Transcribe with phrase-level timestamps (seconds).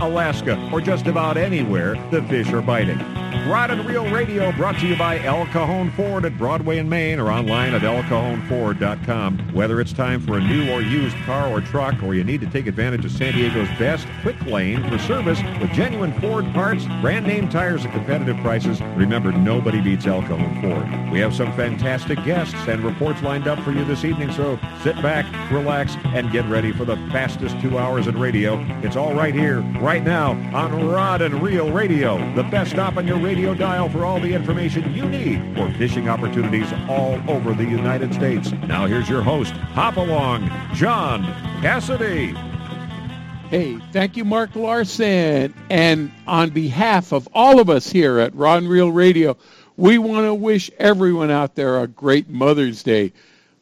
[0.00, 2.98] Alaska, or just about anywhere the fish are biting.
[3.48, 7.18] Rod and Reel Radio brought to you by El Cajon Ford at Broadway and Main
[7.18, 9.38] or online at elcajonford.com.
[9.54, 12.46] Whether it's time for a new or used car or truck or you need to
[12.50, 17.26] take advantage of San Diego's best quick lane for service with genuine Ford parts, brand
[17.26, 21.10] name tires at competitive prices, remember nobody beats El Cajon Ford.
[21.10, 25.00] We have some fantastic guests and reports lined up for you this evening, so sit
[25.00, 28.58] back, relax, and get ready for the fastest two hours in radio.
[28.82, 33.06] It's all right here, right now, on Rod and Reel Radio, the best stop on
[33.06, 37.64] your radio dial for all the information you need for fishing opportunities all over the
[37.64, 38.50] United States.
[38.66, 41.22] Now here's your host, Hop Along, John
[41.62, 42.34] Cassidy.
[43.48, 45.54] Hey, thank you, Mark Larson.
[45.70, 49.36] And on behalf of all of us here at Rod and Reel Radio,
[49.76, 53.12] we want to wish everyone out there a great Mother's Day.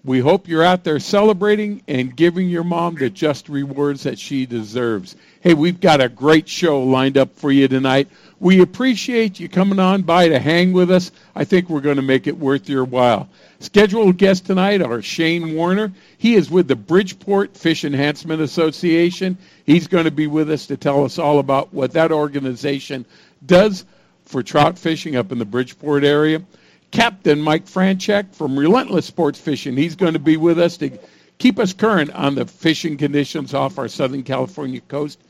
[0.05, 4.47] We hope you're out there celebrating and giving your mom the just rewards that she
[4.47, 5.17] deserves.
[5.41, 8.09] Hey, we've got a great show lined up for you tonight.
[8.39, 11.11] We appreciate you coming on by to hang with us.
[11.35, 13.31] I think we're going to make it worth your while.
[13.61, 15.91] Scheduled guests tonight are Shane Warner.
[16.19, 19.39] He is with the Bridgeport Fish Enhancement Association.
[19.65, 23.07] He's going to be with us to tell us all about what that organization
[23.47, 23.87] does
[24.27, 26.43] for trout fishing up in the Bridgeport area.
[26.91, 29.77] Captain Mike Franchek from Relentless Sports Fishing.
[29.77, 30.91] He's going to be with us to
[31.39, 35.21] keep us current on the fishing conditions off our Southern California coast.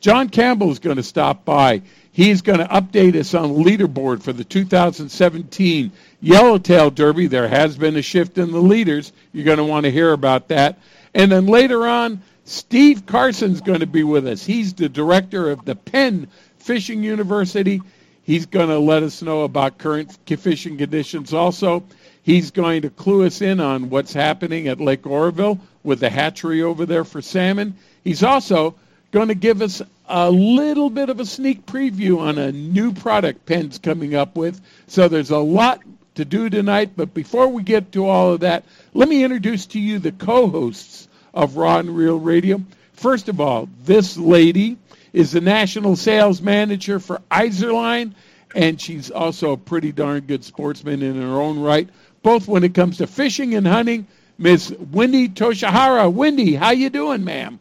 [0.00, 1.82] John Campbell is going to stop by.
[2.12, 5.90] He's going to update us on the leaderboard for the 2017
[6.20, 7.26] Yellowtail Derby.
[7.26, 9.12] There has been a shift in the leaders.
[9.32, 10.78] You're going to want to hear about that.
[11.14, 14.44] And then later on, Steve Carson's going to be with us.
[14.44, 16.28] He's the director of the Penn
[16.58, 17.80] Fishing University.
[18.24, 21.82] He's going to let us know about current fishing conditions also.
[22.22, 26.62] He's going to clue us in on what's happening at Lake Oroville with the hatchery
[26.62, 27.74] over there for salmon.
[28.04, 28.74] He's also
[29.10, 29.82] going to give us
[30.14, 34.60] a little bit of a sneak preview on a new product Penn's coming up with.
[34.86, 35.80] So there's a lot
[36.16, 36.90] to do tonight.
[36.94, 40.48] But before we get to all of that, let me introduce to you the co
[40.48, 42.62] hosts of Rod and Reel Radio.
[42.92, 44.76] First of all, this lady
[45.14, 48.12] is the national sales manager for Izorline,
[48.54, 51.88] and she's also a pretty darn good sportsman in her own right,
[52.22, 54.06] both when it comes to fishing and hunting.
[54.36, 56.12] Miss Wendy Toshihara.
[56.12, 57.60] Wendy, how you doing, ma'am?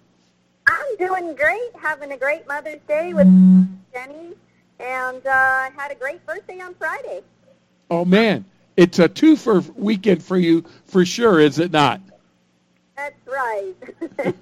[0.71, 3.27] I'm doing great, having a great Mother's Day with
[3.93, 4.33] Jenny,
[4.79, 7.21] and uh, had a great birthday on Friday.
[7.89, 8.45] Oh, man.
[8.77, 12.01] It's a two-for weekend for you for sure, is it not?
[12.95, 13.75] That's right.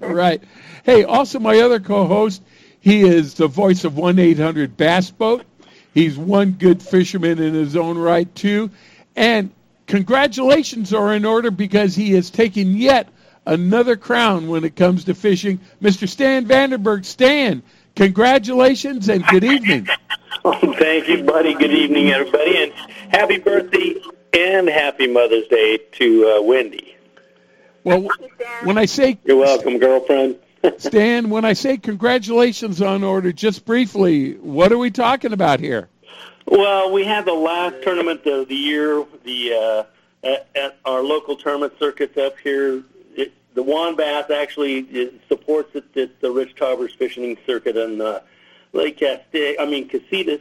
[0.00, 0.42] right.
[0.84, 2.42] Hey, also my other co-host,
[2.80, 5.44] he is the voice of 1-800 Bass Boat.
[5.92, 8.70] He's one good fisherman in his own right, too.
[9.16, 9.50] And
[9.88, 13.08] congratulations are in order because he has taken yet
[13.50, 15.60] another crown when it comes to fishing.
[15.82, 16.08] Mr.
[16.08, 17.04] Stan Vanderberg.
[17.04, 17.62] Stan,
[17.96, 19.88] congratulations and good evening.
[20.42, 21.52] Oh, thank you, buddy.
[21.52, 22.72] Good evening, everybody, and
[23.10, 23.96] happy birthday
[24.32, 26.96] and happy Mother's Day to uh, Wendy.
[27.84, 28.08] Well,
[28.62, 30.36] when I say you're welcome, girlfriend.
[30.78, 35.90] Stan, when I say congratulations on order, just briefly, what are we talking about here?
[36.46, 39.52] Well, we had the last tournament of the year, the
[40.24, 42.82] uh, at, at our local tournament circuits up here.
[43.50, 45.84] It, the Bass actually supports it.
[45.94, 48.20] It's the Rich Tarbers Fishing Circuit in uh,
[48.72, 50.40] Lake Castaic, I mean Casitas,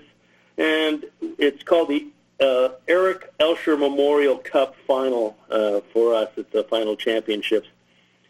[0.57, 1.05] and
[1.37, 2.07] it's called the
[2.39, 6.29] uh, Eric Elsher Memorial Cup Final uh, for us.
[6.37, 7.67] It's the final championships,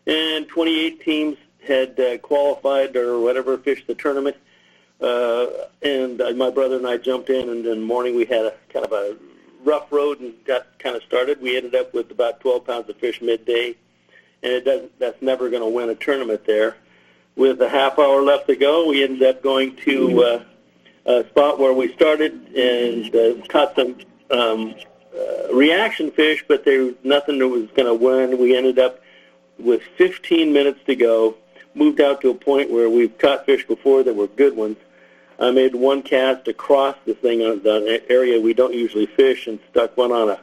[0.08, 4.38] and 28 teams had uh, qualified or whatever, fished the tournament.
[5.02, 5.48] Uh,
[5.82, 8.54] and uh, my brother and I jumped in, and in the morning we had a
[8.72, 9.16] kind of a
[9.64, 11.42] rough road and got kind of started.
[11.42, 13.75] We ended up with about 12 pounds of fish midday,
[14.44, 15.00] and it doesn't.
[15.00, 16.75] That's never going to win a tournament there.
[17.36, 20.44] With a half hour left to go, we ended up going to uh,
[21.06, 23.97] a spot where we started and uh, caught some
[24.31, 24.75] um,
[25.18, 28.38] uh, reaction fish, but there was nothing that was going to win.
[28.38, 29.01] We ended up
[29.57, 31.36] with 15 minutes to go
[31.75, 34.77] moved out to a point where we've caught fish before that were good ones.
[35.39, 39.59] I made one cast across the thing on the area we don't usually fish and
[39.69, 40.41] stuck one on a,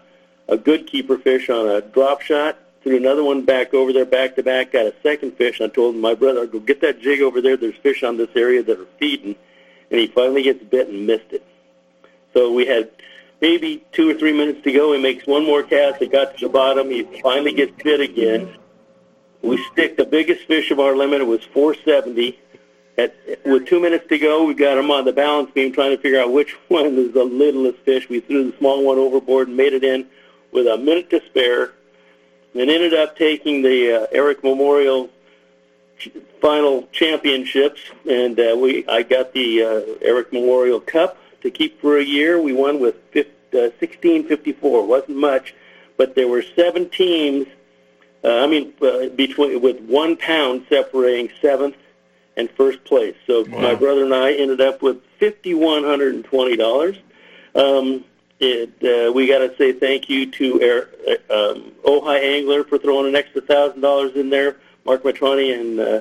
[0.49, 4.37] a good keeper fish on a drop shot threw another one back over there back
[4.37, 5.61] to back, got a second fish.
[5.61, 7.57] I told my brother, go get that jig over there.
[7.57, 9.35] There's fish on this area that are feeding.
[9.91, 11.45] And he finally gets bit and missed it.
[12.33, 12.91] So we had
[13.41, 14.93] maybe two or three minutes to go.
[14.93, 16.01] He makes one more cast.
[16.01, 16.89] It got to the bottom.
[16.89, 18.57] He finally gets bit again.
[19.43, 21.21] We stick the biggest fish of our limit.
[21.21, 22.39] It was 470.
[22.99, 26.01] At, with two minutes to go, we got him on the balance beam trying to
[26.01, 28.09] figure out which one is the littlest fish.
[28.09, 30.07] We threw the small one overboard and made it in
[30.53, 31.73] with a minute to spare
[32.59, 35.11] and ended up taking the uh, Eric Memorial
[36.41, 41.99] final championships, and uh, we I got the uh, Eric Memorial Cup to keep for
[41.99, 42.41] a year.
[42.41, 44.87] We won with 15, uh, 1654.
[44.87, 45.55] wasn't much,
[45.97, 47.47] but there were seven teams.
[48.23, 51.77] Uh, I mean, uh, between with one pound separating seventh
[52.37, 53.17] and first place.
[53.27, 53.61] So wow.
[53.61, 56.97] my brother and I ended up with fifty one hundred and twenty dollars.
[57.55, 58.05] Um,
[58.39, 60.89] it, uh, we got to say thank you to Air,
[61.31, 64.57] um, Ojai Angler for throwing an extra thousand dollars in there.
[64.85, 66.01] Mark Matroni and uh,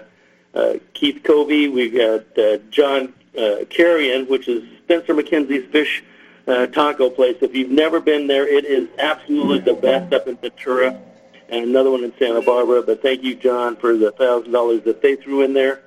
[0.54, 1.68] uh, Keith Covey.
[1.68, 6.04] We got uh, John uh, Carrion, which is Spencer Makenzie's fish
[6.48, 7.38] uh, taco place.
[7.42, 11.00] If you've never been there, it is absolutely the best up in Ventura,
[11.50, 12.84] and another one in Santa Barbara.
[12.84, 15.82] But thank you, John, for the thousand dollars that they threw in there,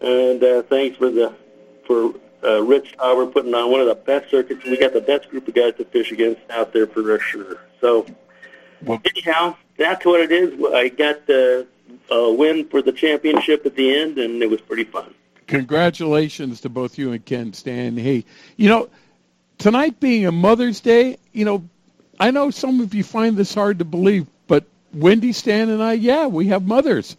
[0.00, 1.34] and uh, thanks for the
[1.86, 2.14] for
[2.44, 4.64] uh, Rich Tauber putting on one of the best circuits.
[4.64, 7.58] We got the best group of guys to fish against out there for sure.
[7.80, 8.06] So,
[8.82, 10.52] well, anyhow, that's what it is.
[10.72, 11.66] I got the
[12.10, 15.14] uh, win for the championship at the end, and it was pretty fun.
[15.46, 17.96] Congratulations to both you and Ken Stan.
[17.96, 18.24] Hey,
[18.56, 18.88] you know,
[19.58, 21.68] tonight being a Mother's Day, you know,
[22.20, 25.94] I know some of you find this hard to believe, but Wendy, Stan, and I,
[25.94, 27.16] yeah, we have mothers.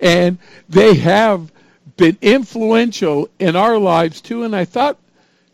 [0.00, 0.38] And
[0.68, 1.50] they have
[1.96, 4.42] been influential in our lives too.
[4.44, 4.98] And I thought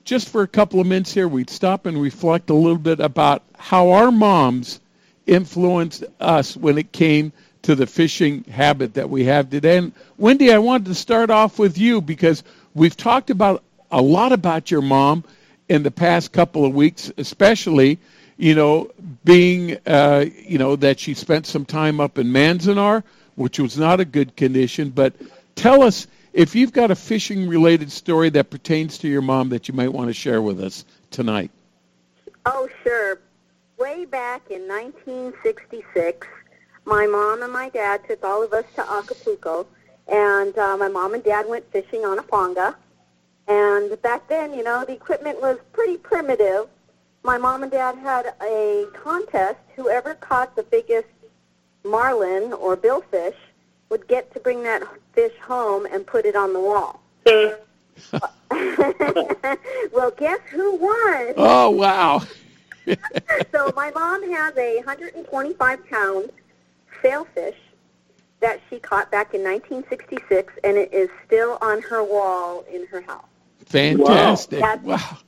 [0.04, 3.42] just for a couple of minutes here, we'd stop and reflect a little bit about
[3.56, 4.80] how our moms
[5.26, 7.32] influenced us when it came
[7.62, 9.76] to the fishing habit that we have today.
[9.78, 12.42] And Wendy, I wanted to start off with you because
[12.74, 15.22] we've talked about a lot about your mom
[15.68, 17.98] in the past couple of weeks, especially,
[18.36, 18.90] you know,
[19.24, 23.04] being, uh, you know, that she spent some time up in Manzanar,
[23.36, 24.90] which was not a good condition.
[24.90, 25.14] But
[25.54, 29.68] tell us if you've got a fishing related story that pertains to your mom that
[29.68, 31.50] you might want to share with us tonight.
[32.46, 33.20] Oh, sure.
[33.78, 36.26] Way back in 1966,
[36.84, 39.66] my mom and my dad took all of us to Acapulco,
[40.08, 42.74] and uh, my mom and dad went fishing on a ponga.
[43.48, 46.68] And back then, you know, the equipment was pretty primitive.
[47.22, 49.58] My mom and dad had a contest.
[49.76, 51.08] Whoever caught the biggest
[51.84, 53.34] marlin or billfish
[53.92, 57.02] would get to bring that fish home and put it on the wall.
[59.92, 61.34] well, guess who won?
[61.36, 62.22] Oh, wow.
[63.52, 66.30] so my mom has a 125 pound
[67.02, 67.58] sailfish
[68.40, 73.02] that she caught back in 1966, and it is still on her wall in her
[73.02, 73.26] house.
[73.66, 74.62] Fantastic!
[74.62, 74.78] Wow.
[74.82, 75.18] wow.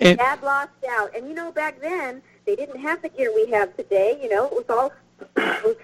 [0.00, 3.50] And Dad lost out, and you know back then they didn't have the gear we
[3.50, 4.18] have today.
[4.22, 4.92] You know, it was all
[5.36, 5.76] it was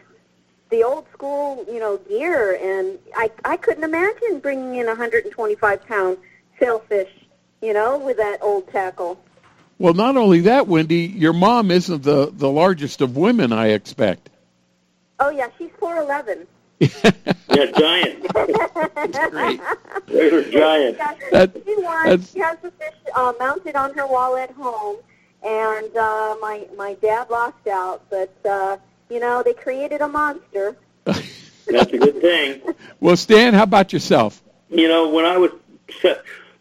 [0.73, 5.87] the old school, you know, gear, and I I couldn't imagine bringing in a 125
[5.87, 6.17] pound
[6.59, 7.11] sailfish,
[7.61, 9.23] you know, with that old tackle.
[9.79, 14.31] Well, not only that, Wendy, your mom isn't the the largest of women, I expect.
[15.21, 16.47] Oh yeah, she's 4'11.
[16.81, 18.26] yeah, giant.
[18.33, 19.61] that's great.
[20.07, 20.99] They're giant.
[21.31, 22.23] That, she won.
[22.23, 24.97] She has the fish uh, mounted on her wall at home,
[25.45, 28.35] and uh, my my dad lost out, but.
[28.47, 28.79] uh
[29.12, 30.75] you know, they created a monster.
[31.04, 32.62] That's a good thing.
[32.99, 34.42] Well, Stan, how about yourself?
[34.71, 35.50] You know, when I was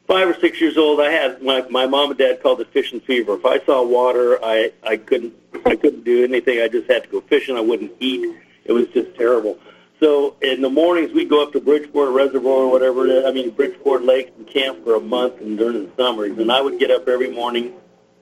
[0.05, 3.00] five or six years old, I had my my mom and dad called it fishing
[3.00, 3.36] fever.
[3.36, 5.34] If I saw water, I I couldn't
[5.65, 6.62] I couldn't do anything.
[6.62, 7.55] I just had to go fishing.
[7.55, 8.36] I wouldn't eat.
[8.65, 9.58] It was just terrible.
[10.00, 13.25] So in the mornings, we'd go up to Bridgeport Reservoir or whatever it is.
[13.25, 16.38] I mean, Bridgeport Lake and camp for a month and during the summers.
[16.38, 17.74] And I would get up every morning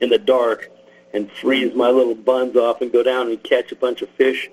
[0.02, 0.70] in the dark
[1.14, 4.50] and freeze my little buns off and go down and catch a bunch of fish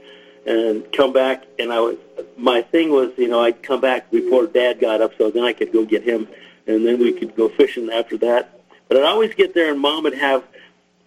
[0.47, 1.97] and come back and I was
[2.37, 5.53] my thing was, you know, I'd come back before dad got up so then I
[5.53, 6.29] could go get him
[6.67, 8.61] and then we could go fishing after that.
[8.89, 10.45] But I'd always get there and mom would have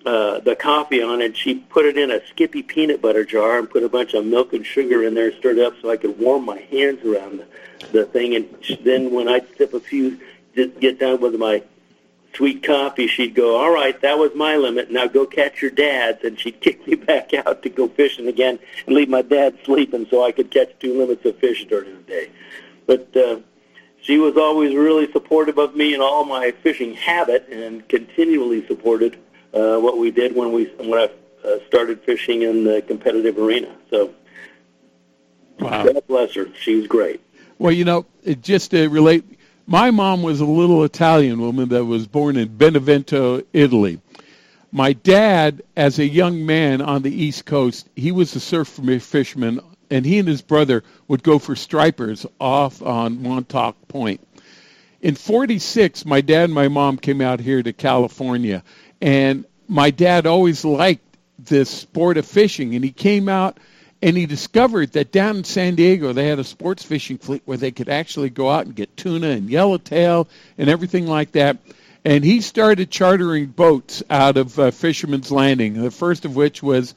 [0.05, 3.69] uh, the coffee on and she put it in a Skippy peanut butter jar and
[3.69, 6.45] put a bunch of milk and sugar in there stirred up so I could warm
[6.45, 7.47] my hands around the,
[7.91, 8.35] the thing.
[8.35, 8.49] And
[8.83, 10.19] then when I'd sip a few,
[10.55, 11.63] just get down with my
[12.33, 14.91] sweet coffee, she'd go, all right, that was my limit.
[14.91, 16.24] Now go catch your dad's.
[16.24, 20.07] And she'd kick me back out to go fishing again and leave my dad sleeping
[20.09, 22.29] so I could catch two limits of fish during the day.
[22.86, 23.39] But uh,
[24.01, 29.17] she was always really supportive of me and all my fishing habit and continually supported
[29.53, 31.09] uh, what we did when we when I
[31.48, 33.75] uh, started fishing in the competitive arena.
[33.89, 34.13] So
[35.59, 35.83] Wow.
[35.83, 36.48] God bless her.
[36.59, 37.21] She's great.
[37.57, 39.24] Well, you know, it just to relate,
[39.69, 44.01] my mom was a little Italian woman that was born in Benevento, Italy.
[44.71, 49.59] My dad, as a young man on the East Coast, he was a surf fisherman,
[49.91, 54.27] and he and his brother would go for stripers off on Montauk Point.
[55.01, 58.63] In 46, my dad and my mom came out here to California,
[59.01, 61.05] and my dad always liked
[61.38, 63.59] this sport of fishing, and he came out
[64.01, 67.57] and he discovered that down in San Diego they had a sports fishing fleet where
[67.57, 70.27] they could actually go out and get tuna and yellowtail
[70.57, 71.57] and everything like that.
[72.05, 75.81] And he started chartering boats out of uh, Fisherman's Landing.
[75.81, 76.95] The first of which was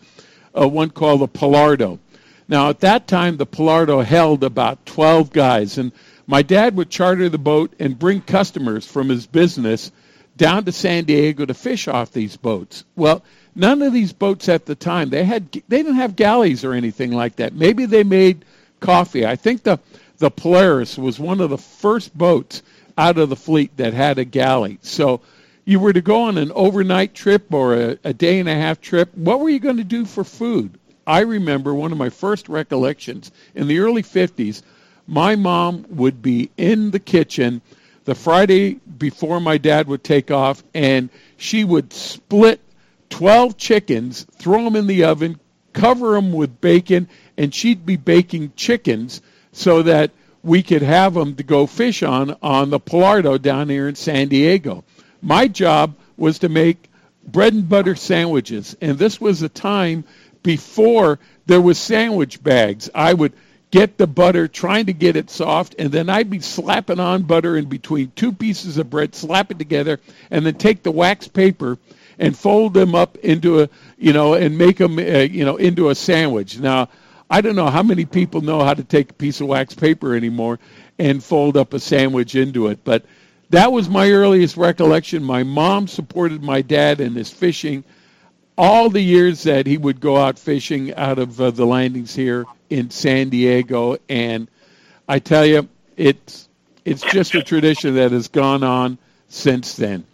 [0.58, 1.98] uh, one called the Pallardo.
[2.46, 5.90] Now at that time the Pallardo held about 12 guys, and
[6.28, 9.90] my dad would charter the boat and bring customers from his business
[10.36, 12.84] down to San Diego to fish off these boats.
[12.94, 16.72] Well None of these boats at the time they had they didn't have galleys or
[16.72, 17.52] anything like that.
[17.54, 18.44] Maybe they made
[18.80, 19.26] coffee.
[19.26, 19.78] I think the
[20.18, 22.62] the Polaris was one of the first boats
[22.96, 24.78] out of the fleet that had a galley.
[24.82, 25.20] So
[25.64, 28.80] you were to go on an overnight trip or a, a day and a half
[28.80, 29.14] trip.
[29.14, 30.78] What were you going to do for food?
[31.06, 34.62] I remember one of my first recollections in the early 50s.
[35.06, 37.60] My mom would be in the kitchen
[38.04, 42.60] the Friday before my dad would take off, and she would split
[43.12, 45.38] 12 chickens, throw them in the oven,
[45.74, 49.20] cover them with bacon, and she'd be baking chickens
[49.52, 50.10] so that
[50.42, 54.28] we could have them to go fish on on the Pallardo down here in San
[54.28, 54.82] Diego.
[55.20, 56.88] My job was to make
[57.26, 60.04] bread and butter sandwiches, and this was a time
[60.42, 62.88] before there was sandwich bags.
[62.94, 63.34] I would
[63.70, 67.58] get the butter, trying to get it soft, and then I'd be slapping on butter
[67.58, 70.00] in between two pieces of bread, slap it together,
[70.30, 71.78] and then take the wax paper
[72.18, 75.90] and fold them up into a you know and make them uh, you know into
[75.90, 76.58] a sandwich.
[76.58, 76.88] Now,
[77.30, 80.14] I don't know how many people know how to take a piece of wax paper
[80.14, 80.58] anymore
[80.98, 83.04] and fold up a sandwich into it, but
[83.50, 85.22] that was my earliest recollection.
[85.22, 87.84] My mom supported my dad in his fishing
[88.56, 92.44] all the years that he would go out fishing out of uh, the landings here
[92.70, 94.48] in San Diego and
[95.08, 96.48] I tell you it's
[96.84, 100.04] it's just a tradition that has gone on since then.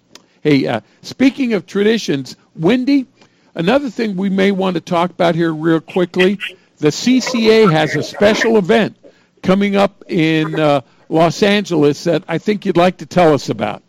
[0.42, 3.06] Hey, uh, speaking of traditions, Wendy,
[3.54, 6.38] another thing we may want to talk about here real quickly
[6.78, 8.96] the CCA has a special event
[9.42, 13.82] coming up in uh, Los Angeles that I think you'd like to tell us about.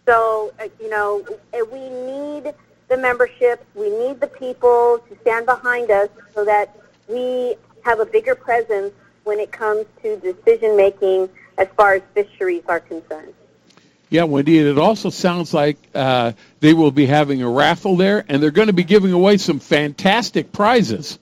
[0.06, 2.54] So, uh, you know, we need
[2.88, 3.64] the membership.
[3.74, 6.76] We need the people to stand behind us so that
[7.08, 8.92] we have a bigger presence
[9.24, 13.34] when it comes to decision making as far as fisheries are concerned.
[14.12, 18.26] Yeah, Wendy, and it also sounds like uh, they will be having a raffle there,
[18.28, 21.18] and they're going to be giving away some fantastic prizes.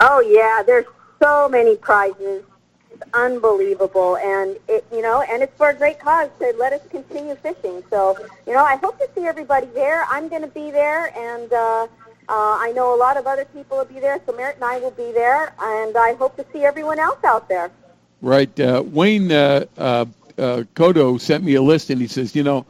[0.00, 0.86] Oh yeah, there's
[1.22, 2.42] so many prizes.
[2.90, 6.80] It's unbelievable, and it you know, and it's for a great cause to let us
[6.90, 7.84] continue fishing.
[7.90, 10.04] So you know, I hope to see everybody there.
[10.10, 11.86] I'm going to be there, and uh, uh,
[12.28, 14.20] I know a lot of other people will be there.
[14.26, 17.48] So Merritt and I will be there, and I hope to see everyone else out
[17.48, 17.70] there.
[18.20, 19.30] Right, uh, Wayne.
[19.30, 20.06] Uh, uh,
[20.38, 22.66] uh, Kodo sent me a list, and he says, you know,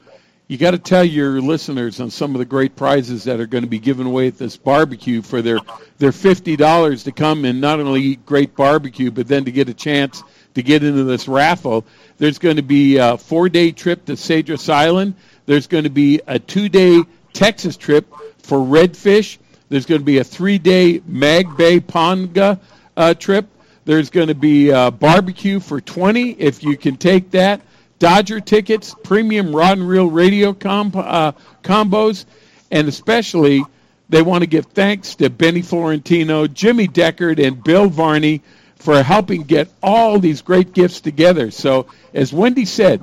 [0.47, 3.65] you got to tell your listeners on some of the great prizes that are going
[3.65, 5.59] to be given away at this barbecue for their
[5.99, 9.71] their fifty dollars to come and not only eat great barbecue, but then to get
[9.71, 10.23] a chance
[10.55, 11.87] to get into this raffle.
[12.19, 15.15] There's going to be a four day trip to Cedros Island.
[15.47, 17.03] There's going to be a two day
[17.33, 18.07] Texas trip
[18.39, 19.39] for redfish.
[19.71, 22.61] There's going to be a three day Mag Bay Ponga
[22.97, 23.47] uh, trip.
[23.85, 27.61] There's going to be a barbecue for 20 if you can take that.
[27.99, 32.25] Dodger tickets, premium rod and reel radio comp, uh, combos,
[32.71, 33.63] and especially
[34.09, 38.43] they want to give thanks to Benny Florentino, Jimmy Deckard, and Bill Varney
[38.77, 41.51] for helping get all these great gifts together.
[41.51, 43.03] So, as Wendy said,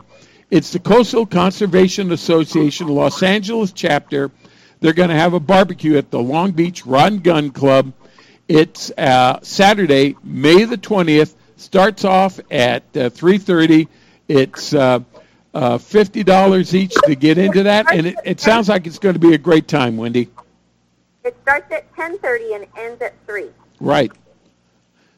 [0.52, 4.30] It's the Coastal Conservation Association Los Angeles chapter.
[4.82, 7.94] They're going to have a barbecue at the Long Beach Rod and Gun Club.
[8.52, 11.36] It's uh, Saturday, May the 20th.
[11.56, 13.88] Starts off at uh, 3:30.
[14.28, 15.00] It's uh,
[15.54, 19.20] uh, $50 each to get into that, and it, it sounds like it's going to
[19.20, 20.28] be a great time, Wendy.
[21.24, 23.46] It starts at 10:30 and ends at 3.
[23.80, 24.12] Right.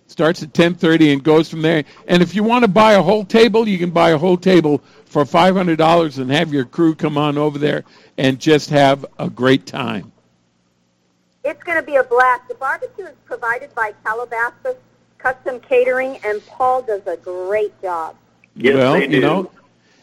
[0.05, 1.85] Starts at 10:30 and goes from there.
[2.07, 4.83] And if you want to buy a whole table, you can buy a whole table
[5.05, 7.83] for $500 and have your crew come on over there
[8.15, 10.12] and just have a great time.
[11.43, 12.47] It's going to be a blast.
[12.47, 14.77] The barbecue is provided by Calabasas
[15.17, 18.15] Custom Catering, and Paul does a great job.
[18.55, 19.15] Yes, well, they do.
[19.15, 19.51] you know,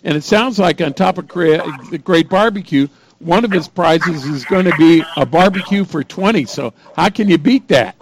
[0.05, 1.57] and it sounds like on top of cre-
[1.91, 6.47] the great barbecue, one of his prizes is going to be a barbecue for 20.
[6.47, 7.97] So how can you beat that?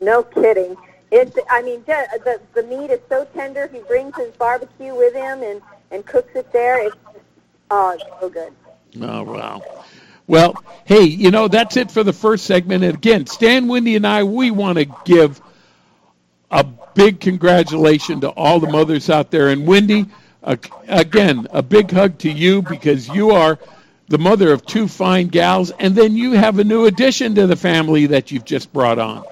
[0.00, 0.76] No kidding.
[1.12, 3.68] It's, I mean, ju- the the meat is so tender.
[3.68, 5.60] He brings his barbecue with him and
[5.90, 6.84] and cooks it there.
[6.86, 6.96] It's
[7.70, 8.52] oh, it's so good.
[9.00, 9.62] Oh, wow.
[10.32, 12.82] Well, hey, you know, that's it for the first segment.
[12.84, 15.38] And again, Stan, Wendy, and I, we want to give
[16.50, 19.48] a big congratulations to all the mothers out there.
[19.48, 20.06] And Wendy,
[20.42, 20.56] uh,
[20.88, 23.58] again, a big hug to you because you are
[24.08, 25.70] the mother of two fine gals.
[25.72, 29.26] And then you have a new addition to the family that you've just brought on.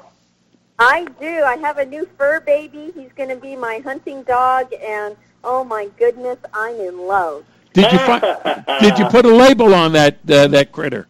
[0.79, 1.45] I do.
[1.45, 2.93] I have a new fur baby.
[2.95, 7.47] He's going to be my hunting dog, and oh my goodness, I'm in love.
[7.73, 8.23] Did you find,
[8.81, 11.07] did you put a label on that uh, that critter?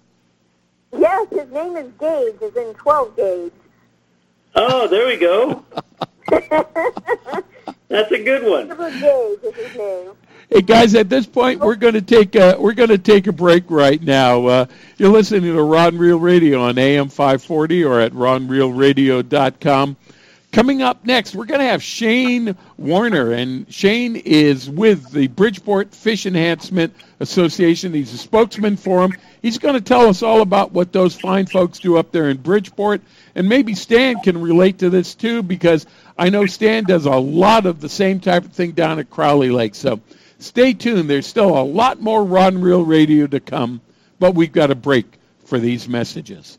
[0.92, 3.52] Yes, his name is Gage, is in 12 gauge.
[4.56, 5.64] Oh, there we go.
[7.88, 8.68] That's a good one.
[8.68, 10.12] Gage is his name.
[10.52, 13.32] Hey guys, at this point we're going to take a, we're going to take a
[13.32, 14.46] break right now.
[14.46, 14.66] Uh,
[14.98, 19.96] you're listening to Rod and Reel Radio on AM 540 or at ronrealradio.com.
[20.52, 25.94] Coming up next, we're going to have Shane Warner, and Shane is with the Bridgeport
[25.94, 27.94] Fish Enhancement Association.
[27.94, 29.12] He's a spokesman for them.
[29.42, 32.38] He's going to tell us all about what those fine folks do up there in
[32.38, 33.00] Bridgeport,
[33.36, 35.86] and maybe Stan can relate to this too, because
[36.18, 39.50] I know Stan does a lot of the same type of thing down at Crowley
[39.50, 39.76] Lake.
[39.76, 40.00] So
[40.40, 41.08] stay tuned.
[41.08, 43.80] There's still a lot more Rod and Reel Radio to come,
[44.18, 45.06] but we've got a break
[45.44, 46.58] for these messages.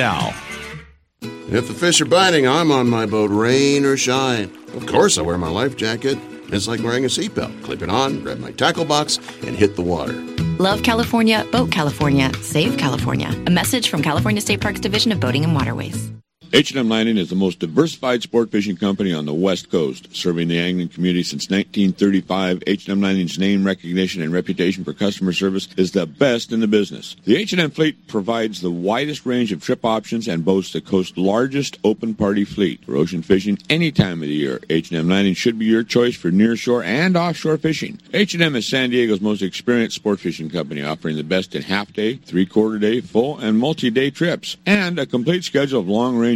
[1.21, 4.51] If the fish are biting, I'm on my boat, rain or shine.
[4.73, 6.17] Of course, I wear my life jacket.
[6.47, 7.63] It's like wearing a seatbelt.
[7.63, 10.13] Clip it on, grab my tackle box, and hit the water.
[10.59, 13.29] Love California, Boat California, Save California.
[13.47, 16.11] A message from California State Parks Division of Boating and Waterways.
[16.53, 20.59] H&M Landing is the most diversified sport fishing company on the West Coast, serving the
[20.59, 22.63] angling community since 1935.
[22.67, 27.15] H&M Landing's name recognition and reputation for customer service is the best in the business.
[27.23, 31.77] The H&M fleet provides the widest range of trip options and boasts the coast's largest
[31.85, 34.59] open party fleet for ocean fishing any time of the year.
[34.69, 37.97] H&M Landing should be your choice for nearshore and offshore fishing.
[38.13, 42.77] H&M is San Diego's most experienced sport fishing company, offering the best in half-day, three-quarter
[42.77, 45.87] day, full, and multi-day trips, and a complete schedule of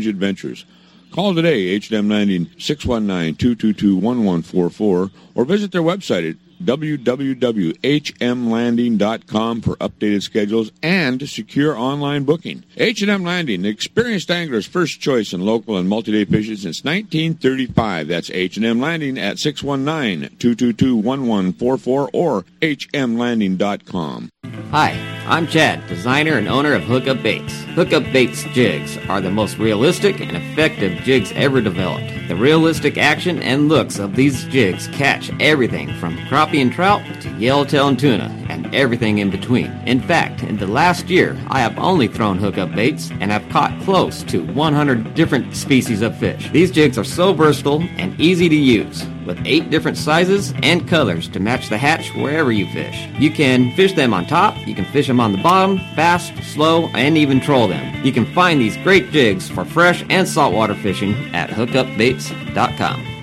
[0.06, 0.66] long-range adventures.
[1.12, 11.30] Call today, H&M 90 619-222-1144, or visit their website at www.hmlanding.com for updated schedules and
[11.30, 12.64] secure online booking.
[12.78, 18.08] H&M Landing, the experienced angler's first choice in local and multi-day fishing since 1935.
[18.08, 24.30] That's H&M Landing at 619-222-1144 or hmlanding.com.
[24.72, 27.64] Hi, I'm Chad, designer and owner of Hookup Baits.
[27.76, 32.28] Hookup Baits jigs are the most realistic and effective jigs ever developed.
[32.28, 37.30] The realistic action and looks of these jigs catch everything from crappie and trout to
[37.38, 39.72] yellowtail and tuna and everything in between.
[39.86, 43.80] In fact, in the last year, I have only thrown hookup baits and have caught
[43.82, 46.50] close to 100 different species of fish.
[46.52, 51.28] These jigs are so versatile and easy to use with eight different sizes and colors
[51.30, 53.08] to match the hatch wherever you fish.
[53.20, 56.88] You can fish them on top, you can fish them on the bottom, fast, slow,
[56.90, 58.06] and even troll them.
[58.06, 63.15] You can find these great jigs for fresh and saltwater fishing at hookupbaits.com.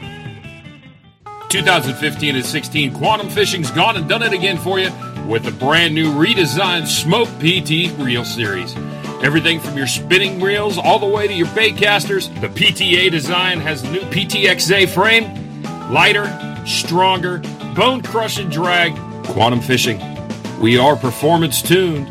[1.52, 4.90] 2015 and 16 Quantum Fishing's gone and done it again for you
[5.26, 8.74] with the brand new redesigned Smoke PT Reel Series.
[9.22, 13.60] Everything from your spinning reels all the way to your bait casters, the PTA design
[13.60, 15.62] has the new PTXA frame,
[15.92, 16.26] lighter,
[16.66, 17.36] stronger,
[17.76, 18.94] bone crushing drag,
[19.26, 20.00] quantum fishing.
[20.58, 22.08] We are performance tuned.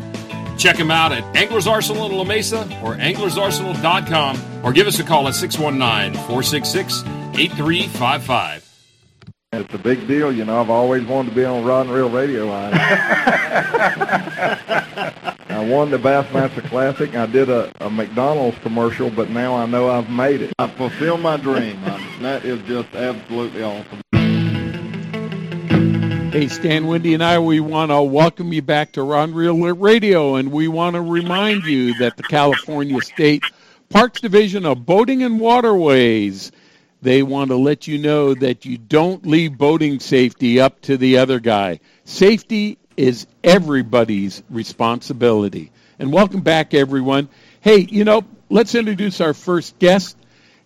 [0.56, 5.02] Check them out at Anglers Arsenal in La Mesa or anglersarsenal.com or give us a
[5.02, 7.02] call at 619 466
[7.36, 8.71] 8355.
[9.54, 10.62] It's a big deal, you know.
[10.62, 12.50] I've always wanted to be on Rod and Reel Radio.
[12.50, 12.70] I,
[15.50, 17.14] I won the Bassmaster Classic.
[17.14, 20.54] I did a, a McDonald's commercial, but now I know I've made it.
[20.58, 21.78] I fulfilled my dream.
[21.84, 24.00] I, that is just absolutely awesome.
[26.32, 29.58] Hey, Stan Wendy and I, we want to welcome you back to Rod and Reel
[29.74, 33.44] Radio, and we want to remind you that the California State
[33.90, 36.52] Parks Division of Boating and Waterways,
[37.02, 41.18] they want to let you know that you don't leave boating safety up to the
[41.18, 41.80] other guy.
[42.04, 45.72] Safety is everybody's responsibility.
[45.98, 47.28] And welcome back, everyone.
[47.60, 50.16] Hey, you know, let's introduce our first guest.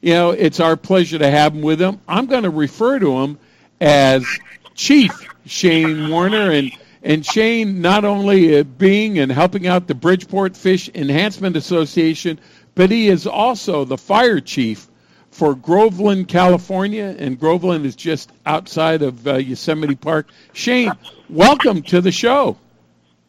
[0.02, 2.00] You know, it's our pleasure to have him with him.
[2.06, 3.38] I'm going to refer to him
[3.80, 4.26] as
[4.74, 5.12] Chief
[5.46, 6.70] Shane Warner, and
[7.02, 12.38] and Shane not only uh, being and helping out the Bridgeport Fish Enhancement Association,
[12.74, 14.88] but he is also the fire chief
[15.36, 20.28] for Groveland, California, and Groveland is just outside of uh, Yosemite Park.
[20.54, 20.90] Shane,
[21.28, 22.56] welcome to the show.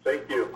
[0.05, 0.47] Thank you.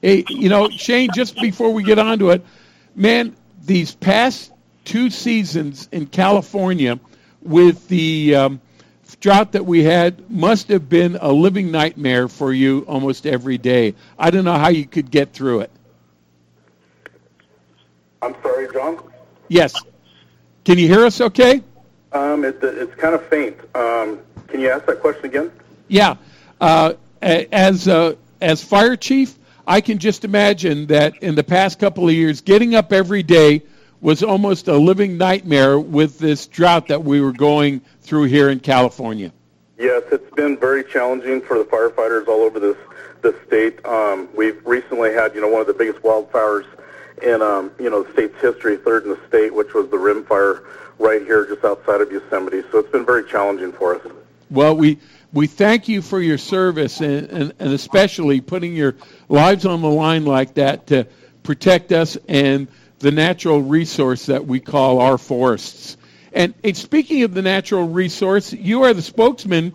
[0.00, 2.46] Hey, you know, Shane, just before we get on to it,
[2.94, 4.52] man, these past
[4.86, 6.98] two seasons in California
[7.42, 8.60] with the um,
[9.20, 13.94] drought that we had must have been a living nightmare for you almost every day.
[14.18, 15.70] I don't know how you could get through it.
[18.22, 18.98] I'm sorry, John.
[19.48, 19.74] Yes.
[20.64, 21.62] Can you hear us okay?
[22.12, 23.56] Um, it, it's kind of faint.
[23.74, 25.52] Um, can you ask that question again?
[25.88, 26.16] Yeah.
[26.60, 32.08] Uh, as uh, as fire chief, I can just imagine that in the past couple
[32.08, 33.62] of years, getting up every day
[34.00, 38.58] was almost a living nightmare with this drought that we were going through here in
[38.60, 39.30] California.
[39.78, 42.76] Yes, it's been very challenging for the firefighters all over this
[43.22, 43.84] this state.
[43.84, 46.66] Um, we've recently had, you know, one of the biggest wildfires
[47.22, 50.24] in, um, you know, the state's history, third in the state, which was the Rim
[50.24, 50.62] Fire
[50.98, 52.62] right here just outside of Yosemite.
[52.70, 54.12] So it's been very challenging for us.
[54.50, 54.98] Well, we
[55.32, 58.96] we thank you for your service and, and, and especially putting your
[59.28, 61.06] lives on the line like that to
[61.44, 62.66] protect us and
[62.98, 65.96] the natural resource that we call our forests.
[66.32, 69.72] And, and speaking of the natural resource, you are the spokesman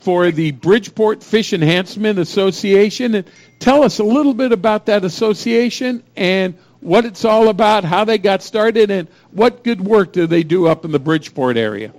[0.00, 3.14] for the Bridgeport Fish Enhancement Association.
[3.14, 3.26] And
[3.58, 6.54] tell us a little bit about that association and
[6.86, 10.68] what it's all about, how they got started, and what good work do they do
[10.68, 11.92] up in the Bridgeport area?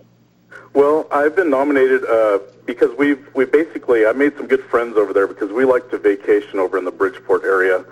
[0.73, 5.11] Well, I've been nominated uh, because we've we basically I made some good friends over
[5.11, 7.83] there because we like to vacation over in the Bridgeport area,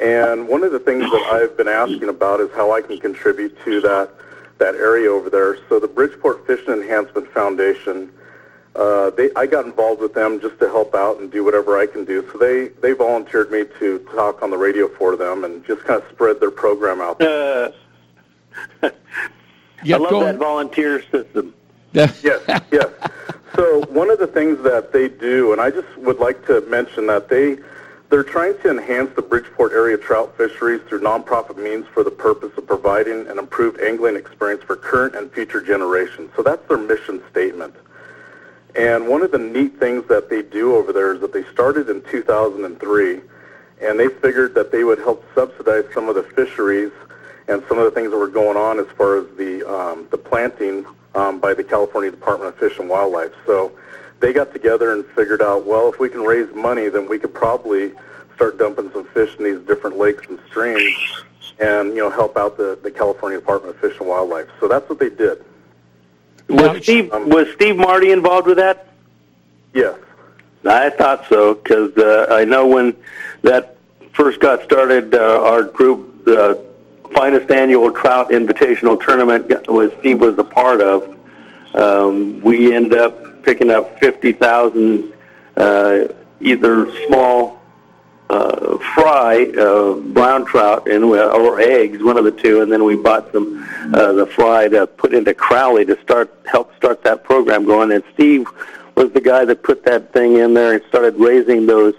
[0.00, 3.56] and one of the things that I've been asking about is how I can contribute
[3.64, 4.10] to that
[4.58, 5.58] that area over there.
[5.68, 8.10] So the Bridgeport Fish Enhancement Foundation,
[8.76, 11.86] uh, they I got involved with them just to help out and do whatever I
[11.86, 12.28] can do.
[12.32, 16.02] So they they volunteered me to talk on the radio for them and just kind
[16.02, 17.20] of spread their program out.
[17.20, 17.72] Uh,
[18.82, 21.54] I love that volunteer system.
[21.92, 22.90] yes, yes.
[23.54, 27.06] So one of the things that they do, and I just would like to mention
[27.06, 27.56] that they
[28.10, 32.56] they're trying to enhance the Bridgeport area trout fisheries through nonprofit means for the purpose
[32.56, 36.30] of providing an improved angling experience for current and future generations.
[36.36, 37.74] So that's their mission statement.
[38.76, 41.88] And one of the neat things that they do over there is that they started
[41.88, 43.20] in 2003,
[43.80, 46.92] and they figured that they would help subsidize some of the fisheries
[47.48, 50.18] and some of the things that were going on as far as the um, the
[50.18, 50.84] planting
[51.14, 53.32] um, by the California Department of Fish and Wildlife.
[53.46, 53.72] So
[54.20, 57.34] they got together and figured out, well, if we can raise money, then we could
[57.34, 57.92] probably
[58.34, 61.24] start dumping some fish in these different lakes and streams
[61.58, 64.48] and, you know, help out the, the California Department of Fish and Wildlife.
[64.60, 65.42] So that's what they did.
[66.48, 68.88] Was Steve was Steve Marty involved with that?
[69.74, 69.98] Yes.
[70.64, 72.96] I thought so because uh, I know when
[73.42, 73.76] that
[74.12, 76.64] first got started, uh, our group, the
[77.14, 81.16] finest annual trout invitational tournament, was Steve was a part of.
[81.74, 85.12] Um, we ended up picking up fifty thousand,
[85.56, 86.08] uh,
[86.40, 87.55] either small
[88.28, 92.84] uh, fry uh, brown trout and we- or eggs, one of the two, and then
[92.84, 97.24] we bought some uh, the fry to put into Crowley to start help start that
[97.24, 97.92] program going.
[97.92, 98.46] And Steve
[98.96, 101.94] was the guy that put that thing in there and started raising those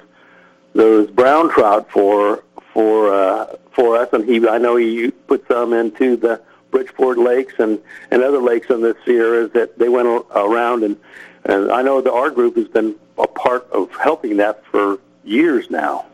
[0.73, 4.09] those brown trout for for uh, for us.
[4.11, 7.79] And he, I know he put some into the Bridgeport lakes and
[8.11, 10.97] and other lakes in the Sierras that they went around and
[11.45, 15.69] and I know that our group has been a part of helping that for years
[15.69, 16.05] now.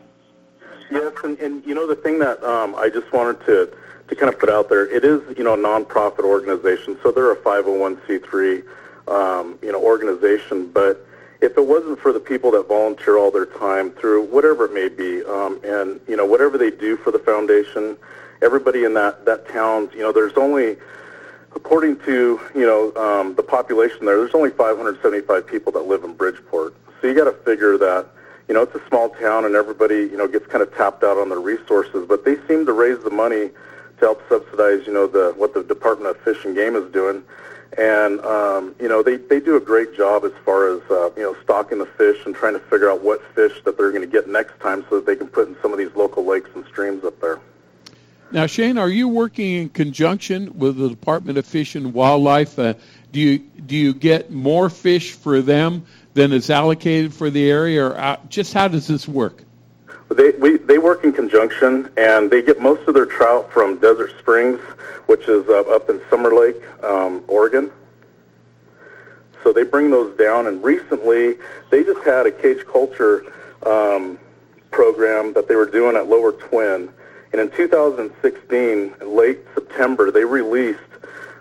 [0.94, 3.76] Yes, and, and you know the thing that um, I just wanted to
[4.06, 7.32] to kind of put out there, it is you know a nonprofit organization, so they're
[7.32, 8.62] a 501c3
[9.08, 10.70] um, you know organization.
[10.70, 11.04] But
[11.40, 14.88] if it wasn't for the people that volunteer all their time through whatever it may
[14.88, 17.96] be, um, and you know whatever they do for the foundation,
[18.40, 20.76] everybody in that that town, you know, there's only
[21.56, 26.14] according to you know um, the population there, there's only 575 people that live in
[26.14, 26.72] Bridgeport.
[27.00, 28.06] So you got to figure that
[28.48, 31.18] you know it's a small town and everybody you know gets kind of tapped out
[31.18, 33.50] on their resources, but they seem to raise the money
[33.98, 37.22] to help subsidize you know the what the Department of Fish and Game is doing.
[37.76, 41.22] And um, you know they, they do a great job as far as uh, you
[41.22, 44.12] know stocking the fish and trying to figure out what fish that they're going to
[44.12, 46.64] get next time so that they can put in some of these local lakes and
[46.66, 47.40] streams up there.
[48.30, 52.58] Now, Shane, are you working in conjunction with the Department of Fish and Wildlife?
[52.58, 52.74] Uh,
[53.12, 57.84] do you do you get more fish for them than is allocated for the area,
[57.84, 59.42] or uh, just how does this work?
[60.10, 64.12] They we they work in conjunction, and they get most of their trout from Desert
[64.18, 64.60] Springs,
[65.06, 67.70] which is uh, up in Summer Lake, um, Oregon.
[69.42, 71.36] So they bring those down, and recently
[71.70, 73.24] they just had a cage culture
[73.66, 74.18] um,
[74.70, 76.88] program that they were doing at Lower Twin,
[77.32, 80.78] and in 2016, in late September, they released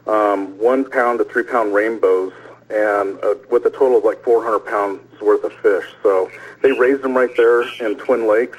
[0.08, 2.34] um, one pound to three pound rainbows,
[2.74, 5.86] and uh, with a total of like 400 pounds worth of fish.
[6.02, 6.32] So
[6.62, 8.58] they raised them right there in Twin Lakes,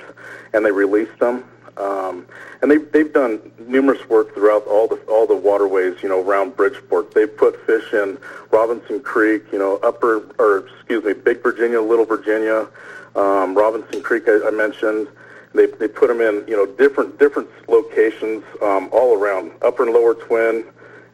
[0.53, 1.45] and they released them.
[1.77, 2.27] Um,
[2.63, 6.57] and they've they've done numerous work throughout all the all the waterways, you know, around
[6.57, 7.13] Bridgeport.
[7.13, 8.17] They've put fish in
[8.53, 12.69] Robinson Creek, you know, Upper or excuse me, Big Virginia, Little Virginia,
[13.17, 14.29] um, Robinson Creek.
[14.29, 15.09] I, I mentioned.
[15.53, 19.93] They they put them in, you know, different different locations um, all around Upper and
[19.93, 20.65] Lower Twin,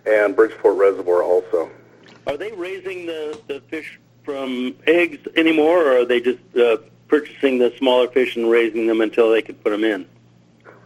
[0.07, 1.71] and Bridgeport Reservoir also.
[2.27, 6.79] Are they raising the, the fish from eggs anymore, or are they just uh,
[7.09, 10.07] purchasing the smaller fish and raising them until they can put them in?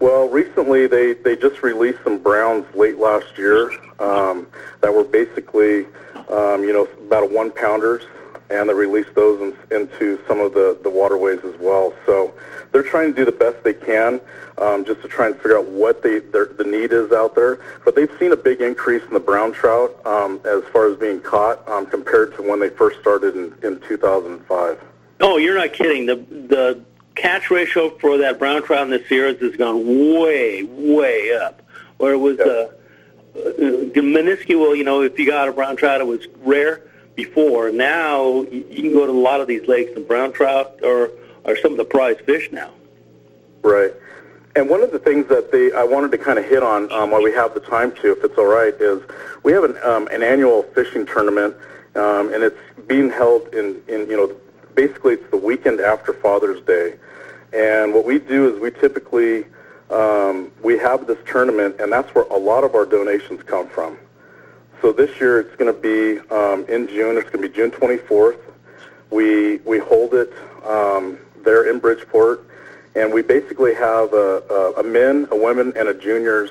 [0.01, 4.47] Well, recently they, they just released some browns late last year um,
[4.81, 5.87] that were basically,
[6.29, 8.03] um, you know, about a one pounders,
[8.51, 11.95] and they released those in, into some of the, the waterways as well.
[12.07, 12.35] So
[12.73, 14.21] they're trying to do the best they can
[14.59, 17.61] um, just to try and figure out what they, their, the need is out there.
[17.85, 21.21] But they've seen a big increase in the brown trout um, as far as being
[21.21, 24.81] caught um, compared to when they first started in, in 2005.
[25.21, 26.07] Oh, you're not kidding.
[26.07, 29.87] The the catch ratio for that brown trout in the Sierras has gone
[30.21, 31.63] way, way up.
[31.99, 32.73] Where it was uh,
[33.37, 36.83] uh, minuscule, you know, if you got a brown trout, it was rare
[37.15, 37.71] before.
[37.71, 41.11] Now you can go to a lot of these lakes, and brown trout are
[41.45, 42.71] are some of the prized fish now.
[43.63, 43.93] Right.
[44.57, 47.11] And one of the things that they I wanted to kind of hit on um,
[47.11, 49.03] while we have the time to, if it's all right, is
[49.43, 51.57] we have an, um, an annual fishing tournament,
[51.97, 54.37] um, and it's being held in, in you know
[54.75, 56.95] basically it's the weekend after Father's Day,
[57.53, 59.45] and what we do is we typically
[59.91, 63.99] um, we have this tournament, and that's where a lot of our donations come from.
[64.81, 67.17] So this year it's going to be um, in June.
[67.17, 68.39] It's going to be June 24th.
[69.11, 70.33] We we hold it
[70.65, 72.47] um, there in Bridgeport,
[72.95, 76.51] and we basically have a, a, a men, a women, and a juniors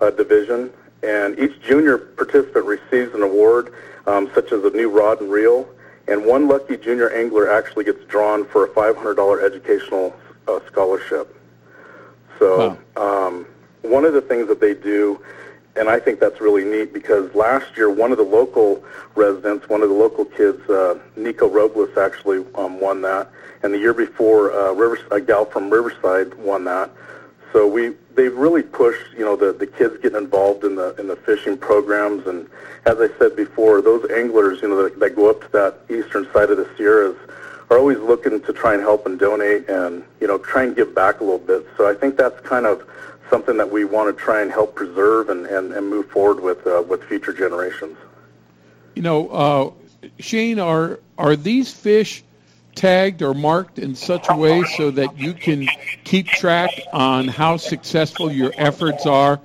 [0.00, 0.70] uh, division.
[1.02, 3.74] And each junior participant receives an award,
[4.06, 5.68] um, such as a new rod and reel.
[6.08, 10.14] And one lucky junior angler actually gets drawn for a $500 educational
[10.48, 11.34] uh, scholarship.
[12.38, 13.46] So um,
[13.82, 15.20] one of the things that they do,
[15.76, 18.82] and I think that's really neat because last year one of the local
[19.16, 23.30] residents, one of the local kids, uh, Nico Robles, actually um, won that,
[23.62, 26.90] and the year before, uh, Rivers, a gal from Riverside won that.
[27.52, 31.08] so we they've really pushed you know the the kids getting involved in the in
[31.08, 32.48] the fishing programs and
[32.86, 36.30] as I said before, those anglers you know that, that go up to that eastern
[36.32, 37.16] side of the Sierras
[37.70, 40.94] are always looking to try and help and donate and you know try and give
[40.94, 41.66] back a little bit.
[41.76, 42.86] So I think that's kind of
[43.30, 46.66] something that we want to try and help preserve and, and, and move forward with
[46.66, 47.96] uh, with future generations.
[48.94, 49.70] You know, uh,
[50.18, 52.24] Shane, are are these fish
[52.74, 55.68] tagged or marked in such a way so that you can
[56.04, 59.40] keep track on how successful your efforts are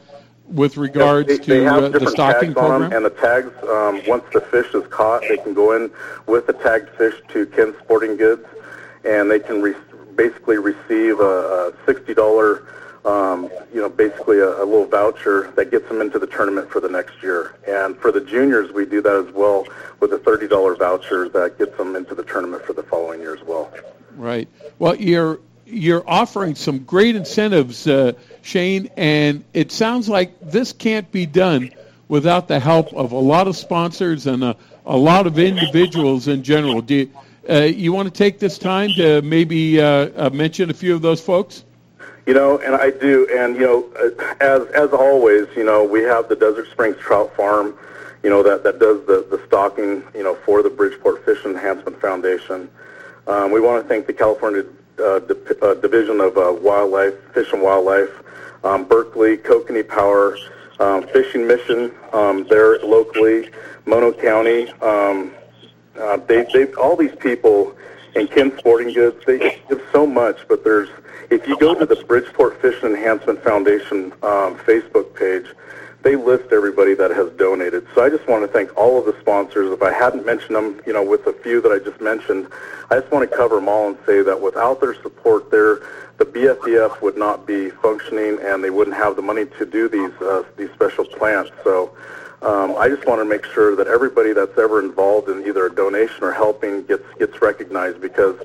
[0.46, 2.92] with regards they, to they have uh, the stocking program?
[2.92, 5.92] and the tags, um, once the fish is caught, they can go in
[6.26, 8.46] with the tagged fish to Ken Sporting Goods,
[9.06, 9.76] and they can re-
[10.16, 12.68] basically receive a, a sixty dollar,
[13.06, 16.80] um, you know, basically a, a little voucher that gets them into the tournament for
[16.80, 17.56] the next year.
[17.68, 19.68] And for the juniors, we do that as well
[20.00, 23.36] with a thirty dollar voucher that gets them into the tournament for the following year
[23.36, 23.72] as well.
[24.16, 24.48] Right.
[24.80, 31.12] Well, you're you're offering some great incentives, uh, Shane, and it sounds like this can't
[31.12, 31.72] be done
[32.08, 36.42] without the help of a lot of sponsors and a, a lot of individuals in
[36.42, 36.82] general.
[36.82, 37.12] Do you,
[37.48, 41.02] uh, you want to take this time to maybe uh, uh, mention a few of
[41.02, 41.64] those folks?
[42.30, 46.04] You know, and I do, and you know, uh, as as always, you know, we
[46.04, 47.74] have the Desert Springs Trout Farm,
[48.22, 52.00] you know, that that does the the stocking, you know, for the Bridgeport Fish Enhancement
[52.00, 52.70] Foundation.
[53.26, 54.64] Um, we want to thank the California
[55.04, 58.12] uh, Di- uh, Division of uh, Wildlife, Fish and Wildlife,
[58.64, 60.38] um, Berkeley, Kokanee Power,
[60.80, 63.50] um, Fishing Mission, um, there locally,
[63.88, 64.70] Mono County.
[64.84, 65.32] Um,
[66.00, 67.76] uh, they, they, all these people
[68.14, 70.90] in Ken Sporting Goods, they give so much, but there's,
[71.30, 75.46] if you go to the Bridgeport Fish Enhancement Foundation um, Facebook page,
[76.02, 77.86] they list everybody that has donated.
[77.94, 79.72] So I just want to thank all of the sponsors.
[79.72, 82.48] If I hadn't mentioned them, you know, with a few that I just mentioned,
[82.90, 85.82] I just want to cover them all and say that without their support, there
[86.18, 90.12] the BFEF would not be functioning, and they wouldn't have the money to do these
[90.22, 91.52] uh, these special plants.
[91.64, 91.96] So.
[92.42, 95.76] Um, I just want to make sure that everybody that's ever involved in either a
[95.76, 98.36] donation or helping gets gets recognized because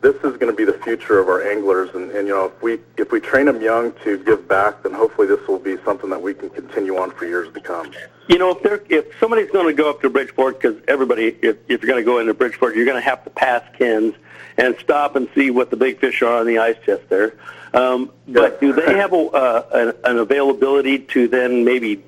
[0.00, 1.94] this is going to be the future of our anglers.
[1.94, 4.92] And, and you know, if we if we train them young to give back, then
[4.92, 7.92] hopefully this will be something that we can continue on for years to come.
[8.28, 11.56] You know, if there, if somebody's going to go up to Bridgeport, because everybody, if,
[11.68, 14.14] if you're going to go into Bridgeport, you're going to have to pass Ken's
[14.56, 17.34] and stop and see what the big fish are on the ice chest there.
[17.72, 22.02] Um, but do they have a, uh, an, an availability to then maybe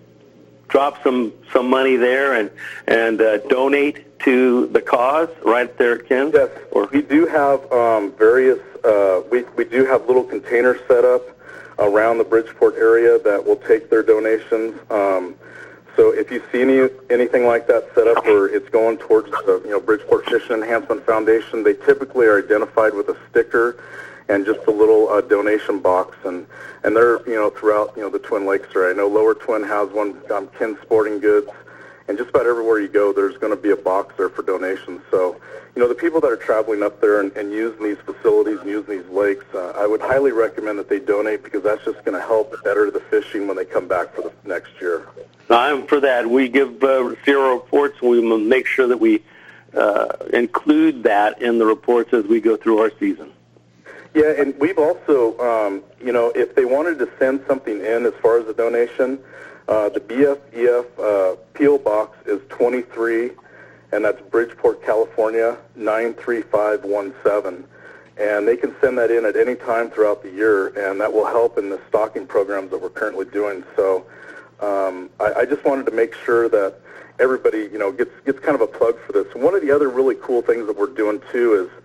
[0.69, 2.51] drop some some money there and
[2.87, 6.35] and uh, donate to the cause right there at Ken's?
[6.35, 8.59] Yes, or we do have um, various.
[8.85, 11.23] Uh, we we do have little containers set up
[11.79, 14.79] around the Bridgeport area that will take their donations.
[14.91, 15.35] Um,
[15.97, 19.61] so if you see any anything like that set up where it's going towards the
[19.65, 23.83] you know Bridgeport Fish Enhancement Foundation, they typically are identified with a sticker
[24.29, 26.47] and just a little uh, donation box, and
[26.85, 28.95] and they're you know throughout you know the Twin Lakes area.
[28.95, 31.51] I know Lower Twin has one, um, Ken Sporting Goods,
[32.09, 35.01] and just about everywhere you go, there's going to be a box there for donations.
[35.11, 35.41] So
[35.75, 38.69] you know the people that are traveling up there and, and using these facilities and
[38.69, 42.19] using these lakes, uh, I would highly recommend that they donate because that's just going
[42.19, 45.07] to help better the fishing when they come back for the next year.
[45.49, 46.29] I'm for that.
[46.29, 48.03] We give uh, zero reports.
[48.03, 49.23] We make sure that we
[49.75, 53.33] uh, include that in the reports as we go through our season.
[54.17, 58.15] Yeah, and we've also, um, you know, if they wanted to send something in as
[58.23, 59.19] far as a donation,
[59.69, 63.33] uh, the BFEF uh, PO box is 23,
[63.93, 67.69] and that's Bridgeport, California 93517.
[68.17, 71.27] And they can send that in at any time throughout the year, and that will
[71.27, 73.65] help in the stocking programs that we're currently doing.
[73.77, 74.07] So
[74.61, 76.81] um, I, I just wanted to make sure that
[77.19, 79.27] everybody, you know, gets gets kind of a plug for this.
[79.35, 81.83] And one of the other really cool things that we're doing too is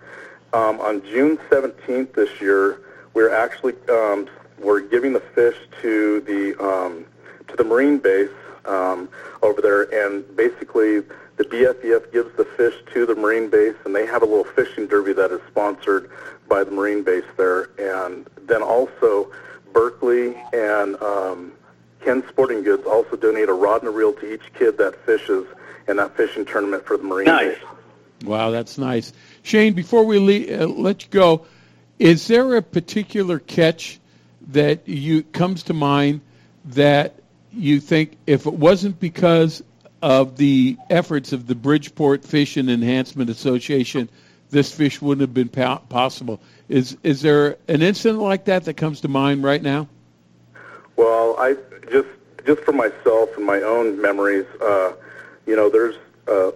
[0.52, 2.80] um, on June 17th this year,
[3.14, 7.04] we're actually um, we're giving the fish to the um,
[7.48, 8.30] to the Marine base
[8.64, 9.08] um,
[9.42, 11.00] over there, and basically
[11.36, 14.86] the BFEF gives the fish to the Marine base, and they have a little fishing
[14.86, 16.10] derby that is sponsored
[16.48, 19.30] by the Marine base there, and then also
[19.72, 21.52] Berkeley and um,
[22.04, 25.46] Ken Sporting Goods also donate a rod and a reel to each kid that fishes
[25.88, 27.54] in that fishing tournament for the Marine Nice.
[27.54, 27.64] base.
[28.24, 29.12] Wow, that's nice.
[29.42, 31.46] Shane, before we uh, let you go,
[31.98, 34.00] is there a particular catch
[34.48, 36.20] that you comes to mind
[36.66, 37.14] that
[37.52, 39.62] you think if it wasn't because
[40.00, 44.08] of the efforts of the Bridgeport Fish and Enhancement Association,
[44.50, 46.40] this fish wouldn't have been po- possible?
[46.68, 49.88] Is is there an incident like that that comes to mind right now?
[50.96, 51.56] Well, I
[51.90, 52.08] just
[52.46, 54.92] just for myself and my own memories, uh,
[55.46, 55.96] you know, there's
[56.28, 56.50] uh,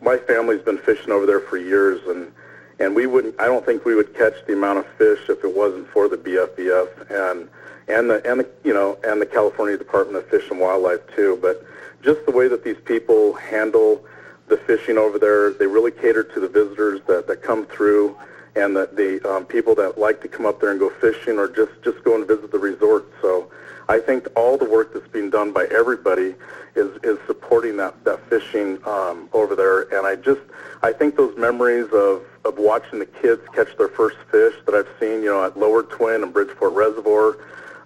[0.00, 2.32] my family's been fishing over there for years, and
[2.78, 3.38] and we wouldn't.
[3.40, 6.16] I don't think we would catch the amount of fish if it wasn't for the
[6.16, 7.48] BFEF and
[7.88, 11.38] and the and the you know and the California Department of Fish and Wildlife too.
[11.40, 11.64] But
[12.02, 14.04] just the way that these people handle
[14.48, 18.16] the fishing over there, they really cater to the visitors that that come through
[18.56, 21.48] and the, the um, people that like to come up there and go fishing or
[21.48, 23.06] just just go and visit the resort.
[23.20, 23.50] So
[23.88, 26.34] I think all the work that's being done by everybody
[26.74, 29.82] is is supporting that that fishing um, over there.
[29.96, 30.40] And I just
[30.82, 34.88] I think those memories of of watching the kids catch their first fish that I've
[35.00, 37.38] seen, you know, at Lower Twin and Bridgeport Reservoir.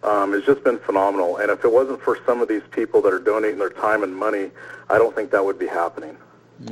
[0.05, 3.13] Um, has just been phenomenal, and if it wasn't for some of these people that
[3.13, 4.51] are donating their time and money,
[4.91, 6.17] I don't think that would be happening.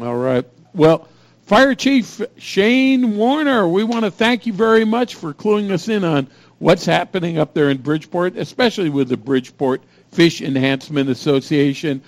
[0.00, 0.44] All right.
[0.74, 1.06] Well,
[1.42, 6.02] Fire Chief Shane Warner, we want to thank you very much for cluing us in
[6.02, 6.28] on
[6.60, 9.82] what's happening up there in Bridgeport, especially with the Bridgeport
[10.12, 12.02] Fish Enhancement Association.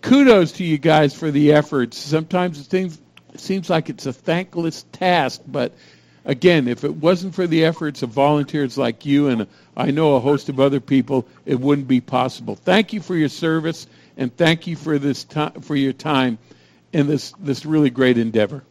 [0.00, 1.98] Kudos to you guys for the efforts.
[1.98, 2.98] Sometimes it
[3.36, 5.74] seems, like it's a thankless task, but
[6.24, 10.20] again, if it wasn't for the efforts of volunteers like you and I know a
[10.20, 12.54] host of other people, it wouldn't be possible.
[12.56, 13.86] Thank you for your service
[14.16, 16.38] and thank you for this time for your time
[16.92, 18.62] in this this really great endeavor.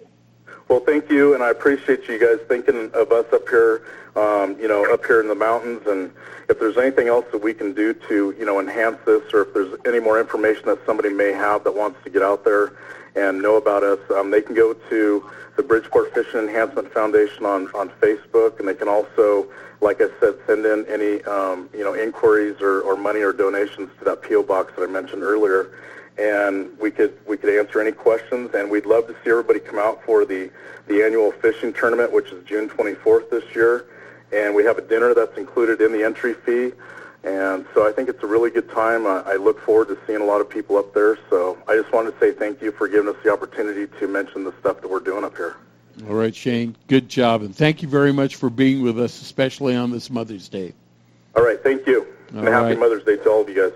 [0.68, 3.82] Well, thank you, and I appreciate you guys thinking of us up here,
[4.20, 5.82] um, you know, up here in the mountains.
[5.88, 6.12] And
[6.50, 9.54] if there's anything else that we can do to, you know, enhance this, or if
[9.54, 12.74] there's any more information that somebody may have that wants to get out there
[13.16, 17.68] and know about us, um, they can go to the Bridgeport Fishing Enhancement Foundation on
[17.74, 19.48] on Facebook, and they can also,
[19.82, 23.90] like I said, send in any, um, you know, inquiries or, or money or donations
[24.00, 25.72] to that PO box that I mentioned earlier
[26.18, 28.54] and we could we could answer any questions.
[28.54, 30.52] And we'd love to see everybody come out for the
[30.88, 33.86] the annual fishing tournament, which is June 24th this year.
[34.32, 36.74] And we have a dinner that's included in the entry fee.
[37.24, 39.06] And so I think it's a really good time.
[39.06, 41.18] I, I look forward to seeing a lot of people up there.
[41.30, 44.44] So I just wanted to say thank you for giving us the opportunity to mention
[44.44, 45.58] the stuff that we're doing up here.
[46.08, 46.76] All right, Shane.
[46.88, 47.42] Good job.
[47.42, 50.74] And thank you very much for being with us, especially on this Mother's Day.
[51.36, 51.62] All right.
[51.62, 52.08] Thank you.
[52.34, 52.80] All and happy right.
[52.80, 53.74] Mother's Day to all of you guys.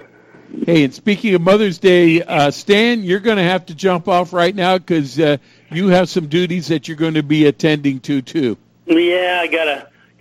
[0.66, 4.32] Hey, and speaking of Mother's Day, uh, Stan, you're going to have to jump off
[4.32, 5.38] right now because uh,
[5.72, 8.56] you have some duties that you're going to be attending to too.
[8.86, 9.48] Yeah, I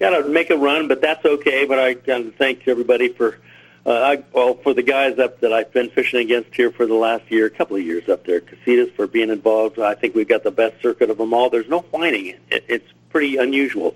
[0.02, 1.64] gotta gotta make a run, but that's okay.
[1.64, 3.38] But I gotta thank everybody for,
[3.86, 6.94] uh, I, well, for the guys up that I've been fishing against here for the
[6.94, 8.40] last year, a couple of years up there.
[8.40, 9.78] Casitas for being involved.
[9.78, 11.50] I think we've got the best circuit of them all.
[11.50, 12.36] There's no whining.
[12.50, 13.94] It, it's pretty unusual,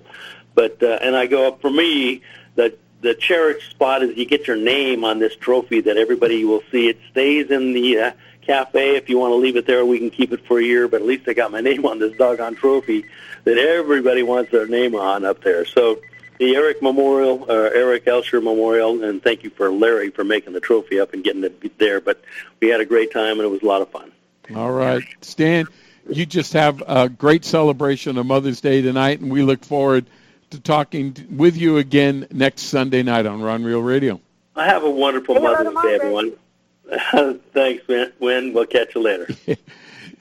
[0.55, 2.21] but uh, and I go up for me
[2.55, 6.63] the the cherished spot is you get your name on this trophy that everybody will
[6.71, 6.87] see.
[6.87, 8.11] It stays in the uh,
[8.47, 8.95] cafe.
[8.95, 10.87] If you want to leave it there, we can keep it for a year.
[10.87, 13.05] But at least I got my name on this doggone trophy
[13.43, 15.65] that everybody wants their name on up there.
[15.65, 15.99] So
[16.39, 20.59] the Eric Memorial, uh, Eric Elsher Memorial, and thank you for Larry for making the
[20.59, 22.01] trophy up and getting it there.
[22.01, 22.21] But
[22.59, 24.11] we had a great time and it was a lot of fun.
[24.55, 25.67] All right, Stan,
[26.09, 30.05] you just have a great celebration of Mother's Day tonight, and we look forward
[30.51, 34.21] to talking with you again next Sunday night on Rod and Reel Radio.
[34.55, 36.33] I have a wonderful Say Mother's Day, everyone.
[37.53, 38.11] Thanks, Win.
[38.19, 38.53] Win.
[38.53, 39.25] We'll catch you later.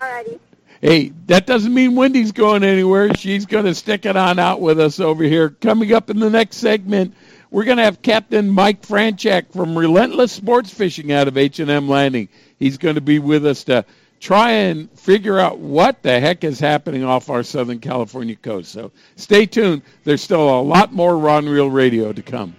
[0.00, 0.40] Alrighty.
[0.82, 3.14] Hey, that doesn't mean Wendy's going anywhere.
[3.14, 5.50] She's going to stick it on out with us over here.
[5.50, 7.14] Coming up in the next segment,
[7.50, 12.28] we're going to have Captain Mike Franchak from Relentless Sports Fishing out of H&M Landing.
[12.58, 13.86] He's going to be with us to
[14.20, 18.70] try and figure out what the heck is happening off our Southern California coast.
[18.72, 19.82] So stay tuned.
[20.04, 22.54] There's still a lot more Rod and Reel Radio to come.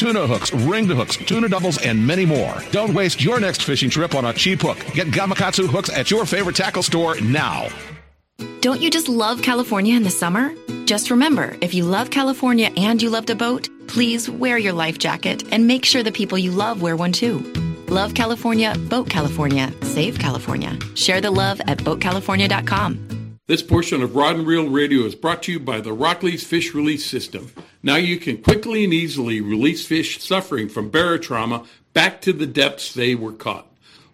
[0.00, 2.56] tuna hooks, ringed hooks, tuna doubles, and many more.
[2.70, 4.78] Don't waste your next fishing trip on a cheap hook.
[4.94, 7.68] Get Gamakatsu hooks at your favorite tackle store now.
[8.62, 10.54] Don't you just love California in the summer?
[10.86, 14.98] Just remember, if you love California and you love to boat, please wear your life
[14.98, 17.40] jacket and make sure the people you love wear one too.
[17.88, 20.78] Love California, Boat California, Save California.
[20.94, 23.36] Share the love at boatcalifornia.com.
[23.48, 26.72] This portion of Rod and Reel Radio is brought to you by the RokLees Fish
[26.72, 27.52] Release System.
[27.82, 32.92] Now you can quickly and easily release fish suffering from barotrauma back to the depths
[32.92, 33.66] they were caught.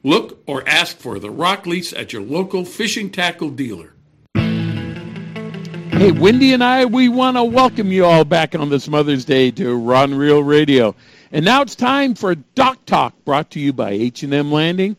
[0.05, 3.93] Look or ask for the RokLees at your local fishing tackle dealer.
[4.37, 9.51] Hey, Wendy and I, we want to welcome you all back on this Mother's Day
[9.53, 10.95] to Rod and Reel Radio.
[11.33, 14.97] And now it's time for Dock Talk, brought to you by H&M Landing.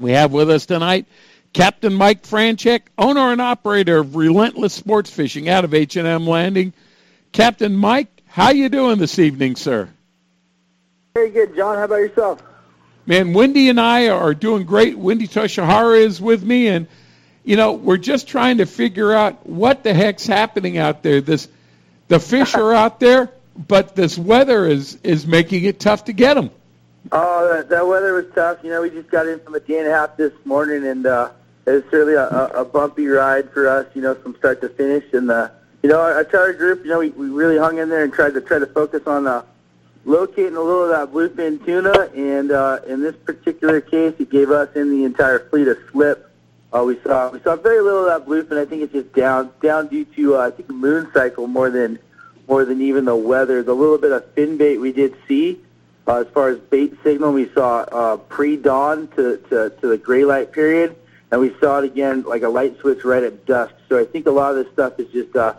[0.00, 1.06] We have with us tonight
[1.52, 6.72] Captain Mike Franchek, owner and operator of Relentless Sports Fishing out of H&M Landing.
[7.34, 9.88] Captain Mike, how you doing this evening, sir?
[11.14, 11.76] Very good, John.
[11.76, 12.40] How about yourself?
[13.06, 14.96] Man, Wendy and I are doing great.
[14.96, 16.86] Wendy Toshihara is with me, and
[17.42, 21.20] you know we're just trying to figure out what the heck's happening out there.
[21.20, 21.48] This,
[22.06, 26.34] the fish are out there, but this weather is is making it tough to get
[26.34, 26.52] them.
[27.10, 28.58] Oh, that, that weather was tough.
[28.62, 31.04] You know, we just got in from a day and a half this morning, and
[31.04, 31.30] uh,
[31.66, 33.88] it was certainly a, a, a bumpy ride for us.
[33.94, 35.48] You know, from start to finish, and uh,
[35.84, 38.10] you know, our, our charter group, you know, we, we really hung in there and
[38.10, 39.44] tried to try to focus on uh,
[40.06, 44.50] locating a little of that bluefin tuna, and uh, in this particular case, it gave
[44.50, 46.30] us in the entire fleet a slip.
[46.72, 48.56] Uh, we saw we saw very little of that bluefin.
[48.56, 51.98] I think it's just down down due to uh, I think moon cycle more than
[52.48, 53.62] more than even the weather.
[53.62, 55.60] The little bit of fin bait we did see,
[56.06, 60.24] uh, as far as bait signal, we saw uh, pre-dawn to, to to the gray
[60.24, 60.96] light period,
[61.30, 63.74] and we saw it again like a light switch right at dusk.
[63.90, 65.54] So I think a lot of this stuff is just uh,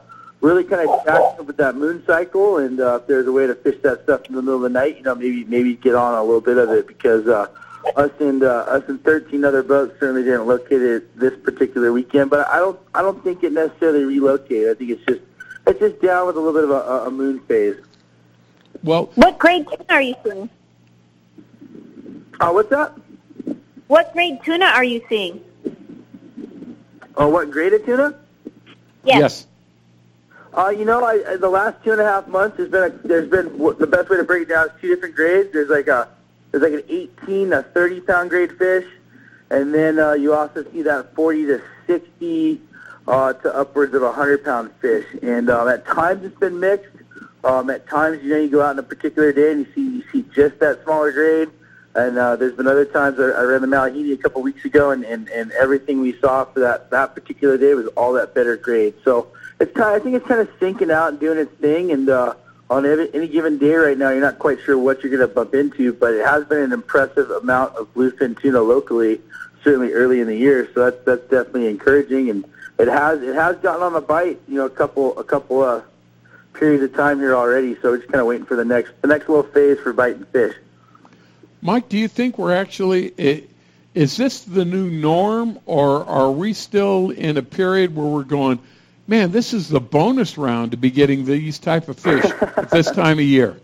[0.46, 3.48] really kind of jacked up with that moon cycle, and uh, if there's a way
[3.48, 5.96] to fish that stuff in the middle of the night, you know, maybe maybe get
[5.96, 7.48] on a little bit of it because uh,
[7.96, 12.30] us and uh, us and 13 other boats certainly didn't locate it this particular weekend.
[12.30, 14.70] But I don't I don't think it necessarily relocated.
[14.70, 15.22] I think it's just
[15.68, 17.78] it's just down with a little bit of a, a moon phase.
[18.84, 20.50] Well, What grade tuna are you seeing?
[22.40, 23.00] uh, what's up?
[23.88, 25.42] What grade tuna are you seeing?
[27.18, 28.20] Oh, what grade of tuna?
[29.04, 29.48] Yes.
[30.56, 33.30] Uh, you know, I, the last two and a half months, there's been a, there's
[33.30, 35.52] been the best way to break it down is two different grades.
[35.52, 36.08] There's like a
[36.52, 38.86] there's like an 18, a 30 pound grade fish,
[39.50, 42.62] and then uh, you also see that 40 to 60
[43.06, 45.06] uh, to upwards of a 100 pound fish.
[45.22, 46.90] And um, at times it's been mixed.
[47.44, 49.98] Um, at times, you know, you go out on a particular day and you see
[49.98, 51.50] you see just that smaller grade.
[51.96, 54.92] And uh, there's been other times I, I ran the Malihini a couple weeks ago,
[54.92, 58.56] and, and, and everything we saw for that that particular day was all that better
[58.56, 58.94] grade.
[59.04, 59.96] So it's kind.
[59.96, 61.92] Of, I think it's kind of sinking out and doing its thing.
[61.92, 62.34] And uh,
[62.70, 65.34] on every, any given day right now, you're not quite sure what you're going to
[65.34, 69.22] bump into, but it has been an impressive amount of bluefin tuna locally,
[69.64, 70.70] certainly early in the year.
[70.74, 72.46] So that's that's definitely encouraging, and
[72.78, 74.40] it has it has gotten on the bite.
[74.48, 75.82] You know, a couple a couple uh,
[76.54, 77.76] periods of time here already.
[77.82, 80.26] So we're just kind of waiting for the next the next little phase for biting
[80.26, 80.56] fish.
[81.62, 83.44] Mike, do you think we're actually i-
[83.96, 88.60] is this the new norm, or are we still in a period where we're going,
[89.08, 92.90] man, this is the bonus round to be getting these type of fish at this
[92.92, 93.60] time of year?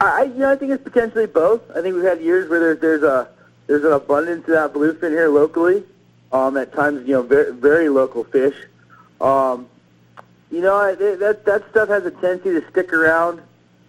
[0.00, 1.62] I, you know, I think it's potentially both.
[1.70, 3.28] I think we've had years where there's there's a
[3.66, 5.84] there's an abundance of that bluefin here locally.
[6.32, 8.56] Um, at times, you know, very very local fish.
[9.20, 9.68] Um,
[10.50, 13.40] you know, I, that that stuff has a tendency to stick around.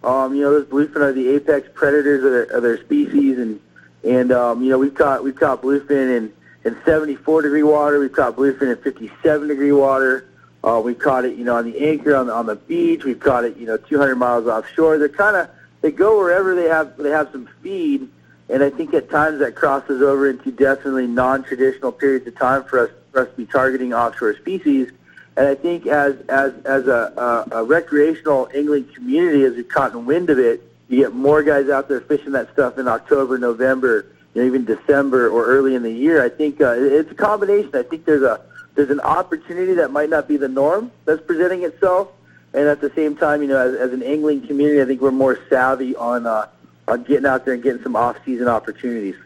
[0.02, 3.60] Um, you know, those bluefin are the apex predators of their, of their species, and
[4.02, 6.32] and um, you know we've caught we've caught bluefin in
[6.64, 8.00] in 74 degree water.
[8.00, 10.27] We've caught bluefin in 57 degree water.
[10.68, 13.02] Uh, we caught it, you know, on the anchor on the on the beach.
[13.02, 14.98] We've caught it, you know, 200 miles offshore.
[14.98, 15.48] They're kind of
[15.80, 18.06] they go wherever they have they have some feed,
[18.50, 22.80] and I think at times that crosses over into definitely non-traditional periods of time for
[22.80, 24.92] us for us to be targeting offshore species.
[25.38, 30.04] And I think as as as a, a, a recreational angling community, as we've gotten
[30.04, 34.04] wind of it, you get more guys out there fishing that stuff in October, November,
[34.34, 36.22] you know, even December or early in the year.
[36.22, 37.70] I think uh, it's a combination.
[37.74, 38.42] I think there's a
[38.78, 42.12] there's an opportunity that might not be the norm that's presenting itself,
[42.54, 45.10] and at the same time, you know, as, as an angling community, I think we're
[45.10, 46.46] more savvy on uh,
[46.86, 49.16] on getting out there and getting some off-season opportunities.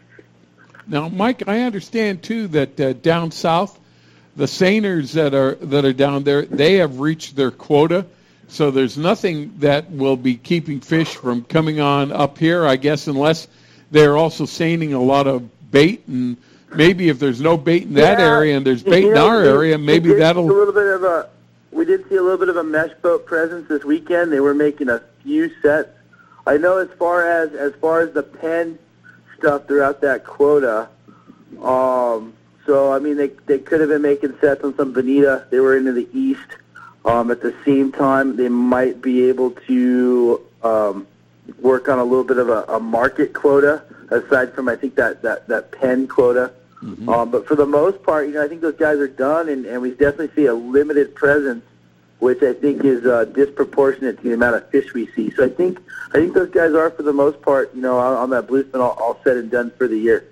[0.87, 3.79] Now, Mike, I understand too that uh, down south,
[4.37, 8.07] the seiners that are that are down there, they have reached their quota.
[8.49, 13.07] So there's nothing that will be keeping fish from coming on up here, I guess,
[13.07, 13.49] unless
[13.91, 16.39] they're also seining a lot of bait and
[16.75, 19.43] maybe if there's no bait in that Yeah, area and there's bait you in our
[19.43, 21.29] we- area, maybe that'll a little bit of a.
[21.71, 24.31] We did see a little bit of a mesh boat presence this weekend.
[24.33, 25.89] They were making a few sets.
[26.47, 28.79] I know as far as as far as the pen
[29.39, 30.89] stuff throughout that quota.
[31.63, 32.35] Um,
[32.67, 35.47] so I mean, they they could have been making sets on some bonita.
[35.51, 36.41] They were into the east.
[37.05, 41.07] Um, at the same time, they might be able to um,
[41.61, 45.23] work on a little bit of a, a market quota aside from I think that
[45.23, 46.53] that that pen quota.
[46.83, 49.67] Um, but for the most part, you know, I think those guys are done, and,
[49.67, 51.65] and we definitely see a limited presence,
[52.19, 55.31] which I think is uh, disproportionate to the amount of fish we see.
[55.31, 55.79] So I think
[56.09, 58.81] I think those guys are, for the most part, you know, on, on that bluefin
[58.81, 60.29] all, all said and done for the year.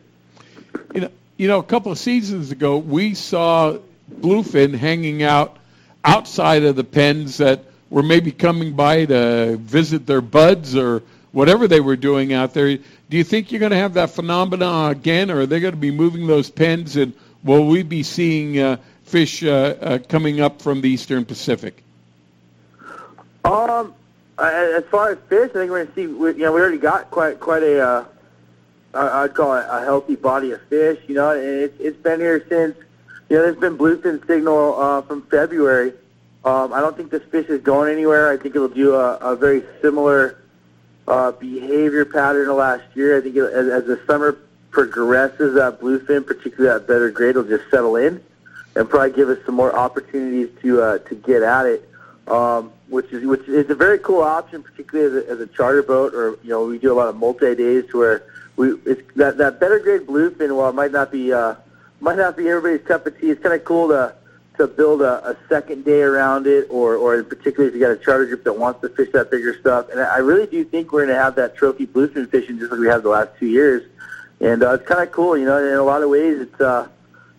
[0.93, 3.79] You know, you know, a couple of seasons ago, we saw
[4.13, 5.57] bluefin hanging out
[6.05, 11.69] outside of the pens that were maybe coming by to visit their buds or whatever
[11.69, 12.79] they were doing out there.
[13.11, 15.81] Do you think you're going to have that phenomenon again, or are they going to
[15.81, 20.63] be moving those pens, and will we be seeing uh, fish uh, uh, coming up
[20.63, 21.83] from the eastern Pacific?
[23.45, 23.93] Um,
[24.39, 26.03] as far as fish, I think we're going to see.
[26.03, 28.05] You know, we already got quite quite a uh,
[28.95, 31.01] I'd call it a healthy body of fish.
[31.09, 32.77] You know, and it's it's been here since.
[33.29, 35.95] You know, there's been bluefin signal uh, from February.
[36.45, 38.31] Um, I don't think this fish is going anywhere.
[38.31, 40.40] I think it'll do a, a very similar
[41.11, 43.19] uh, behavior pattern last year.
[43.19, 44.39] I think it, as, as the summer
[44.71, 48.23] progresses, that bluefin, particularly that better grade, will just settle in
[48.77, 51.87] and probably give us some more opportunities to uh, to get at it.
[52.29, 55.83] Um, which is which is a very cool option, particularly as a, as a charter
[55.83, 58.23] boat, or you know we do a lot of multi days where
[58.57, 60.55] we it's that that better grade bluefin.
[60.57, 61.57] While it might not be uh,
[61.99, 64.15] might not be everybody's cup of tea, it's kind of cool to
[64.61, 67.91] to build a, a second day around it, or or in particular if you got
[67.91, 69.89] a charter group that wants to fish that bigger stuff.
[69.91, 72.71] And I I really do think we're going to have that trophy bluefin fishing just
[72.71, 73.83] like we have the last two years,
[74.41, 75.37] and uh, it's kind of cool.
[75.37, 76.89] You know, in a lot of ways, it's uh,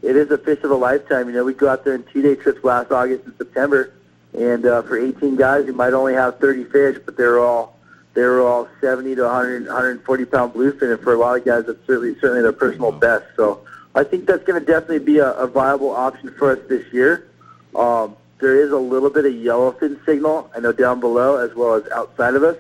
[0.02, 1.28] it is a fish of a lifetime.
[1.28, 3.94] You know, we go out there in two day trips last August and September,
[4.34, 7.78] and uh, for 18 guys, you might only have 30 fish, but they're all
[8.14, 11.86] they're all 70 to 100, 140 pound bluefin, and for a lot of guys, that's
[11.86, 13.26] certainly certainly their personal best.
[13.36, 16.92] So I think that's going to definitely be a, a viable option for us this
[16.94, 17.28] year.
[17.76, 21.76] Um, there is a little bit of yellowfin signal, I know down below as well
[21.76, 22.58] as outside of us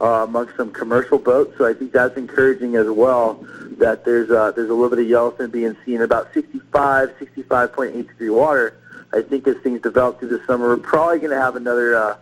[0.00, 1.56] uh, amongst some commercial boats.
[1.58, 3.46] So I think that's encouraging as well.
[3.78, 8.30] That there's uh, there's a little bit of yellowfin being seen about 65, 65.8 degree
[8.30, 8.76] water.
[9.12, 12.16] I think as things develop through the summer, we're probably going to have another uh,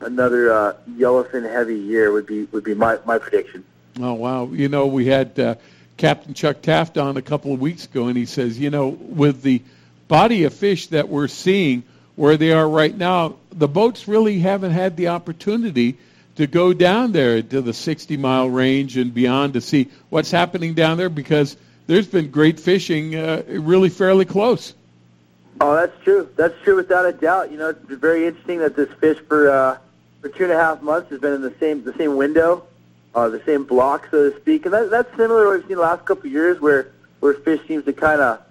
[0.00, 2.12] another uh, yellowfin heavy year.
[2.12, 3.64] Would be would be my my prediction.
[4.00, 4.46] Oh wow!
[4.46, 5.54] You know, we had uh,
[5.96, 9.42] Captain Chuck Taft on a couple of weeks ago, and he says, you know, with
[9.42, 9.62] the
[10.08, 11.82] body of fish that we're seeing
[12.16, 15.96] where they are right now, the boats really haven't had the opportunity
[16.36, 20.74] to go down there to the 60 mile range and beyond to see what's happening
[20.74, 24.74] down there because there's been great fishing uh, really fairly close.
[25.60, 26.28] Oh, that's true.
[26.36, 27.50] That's true without a doubt.
[27.50, 29.78] You know, it's very interesting that this fish for uh,
[30.20, 32.66] for two and a half months has been in the same the same window,
[33.16, 34.66] uh, the same block, so to speak.
[34.66, 37.32] And that, that's similar to what we've seen the last couple of years, where where
[37.32, 38.42] fish seems to kind of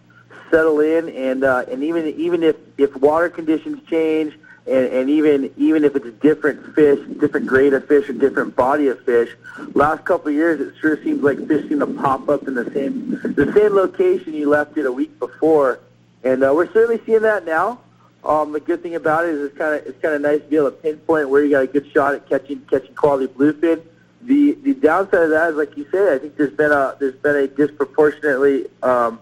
[0.49, 4.33] settle in, and uh, and even even if if water conditions change,
[4.65, 8.55] and, and even even if it's a different fish, different grade of fish, or different
[8.55, 9.29] body of fish,
[9.75, 12.65] last couple of years it sure seems like fish seem to pop up in the
[12.71, 15.79] same the same location you left it a week before,
[16.23, 17.79] and uh, we're certainly seeing that now.
[18.23, 20.47] Um, the good thing about it is it's kind of it's kind of nice to
[20.47, 23.83] be able to pinpoint where you got a good shot at catching catching quality bluefin.
[24.25, 27.15] The the downside of that is, like you said, I think there's been a there's
[27.15, 29.19] been a disproportionately um,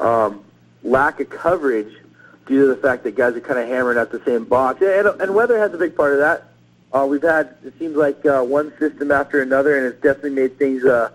[0.00, 0.42] um,
[0.82, 1.94] lack of coverage
[2.46, 5.06] due to the fact that guys are kind of hammering at the same box, and,
[5.20, 6.48] and weather has a big part of that.
[6.92, 10.58] Uh, we've had it seems like uh, one system after another, and it's definitely made
[10.58, 11.10] things uh,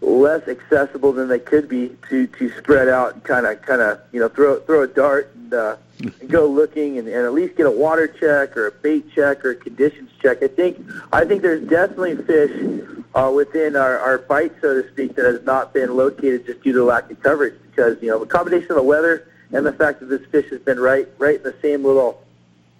[0.00, 4.00] less accessible than they could be to to spread out and kind of kind of
[4.12, 7.56] you know throw throw a dart and, uh, and go looking and, and at least
[7.56, 10.42] get a water check or a bait check or a conditions check.
[10.42, 15.16] I think I think there's definitely fish uh, within our, our bite, so to speak,
[15.16, 17.54] that has not been located just due to lack of coverage.
[17.70, 20.60] Because you know, the combination of the weather and the fact that this fish has
[20.60, 22.22] been right right in the same little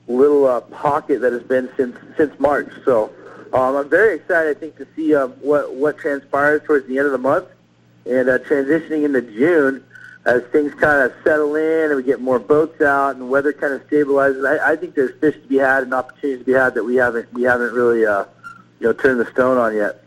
[0.08, 2.70] little uh, pocket that has been since since March.
[2.84, 3.10] So
[3.55, 7.07] um, I'm very excited, I think, to see um, what what transpires towards the end
[7.07, 7.47] of the month
[8.05, 9.84] and uh, transitioning into June
[10.24, 13.72] as things kind of settle in and we get more boats out and weather kind
[13.72, 14.47] of stabilizes.
[14.47, 16.97] I, I think there's fish to be had and opportunities to be had that we
[16.97, 18.24] haven't we haven't really uh,
[18.80, 20.03] you know turned the stone on yet.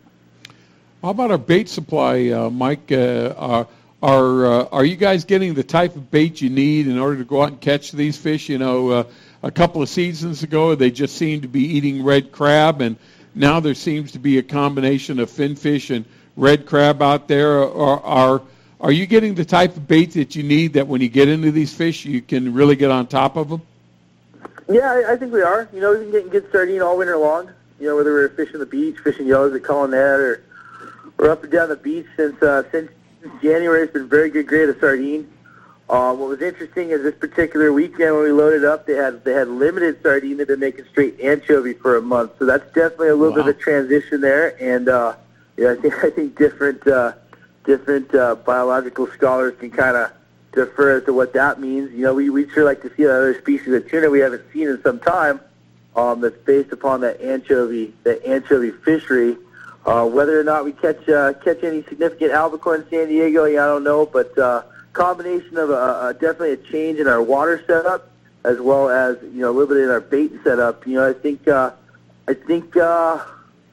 [1.02, 2.92] How about our bait supply, uh, Mike?
[2.92, 3.68] Uh, are
[4.02, 7.26] are, uh, are you guys getting the type of bait you need in order to
[7.26, 8.48] go out and catch these fish?
[8.48, 9.04] You know, uh,
[9.44, 12.98] a couple of seasons ago they just seemed to be eating red crab, and
[13.36, 16.06] now there seems to be a combination of finfish and
[16.36, 17.60] red crab out there.
[17.64, 18.42] Are, are
[18.82, 21.52] are you getting the type of bait that you need that when you get into
[21.52, 23.62] these fish you can really get on top of them?
[24.70, 25.68] Yeah, I, I think we are.
[25.74, 27.50] You know, we've been getting good sardine all winter long.
[27.80, 30.44] You know, whether we're fishing the beach, fishing yellows at Colonet, or
[31.18, 32.90] we're up and down the beach since uh, since
[33.42, 33.84] January.
[33.84, 35.30] It's been very good grade of sardine.
[35.90, 39.34] Uh, what was interesting is this particular weekend when we loaded up, they had they
[39.34, 40.38] had limited sardine.
[40.38, 43.44] They've been making straight anchovy for a month, so that's definitely a little wow.
[43.44, 44.56] bit of a transition there.
[44.62, 45.16] And uh,
[45.58, 47.14] yeah, I think I think different uh,
[47.66, 50.12] different uh, biological scholars can kind of
[50.52, 51.92] defer as to what that means.
[51.92, 54.68] You know, we we sure like to see another species of tuna we haven't seen
[54.68, 55.40] in some time.
[55.96, 59.38] Um, that's based upon that anchovy, that anchovy fishery.
[59.88, 63.64] Uh, whether or not we catch uh, catch any significant albacore in San Diego, yeah,
[63.64, 64.06] I don't know.
[64.06, 64.62] But uh,
[65.00, 68.12] combination of a, a, definitely a change in our water setup,
[68.43, 70.86] as well as you know a little bit in our bait setup.
[70.86, 71.72] You know, I think uh,
[72.28, 73.24] I think uh,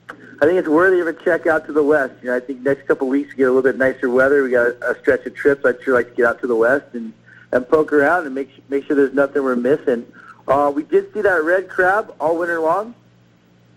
[0.08, 2.14] I think it's worthy of a check out to the west.
[2.22, 4.44] You know, I think next couple of weeks we get a little bit nicer weather.
[4.44, 5.64] We got a, stretch of trips.
[5.64, 7.12] I'd sure like to get out to the west and
[7.50, 10.06] and poke around and make make sure there's nothing we're missing.
[10.46, 12.94] Uh, we did see that red crab all winter long.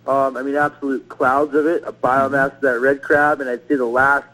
[0.06, 3.68] Um, I mean, absolute clouds of it, a biomass of that red crab, and I'd
[3.68, 4.28] say the last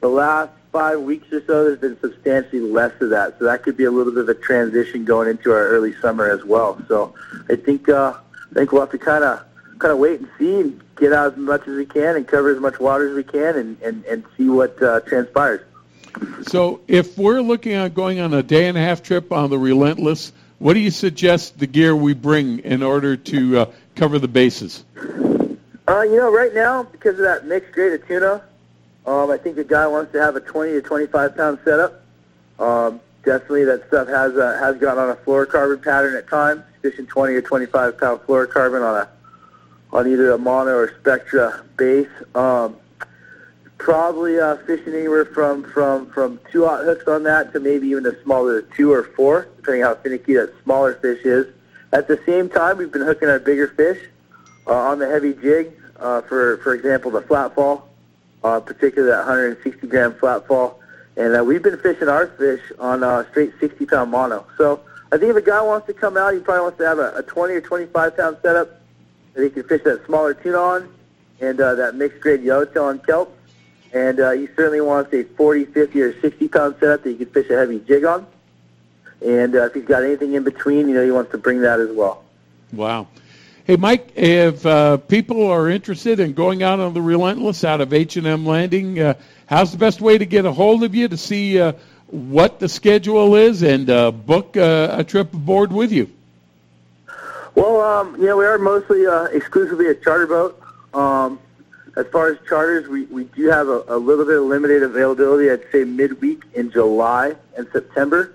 [0.00, 3.38] the last five weeks or so, there's been substantially less of that.
[3.38, 6.30] So that could be a little bit of a transition going into our early summer
[6.30, 6.80] as well.
[6.88, 7.14] So
[7.48, 8.14] I think uh,
[8.50, 9.42] I think we'll have to kind of
[9.78, 12.54] kind of wait and see and get out as much as we can and cover
[12.54, 15.62] as much water as we can and, and, and see what uh, transpires.
[16.42, 19.58] So if we're looking at going on a day and a half trip on the
[19.58, 24.28] Relentless, what do you suggest the gear we bring in order to uh, cover the
[24.28, 24.84] bases?
[24.96, 28.42] Uh, you know, right now, because of that mixed grade of tuna,
[29.06, 32.02] um, I think the guy wants to have a 20 to 25 pound setup.
[32.58, 37.06] Um, definitely, that stuff has uh, has gone on a fluorocarbon pattern at times, fishing
[37.06, 39.08] 20 or 25 pound fluorocarbon on a
[39.92, 42.08] on either a mono or spectra base.
[42.34, 42.76] Um,
[43.78, 48.04] probably uh, fishing anywhere from from from two hot hooks on that to maybe even
[48.06, 51.46] as small as two or four, depending how finicky that smaller fish is.
[51.92, 53.98] At the same time, we've been hooking our bigger fish
[54.66, 55.72] uh, on the heavy jig.
[55.96, 57.88] Uh, for for example, the flat fall,
[58.44, 60.80] uh, particularly that 160 gram flat fall,
[61.16, 64.46] and uh, we've been fishing our fish on uh, straight 60 pound mono.
[64.56, 64.80] So
[65.12, 67.12] I think if a guy wants to come out, he probably wants to have a,
[67.16, 68.80] a 20 or 25 pound setup
[69.34, 70.94] that he can fish that smaller tuna on
[71.40, 73.36] and uh, that mixed grade yellowtail on kelp.
[73.92, 77.26] And uh, he certainly wants a 40, 50, or 60 pound setup that he can
[77.26, 78.26] fish a heavy jig on.
[79.24, 81.80] And uh, if he's got anything in between, you know, he wants to bring that
[81.80, 82.24] as well.
[82.72, 83.08] Wow.
[83.70, 87.92] Hey, Mike, if uh, people are interested in going out on the Relentless out of
[87.92, 89.14] H&M Landing, uh,
[89.46, 91.74] how's the best way to get a hold of you to see uh,
[92.08, 96.10] what the schedule is and uh, book uh, a trip aboard with you?
[97.54, 100.60] Well, um, know, we are mostly uh, exclusively a charter boat.
[100.92, 101.38] Um,
[101.94, 105.48] as far as charters, we, we do have a, a little bit of limited availability,
[105.48, 108.32] I'd say midweek in July and September.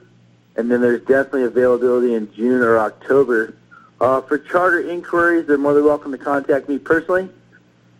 [0.55, 3.53] And then there's definitely availability in June or October.
[3.99, 7.29] Uh, for charter inquiries, they're more than welcome to contact me personally.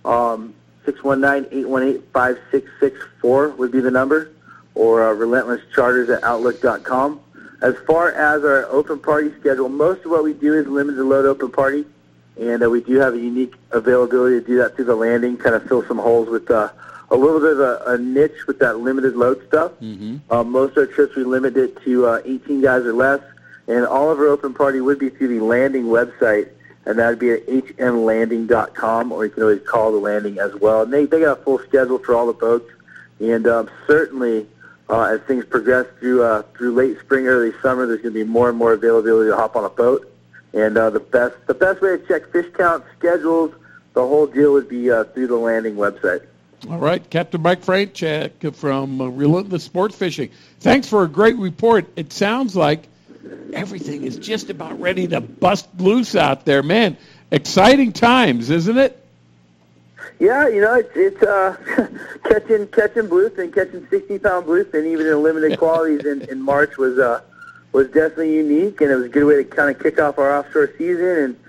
[0.04, 0.54] Um,
[0.86, 4.32] 619-818-5664 would be the number,
[4.76, 7.22] or uh, relentlesscharters at outlook.com.
[7.62, 11.26] As far as our open party schedule, most of what we do is limited load
[11.26, 11.86] open party,
[12.40, 15.56] and uh, we do have a unique availability to do that through the landing, kind
[15.56, 16.70] of fill some holes with uh,
[17.10, 19.72] a little bit of a, a niche with that limited load stuff.
[19.82, 20.18] Mm-hmm.
[20.30, 23.22] Uh, most of our trips we limit it to uh, 18 guys or less,
[23.68, 26.50] and all of our open party would be through the landing website,
[26.86, 30.84] and that would be at hmlanding.com, or you can always call the landing as well.
[30.84, 32.72] And they, they got a full schedule for all the boats,
[33.20, 34.48] and um, certainly
[34.90, 38.30] uh, as things progress through uh, through late spring, early summer, there's going to be
[38.30, 40.12] more and more availability to hop on a boat.
[40.54, 43.54] And uh, the best the best way to check fish count, schedules,
[43.94, 46.26] the whole deal would be uh, through the landing website.
[46.70, 50.30] All right, Captain Mike Franchek from uh, Relentless Sport Fishing.
[50.60, 51.86] Thanks for a great report.
[51.96, 52.88] It sounds like
[53.54, 56.98] everything is just about ready to bust loose out there, man.
[57.32, 59.02] Exciting times, isn't it?
[60.20, 61.58] Yeah, you know, it's it's uh,
[62.24, 66.98] catching catching bluefin, catching sixty pound bluefin, even in limited qualities in, in March was
[67.00, 67.22] uh,
[67.72, 70.40] was definitely unique, and it was a good way to kind of kick off our
[70.40, 71.06] offshore season.
[71.06, 71.40] And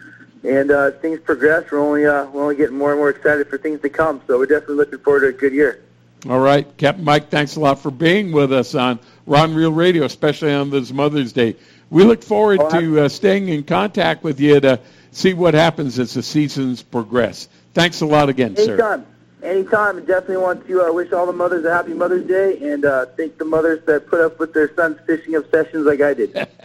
[0.44, 3.58] and uh, things progress, we're only uh, we're only getting more and more excited for
[3.58, 4.20] things to come.
[4.26, 5.82] So we're definitely looking forward to a good year.
[6.28, 9.72] All right, Captain Mike, thanks a lot for being with us on Rod and Reel
[9.72, 11.56] Radio, especially on this Mother's Day.
[11.90, 14.80] We look forward Oh, to uh, staying in contact with you to
[15.12, 17.48] see what happens as the seasons progress.
[17.74, 18.72] Thanks a lot again, sir.
[18.72, 19.06] Anytime.
[19.42, 19.98] Anytime.
[19.98, 23.06] And definitely want to uh, wish all the mothers a happy Mother's Day and uh,
[23.16, 26.48] thank the mothers that put up with their sons' fishing obsessions like I did.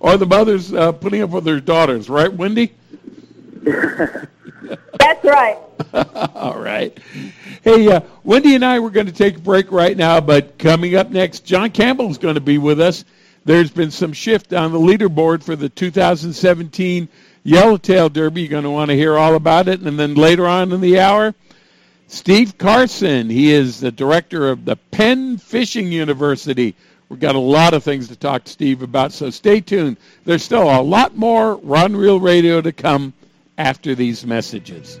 [0.00, 2.74] Or the mothers uh, putting up with their daughters, right, Wendy?
[3.62, 5.56] That's right.
[6.34, 6.96] All right.
[7.64, 10.96] Hey, uh, Wendy and I were going to take a break right now, but coming
[10.96, 13.06] up next, John Campbell is going to be with us.
[13.46, 17.08] There's been some shift on the leaderboard for the 2017
[17.42, 18.42] Yellowtail Derby.
[18.42, 19.80] You're going to want to hear all about it.
[19.80, 21.34] And then later on in the hour,
[22.06, 23.30] Steve Carson.
[23.30, 26.74] He is the director of the Penn Fishing University.
[27.08, 29.96] We've got a lot of things to talk to Steve about, so stay tuned.
[30.26, 33.14] There's still a lot more Rod and Reel Radio to come
[33.56, 35.00] after these messages.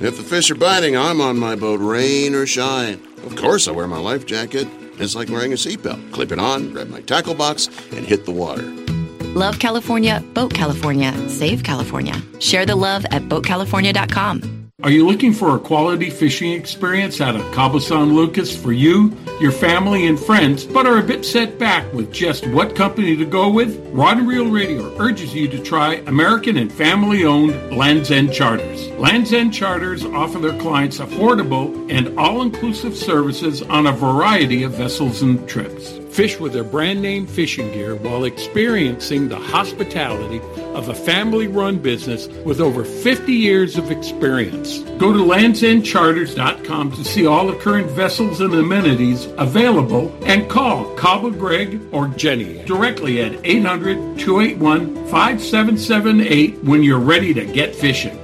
[0.00, 3.00] If the fish are biting, I'm on my boat, rain or shine.
[3.24, 4.68] Of course, I wear my life jacket.
[4.98, 6.12] It's like wearing a seatbelt.
[6.12, 8.62] Clip it on, grab my tackle box, and hit the water.
[9.34, 12.14] Love California, Boat California, Save California.
[12.38, 14.63] Share the love at BoatCalifornia.com.
[14.82, 19.16] Are you looking for a quality fishing experience out of Cabo San Lucas for you,
[19.40, 23.24] your family, and friends, but are a bit set back with just what company to
[23.24, 23.78] go with?
[23.92, 28.88] Rod and Reel Radio urges you to try American and family-owned Land's End Charters.
[28.98, 35.22] Land's End Charters offer their clients affordable and all-inclusive services on a variety of vessels
[35.22, 36.00] and trips.
[36.14, 40.40] Fish with their brand name fishing gear while experiencing the hospitality
[40.72, 44.78] of a family run business with over 50 years of experience.
[44.96, 51.30] Go to landsendcharters.com to see all the current vessels and amenities available and call Cabo
[51.30, 58.23] Greg or Jenny directly at 800 281 5778 when you're ready to get fishing.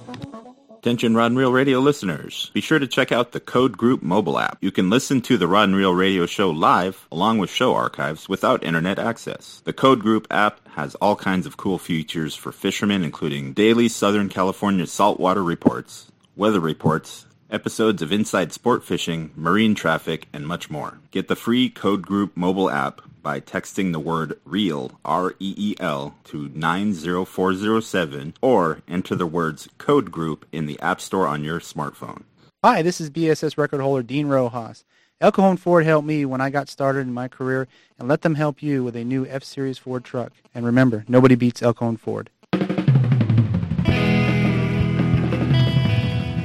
[0.86, 2.52] Attention Rod and Reel Radio listeners.
[2.54, 4.58] Be sure to check out the Code Group mobile app.
[4.60, 8.28] You can listen to the Rod and Reel Radio show live along with show archives
[8.28, 9.62] without internet access.
[9.64, 14.28] The Code Group app has all kinds of cool features for fishermen including daily Southern
[14.28, 20.98] California saltwater reports, weather reports, episodes of Inside Sport Fishing, marine traffic, and much more.
[21.10, 28.34] Get the free Code Group mobile app by texting the word REEL, R-E-E-L, to 90407
[28.40, 32.22] or enter the words Code Group in the App Store on your smartphone.
[32.62, 34.84] Hi, this is BSS record holder Dean Rojas.
[35.20, 37.68] El Cajon Ford helped me when I got started in my career,
[37.98, 40.32] and let them help you with a new F-Series Ford truck.
[40.54, 42.28] And remember, nobody beats El Cajon Ford.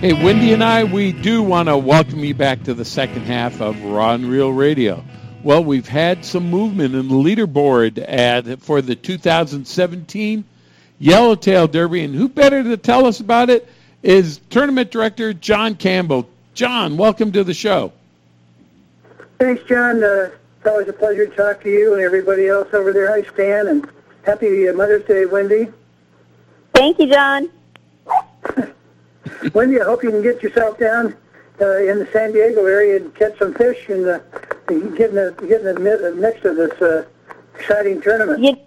[0.01, 3.61] Hey, Wendy and I, we do want to welcome you back to the second half
[3.61, 5.03] of Rod and Reel Radio.
[5.43, 10.43] Well, we've had some movement in the leaderboard ad for the 2017
[10.97, 13.69] Yellowtail Derby, and who better to tell us about it
[14.01, 16.27] is Tournament Director John Campbell.
[16.55, 17.93] John, welcome to the show.
[19.37, 20.03] Thanks, John.
[20.03, 23.07] Uh, it's always a pleasure to talk to you and everybody else over there.
[23.11, 23.87] Hi, Stan, and
[24.23, 25.67] happy uh, Mother's Day, Wendy.
[26.73, 27.51] Thank you, John.
[29.53, 31.15] Wendy, I hope you can get yourself down
[31.59, 34.19] uh, in the San Diego area and catch some fish and, uh,
[34.67, 37.05] and get in the, get in the mid- mix of this uh,
[37.55, 38.43] exciting tournament.
[38.43, 38.57] You,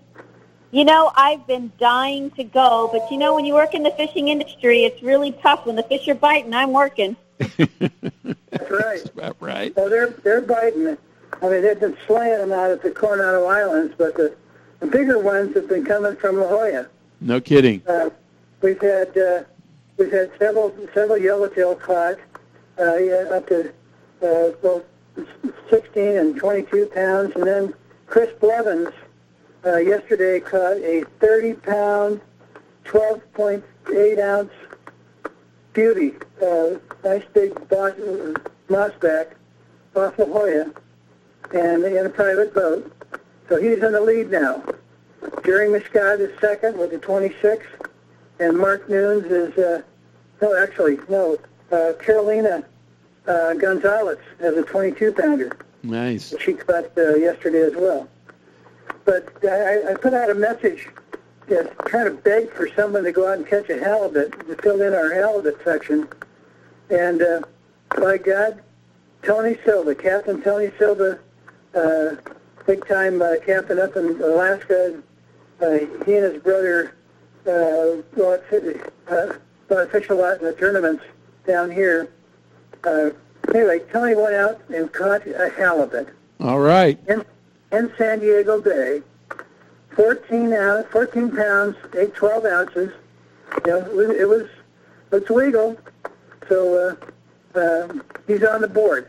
[0.71, 3.93] you know, I've been dying to go, but you know, when you work in the
[3.93, 5.67] fishing industry, it's really tough.
[5.67, 7.17] When the fish are biting, I'm working.
[7.39, 9.11] That's right.
[9.15, 9.77] That's right.
[9.77, 10.97] Well, they're they're biting.
[11.43, 14.35] I mean, they've been slaying them out at the Coronado Islands, but the,
[14.81, 16.89] the bigger ones have been coming from La Jolla.
[17.21, 17.83] No kidding.
[17.87, 18.11] Uh,
[18.61, 19.45] we've had uh,
[19.97, 22.19] we've had several several yellowtail caught
[22.79, 23.73] uh, up to
[24.23, 24.85] uh, both
[25.71, 27.75] 16 and 22 pounds, and then
[28.07, 28.93] Chris Blevins
[29.65, 32.21] uh, yesterday caught a 30 pound,
[32.85, 34.53] 12.8 ounce
[35.73, 38.35] beauty, uh, nice big boss, uh,
[38.69, 39.33] mossback
[39.97, 40.73] off La Jolla,
[41.55, 42.91] and in a private boat.
[43.49, 44.63] So he's in the lead now.
[45.45, 47.67] Jerry Muscat is second with the 26,
[48.39, 49.83] and Mark Nunes is, uh,
[50.43, 51.39] no, actually, no,
[51.73, 52.65] uh, Carolina
[53.27, 55.57] uh, Gonzalez has a 22 pounder.
[55.83, 56.35] Nice.
[56.41, 58.09] She caught uh, yesterday as well.
[59.05, 60.89] But I, I put out a message
[61.49, 64.81] just trying to beg for someone to go out and catch a halibut to fill
[64.81, 66.09] in our halibut section.
[66.91, 67.43] And uh,
[67.97, 68.63] by God,
[69.23, 71.19] Tony Silva, Captain Tony Silva,
[71.75, 72.17] uh,
[72.67, 75.03] big time uh, captain up in Alaska.
[75.61, 75.71] Uh,
[76.05, 76.95] he and his brother
[77.47, 78.45] uh, go out,
[79.09, 79.35] uh,
[79.69, 81.05] go out fish a lot in the tournaments
[81.47, 82.11] down here.
[82.85, 83.11] Uh,
[83.55, 86.09] anyway, Tony went out and caught a halibut
[86.41, 86.99] All right.
[87.09, 87.25] in,
[87.73, 89.03] in San Diego Bay.
[89.97, 92.93] 14 ounce, 14 pounds, 8, 12 ounces.
[93.65, 94.49] You know, it was, it was
[95.13, 95.79] it's legal.
[96.49, 96.97] So
[97.55, 99.09] uh, um, he's on the board.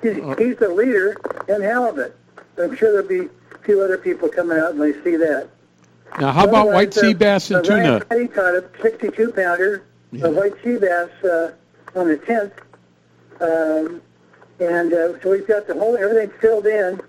[0.00, 1.16] He's, he's the leader
[1.48, 2.16] in halibut.
[2.58, 5.48] I'm sure there'll be a few other people coming out and they see that.
[6.20, 8.04] Now, how about white sea bass and tuna?
[8.04, 9.84] Petty caught a 62 pounder
[10.22, 11.52] of white sea bass uh,
[11.94, 12.52] on the 10th.
[13.40, 14.02] Um,
[14.60, 17.00] and uh, so we've got the whole everything filled in,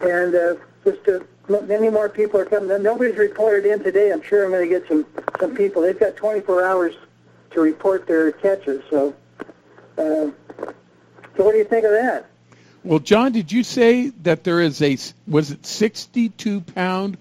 [0.00, 0.54] and uh,
[0.84, 1.18] just uh,
[1.62, 2.82] many more people are coming.
[2.82, 4.12] Nobody's reported in today.
[4.12, 5.04] I'm sure I'm going to get some
[5.40, 5.82] some people.
[5.82, 6.94] They've got 24 hours
[7.50, 8.82] to report their catches.
[8.90, 9.14] So,
[9.96, 12.26] uh, so what do you think of that?
[12.84, 17.18] Well, John, did you say that there is a was it 62 pound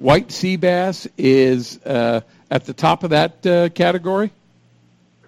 [0.00, 4.32] white sea bass is uh, at the top of that uh, category?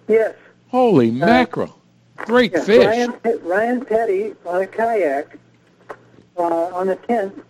[0.07, 0.35] Yes.
[0.67, 1.79] Holy mackerel!
[2.17, 2.85] Great fish.
[2.85, 3.13] Ryan,
[3.43, 5.37] Ryan Petty on a kayak
[6.37, 7.43] uh, on the 10th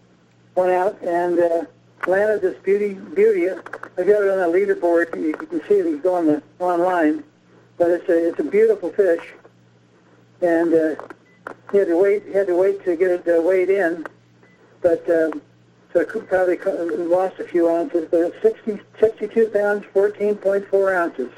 [0.56, 1.64] went out and uh,
[2.06, 2.94] landed this beauty.
[2.94, 3.50] Beauty.
[3.50, 5.20] I've got it on the leaderboard.
[5.20, 6.04] You, can see it.
[6.04, 7.24] Go on the online,
[7.78, 9.34] but it's a it's a beautiful fish,
[10.42, 10.96] and uh,
[11.72, 12.24] he had to wait.
[12.26, 14.06] He had to wait to get it uh, weighed in,
[14.82, 15.42] but um,
[15.94, 16.58] so it could probably
[16.98, 18.08] lost a few ounces.
[18.10, 21.30] But it's 60, 62 pounds, 14.4 ounces.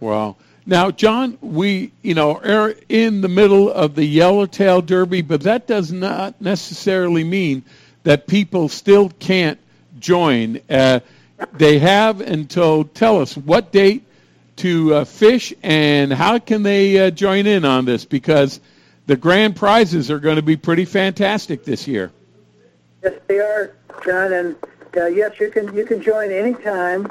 [0.00, 0.36] Wow.
[0.66, 5.66] Now, John, we, you know, are in the middle of the Yellowtail Derby, but that
[5.66, 7.62] does not necessarily mean
[8.04, 9.58] that people still can't
[9.98, 10.60] join.
[10.70, 11.00] Uh,
[11.52, 14.06] they have until, tell us, what date
[14.56, 18.06] to uh, fish and how can they uh, join in on this?
[18.06, 18.60] Because
[19.06, 22.10] the grand prizes are going to be pretty fantastic this year.
[23.04, 23.76] Yes, they are,
[24.06, 24.56] John, and
[24.96, 27.10] uh, yes, you can you can join anytime.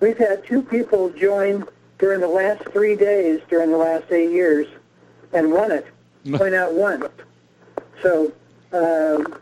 [0.00, 1.64] We've had two people join
[1.98, 4.66] during the last three days during the last eight years,
[5.32, 5.86] and won it.
[6.32, 7.08] Point out one.
[8.02, 8.32] So
[8.72, 9.32] um,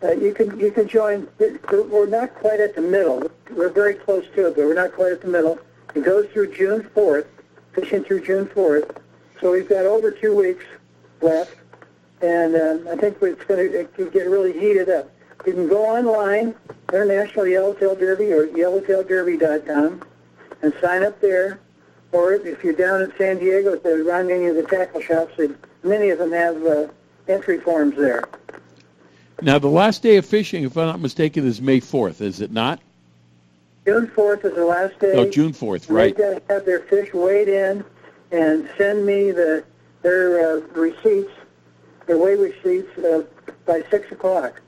[0.00, 1.26] uh, you can you can join.
[1.72, 3.28] We're not quite at the middle.
[3.50, 5.58] We're very close to it, but we're not quite at the middle.
[5.96, 7.26] It goes through June fourth,
[7.72, 8.96] fishing through June 4th.
[9.40, 10.64] So we've got over two weeks
[11.20, 11.56] left,
[12.22, 15.10] and um, I think it's going to get really heated up.
[15.46, 16.54] You can go online,
[16.92, 20.02] International Yellowtail Derby or yellowtailderby.com,
[20.62, 21.58] and sign up there.
[22.12, 25.32] Or if you're down in San Diego, at the, around any of the tackle shops,
[25.36, 25.48] they,
[25.82, 26.86] many of them have uh,
[27.26, 28.24] entry forms there.
[29.40, 32.52] Now, the last day of fishing, if I'm not mistaken, is May 4th, is it
[32.52, 32.80] not?
[33.86, 35.14] June 4th is the last day.
[35.14, 36.16] No, June 4th, right.
[36.16, 37.84] They've got to have their fish weighed in
[38.30, 39.64] and send me the
[40.02, 41.30] their uh, receipts,
[42.06, 43.22] their weigh receipts, uh,
[43.66, 44.60] by 6 o'clock.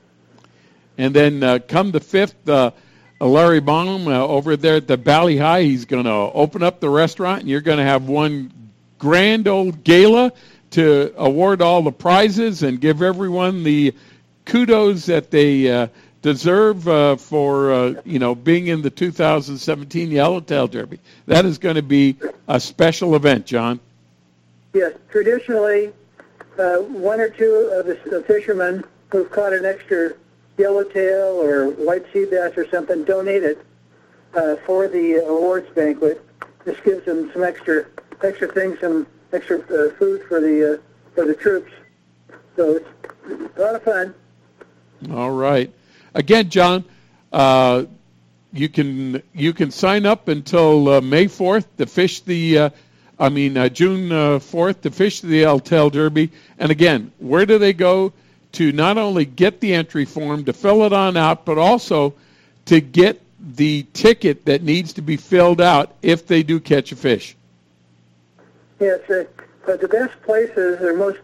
[0.97, 2.71] And then uh, come the 5th, uh,
[3.19, 6.89] Larry Bonham uh, over there at the Valley High, he's going to open up the
[6.89, 8.51] restaurant, and you're going to have one
[8.97, 10.31] grand old gala
[10.71, 13.93] to award all the prizes and give everyone the
[14.45, 15.87] kudos that they uh,
[16.21, 20.99] deserve uh, for uh, you know being in the 2017 Yellowtail Derby.
[21.27, 22.17] That is going to be
[22.47, 23.79] a special event, John.
[24.73, 25.93] Yes, traditionally,
[26.59, 30.13] uh, one or two of the fishermen who've caught an extra
[30.57, 33.65] yellowtail or white sea bass or something donate it
[34.33, 36.21] uh, for the awards banquet.
[36.63, 37.85] This gives them some extra
[38.23, 40.77] extra things, some extra uh, food for the uh,
[41.13, 41.71] for the troops.
[42.55, 44.15] So it's a lot of fun.
[45.11, 45.71] All right.
[46.13, 46.85] Again, John,
[47.31, 47.85] uh,
[48.51, 52.57] you can you can sign up until uh, May fourth to fish the.
[52.57, 52.69] Uh,
[53.17, 56.31] I mean June fourth to fish the Yellowtail Derby.
[56.59, 58.11] And again, where do they go
[58.55, 62.13] to not only get the entry form to fill it on out, but also
[62.65, 66.95] to get the ticket that needs to be filled out if they do catch a
[66.95, 67.35] fish.
[68.79, 69.25] Yes, uh,
[69.65, 71.19] the best places are most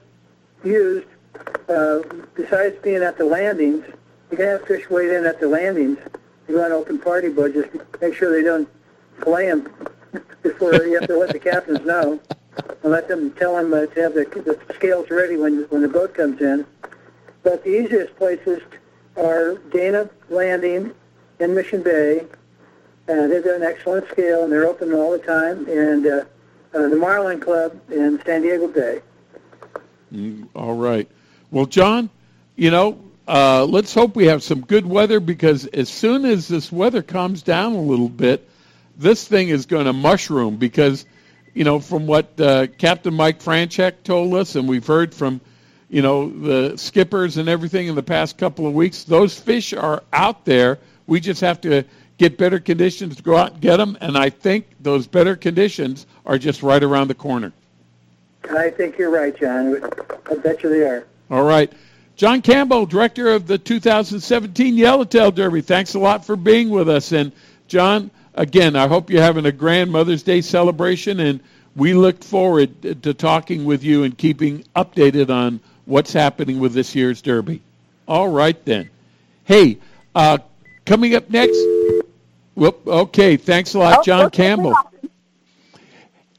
[0.63, 1.07] used,
[1.67, 1.99] uh,
[2.35, 3.85] besides being at the landings,
[4.29, 5.97] you can have fish weighed in at the landings.
[6.47, 7.69] You on open party boat, just
[8.01, 8.67] make sure they don't
[9.23, 9.71] them
[10.41, 12.19] before you have to let the captains know
[12.83, 15.87] and let them tell them uh, to have the, the scales ready when when the
[15.87, 16.65] boat comes in.
[17.43, 18.61] But the easiest places
[19.17, 20.93] are Dana Landing
[21.39, 22.25] in Mission Bay.
[23.07, 25.67] and they've got an excellent scale, and they're open all the time.
[25.67, 26.25] And uh,
[26.73, 29.01] uh, the Marlin Club in San Diego Bay.
[30.55, 31.09] All right.
[31.51, 32.09] Well, John,
[32.55, 36.71] you know, uh, let's hope we have some good weather because as soon as this
[36.71, 38.47] weather calms down a little bit,
[38.97, 41.05] this thing is going to mushroom because,
[41.53, 45.41] you know, from what uh, Captain Mike Franchek told us, and we've heard from,
[45.91, 50.01] you know, the skippers and everything in the past couple of weeks, those fish are
[50.13, 50.79] out there.
[51.05, 51.83] We just have to
[52.17, 56.07] get better conditions to go out and get them, and I think those better conditions
[56.25, 57.51] are just right around the corner.
[58.49, 59.83] I think you're right, John.
[60.29, 61.05] I bet you they are.
[61.29, 61.71] All right.
[62.15, 65.59] John Campbell, director of the 2017 Yellowtail Derby.
[65.59, 67.11] Thanks a lot for being with us.
[67.11, 67.33] And
[67.67, 71.41] John, again, I hope you're having a grand Mother's Day celebration, and
[71.75, 76.95] we look forward to talking with you and keeping updated on what's happening with this
[76.95, 77.61] year's Derby.
[78.07, 78.89] All right, then.
[79.45, 79.77] Hey,
[80.15, 80.39] uh,
[80.85, 81.59] coming up next.
[82.55, 84.75] Whoop, okay, thanks a lot, John Campbell.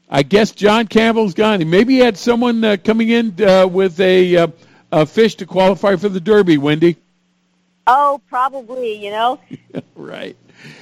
[0.09, 1.67] I guess John Campbell's gone.
[1.67, 4.47] Maybe he had someone uh, coming in uh, with a, uh,
[4.91, 6.97] a fish to qualify for the Derby, Wendy.
[7.87, 9.39] Oh, probably, you know.
[9.95, 10.37] right.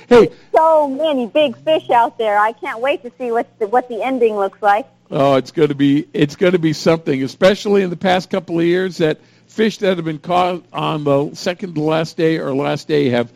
[0.10, 2.38] Hey, so many big fish out there.
[2.38, 4.86] I can't wait to see what the, what the ending looks like.
[5.14, 8.58] Oh, it's going to be it's going to be something, especially in the past couple
[8.58, 12.56] of years that fish that have been caught on the second to last day or
[12.56, 13.30] last day have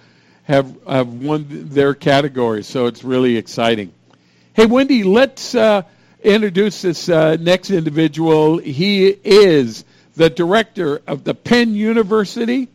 [0.44, 2.64] have have won their category.
[2.64, 3.92] So it's really exciting.
[4.54, 5.82] Hey, Wendy, let's uh,
[6.24, 8.58] introduce this uh, next individual.
[8.58, 9.84] He is
[10.16, 12.70] the director of the Penn University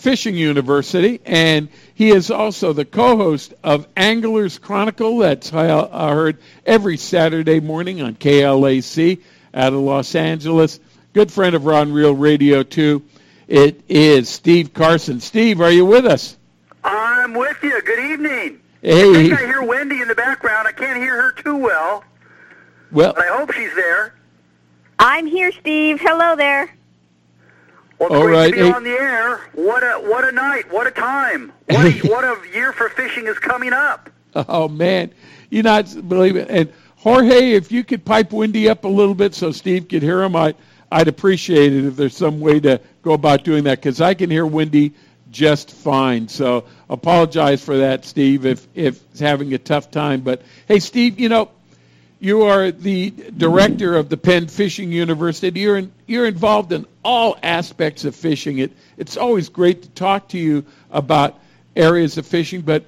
[0.00, 5.18] Fishing University, and he is also the co-host of Anglers Chronicle.
[5.18, 9.20] That's I heard every Saturday morning on KLAC
[9.52, 10.80] out of Los Angeles.
[11.12, 13.02] Good friend of Rod and Reel Radio too.
[13.46, 15.20] It is Steve Carson.
[15.20, 16.38] Steve, are you with us?
[16.82, 17.82] I'm with you.
[17.82, 18.60] Good evening.
[18.80, 19.10] Hey.
[19.10, 20.66] I think I hear Wendy in the background.
[20.66, 22.04] I can't hear her too well.
[22.90, 24.14] Well, but I hope she's there.
[24.98, 26.00] I'm here, Steve.
[26.00, 26.74] Hello there.
[28.00, 28.54] Well, All great right.
[28.54, 29.40] to be on the air.
[29.52, 30.72] What a what a night.
[30.72, 31.52] What a time.
[31.68, 34.08] What a, what a year for fishing is coming up.
[34.34, 35.12] Oh man,
[35.50, 36.48] you not believe it.
[36.48, 40.22] And Jorge, if you could pipe Wendy up a little bit so Steve could hear
[40.22, 40.54] him, I
[40.90, 44.30] I'd appreciate it if there's some way to go about doing that because I can
[44.30, 44.94] hear Wendy
[45.30, 46.26] just fine.
[46.26, 50.22] So apologize for that, Steve, if if having a tough time.
[50.22, 51.50] But hey, Steve, you know.
[52.22, 55.58] You are the director of the Penn Fishing University.
[55.58, 58.58] You're in, you're involved in all aspects of fishing.
[58.58, 61.40] It it's always great to talk to you about
[61.74, 62.84] areas of fishing, but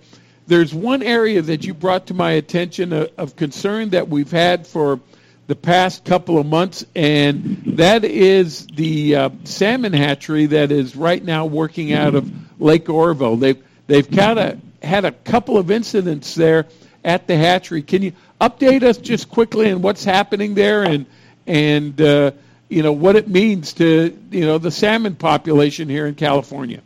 [0.46, 4.66] there's one area that you brought to my attention of, of concern that we've had
[4.66, 5.00] for
[5.46, 11.24] the past couple of months, and that is the uh, salmon hatchery that is right
[11.24, 12.30] now working out of
[12.60, 13.36] Lake Oroville.
[13.36, 16.66] They've they've kind of had a couple of incidents there
[17.02, 17.82] at the hatchery.
[17.82, 18.12] Can you
[18.42, 21.06] update us just quickly on what's happening there and
[21.46, 22.32] and uh,
[22.68, 26.82] you know what it means to you know the salmon population here in California?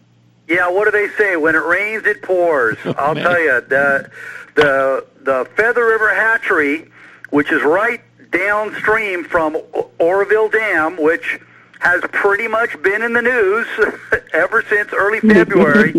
[0.48, 1.36] Yeah, what do they say?
[1.36, 2.76] When it rains, it pours.
[2.84, 3.24] I'll man.
[3.24, 4.10] tell you the
[4.54, 6.88] the the Feather River Hatchery,
[7.30, 8.00] which is right
[8.30, 9.56] downstream from
[9.98, 11.40] Oroville Dam, which
[11.78, 13.66] has pretty much been in the news
[14.32, 15.92] ever since early February.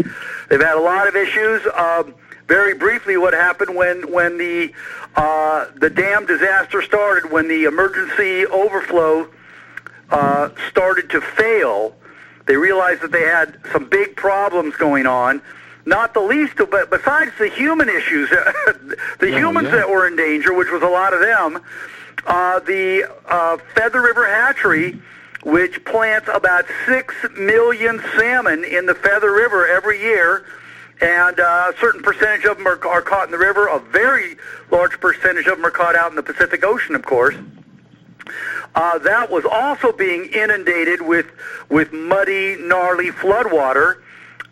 [0.50, 1.62] They've had a lot of issues.
[1.74, 2.14] Um,
[2.48, 4.72] very briefly, what happened when when the
[5.16, 9.30] uh, the dam disaster started, when the emergency overflow
[10.10, 11.96] uh, started to fail,
[12.46, 15.42] they realized that they had some big problems going on.
[15.86, 18.30] Not the least but besides the human issues,
[19.20, 21.62] the humans that were in danger, which was a lot of them,
[22.26, 25.00] uh, the uh, Feather River Hatchery,
[25.44, 30.46] which plants about six million salmon in the Feather River every year,
[31.02, 33.68] and uh, a certain percentage of them are, are caught in the river.
[33.68, 34.36] A very
[34.72, 37.36] large percentage of them are caught out in the Pacific Ocean, of course.
[38.76, 41.28] Uh, that was also being inundated with
[41.70, 44.02] with muddy, gnarly floodwater,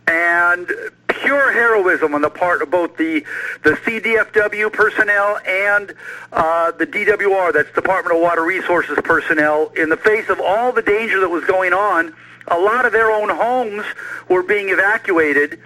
[0.08, 0.72] and
[1.08, 3.24] pure heroism on the part of both the
[3.64, 5.94] the CDFW personnel and
[6.32, 10.82] uh, the DWR, that's Department of Water Resources personnel, in the face of all the
[10.82, 12.14] danger that was going on.
[12.48, 13.84] A lot of their own homes
[14.30, 15.60] were being evacuated,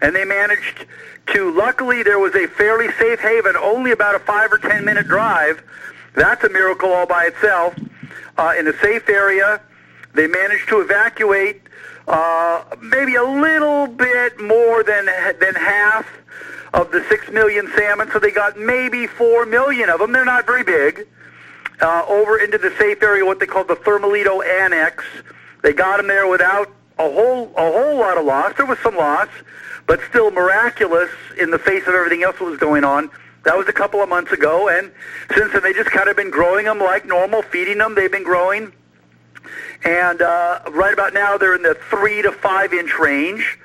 [0.00, 0.86] and they managed
[1.28, 1.50] to.
[1.52, 5.62] Luckily, there was a fairly safe haven, only about a five or ten minute drive.
[6.14, 7.74] That's a miracle all by itself.
[8.38, 9.60] Uh, in a safe area,
[10.14, 11.62] they managed to evacuate
[12.08, 15.06] uh, maybe a little bit more than
[15.40, 16.06] than half
[16.74, 18.10] of the six million salmon.
[18.12, 20.12] So they got maybe four million of them.
[20.12, 21.06] They're not very big.
[21.80, 25.04] Uh, over into the safe area, what they call the Thermalito Annex.
[25.62, 28.54] They got them there without a whole a whole lot of loss.
[28.56, 29.28] There was some loss,
[29.86, 33.10] but still miraculous in the face of everything else that was going on.
[33.44, 34.90] That was a couple of months ago, and
[35.34, 37.94] since then they just kind of been growing them like normal, feeding them.
[37.94, 38.72] They've been growing,
[39.84, 43.58] and uh, right about now they're in the three to five inch range.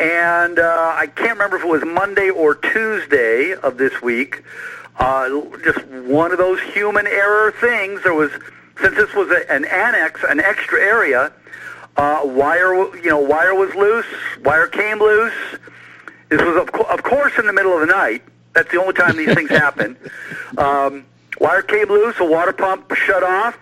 [0.00, 4.42] And uh, I can't remember if it was Monday or Tuesday of this week.
[4.96, 5.28] Uh,
[5.62, 8.02] just one of those human error things.
[8.02, 8.32] There was
[8.80, 11.32] since this was a, an annex, an extra area.
[11.96, 14.06] Uh, wire, you know, wire was loose.
[14.44, 15.34] Wire came loose.
[16.30, 18.22] This was, of, co- of course, in the middle of the night.
[18.54, 19.96] That's the only time these things happen.
[20.58, 21.06] Um,
[21.40, 22.14] wire came loose.
[22.20, 23.56] A water pump shut off,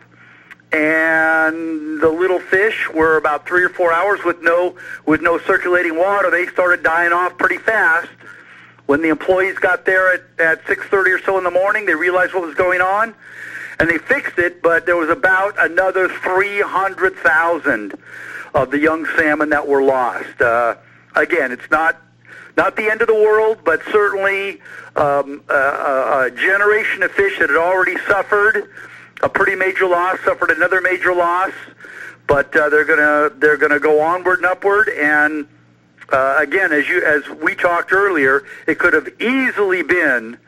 [0.73, 4.75] and the little fish were about three or four hours with no
[5.07, 6.33] with no circulating water.
[6.33, 8.09] They started dying off pretty fast.
[8.87, 11.95] When the employees got there at at six thirty or so in the morning, they
[11.95, 13.15] realized what was going on,
[13.81, 14.63] and they fixed it.
[14.63, 17.99] But there was about another three hundred thousand
[18.55, 20.41] of the young salmon that were lost.
[20.41, 20.77] Uh,
[21.17, 22.01] again, it's not
[22.57, 24.61] not the end of the world, but certainly
[24.97, 28.69] um, a, a, a generation of fish that had already suffered
[29.23, 31.53] a pretty major loss, suffered another major loss,
[32.27, 34.89] but uh, they're gonna they're gonna go onward and upward.
[34.89, 35.47] And
[36.11, 40.39] uh, again, as you as we talked earlier, it could have easily been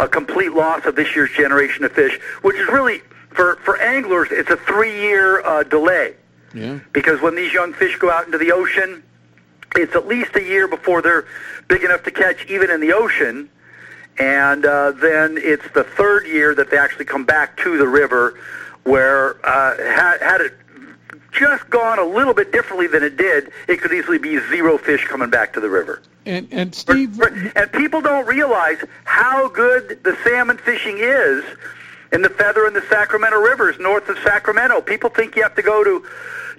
[0.00, 3.00] a complete loss of this year's generation of fish, which is really
[3.30, 6.14] for for anglers, it's a three year uh, delay
[6.54, 6.78] Yeah.
[6.92, 9.02] because when these young fish go out into the ocean,
[9.76, 11.26] it's at least a year before they're
[11.68, 13.50] big enough to catch even in the ocean.
[14.18, 18.38] And uh, then it's the third year that they actually come back to the river,
[18.84, 20.54] where uh, had, had it
[21.32, 25.04] just gone a little bit differently than it did, it could easily be zero fish
[25.04, 26.00] coming back to the river.
[26.26, 27.20] And and Steve,
[27.54, 31.44] And people don't realize how good the salmon fishing is
[32.12, 34.80] in the Feather and the Sacramento rivers north of Sacramento.
[34.80, 36.04] People think you have to go to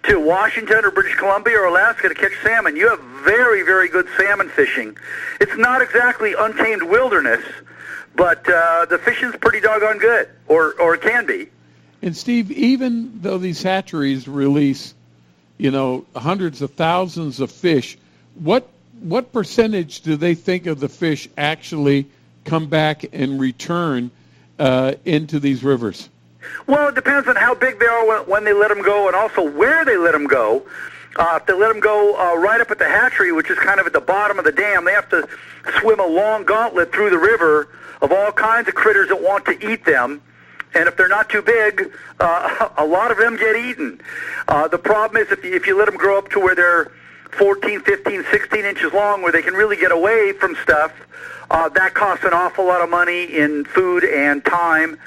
[0.04, 2.78] to Washington or British Columbia or Alaska to catch salmon.
[2.78, 4.96] You have very, very good salmon fishing.
[5.42, 7.44] It's not exactly untamed wilderness,
[8.16, 11.50] but uh, the fishing's pretty doggone good, or or it can be.
[12.02, 14.94] And Steve, even though these hatcheries release,
[15.58, 17.98] you know, hundreds of thousands of fish,
[18.36, 18.70] what
[19.02, 22.08] what percentage do they think of the fish actually
[22.46, 24.12] come back and return
[24.60, 26.10] uh, into these rivers?
[26.66, 29.16] Well, it depends on how big they are when, when they let them go, and
[29.16, 30.66] also where they let them go.
[31.18, 33.80] Uh, if they let them go uh, right up at the hatchery, which is kind
[33.80, 35.28] of at the bottom of the dam, they have to
[35.80, 37.70] swim a long gauntlet through the river
[38.02, 40.22] of all kinds of critters that want to eat them.
[40.76, 44.00] And if they're not too big, uh, a lot of them get eaten.
[44.48, 46.92] Uh, the problem is if you, if you let them grow up to where they're
[47.32, 50.94] 14, 15, 16 inches long where they can really get away from stuff.
[51.50, 55.00] Uh, that costs an awful lot of money in food and time.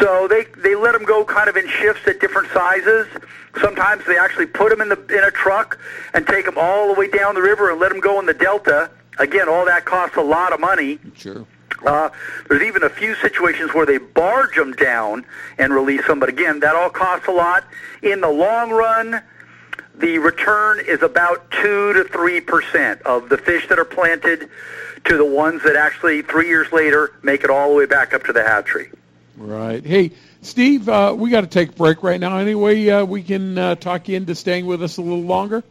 [0.00, 3.06] So they they let them go kind of in shifts at different sizes.
[3.60, 5.78] Sometimes they actually put them in the in a truck
[6.14, 8.34] and take them all the way down the river and let them go in the
[8.34, 8.90] delta.
[9.18, 10.98] Again, all that costs a lot of money.
[11.14, 11.46] Sure.
[11.84, 12.08] Uh,
[12.48, 15.24] there's even a few situations where they barge them down
[15.58, 17.64] and release them, but again, that all costs a lot.
[18.02, 19.22] In the long run,
[19.96, 24.48] the return is about two to three percent of the fish that are planted
[25.04, 28.24] to the ones that actually three years later make it all the way back up
[28.24, 28.90] to the hatchery.
[29.36, 29.84] Right.
[29.84, 30.12] Hey,
[30.42, 32.38] Steve, uh, we got to take a break right now.
[32.38, 35.62] Anyway, uh, we can uh, talk you into staying with us a little longer.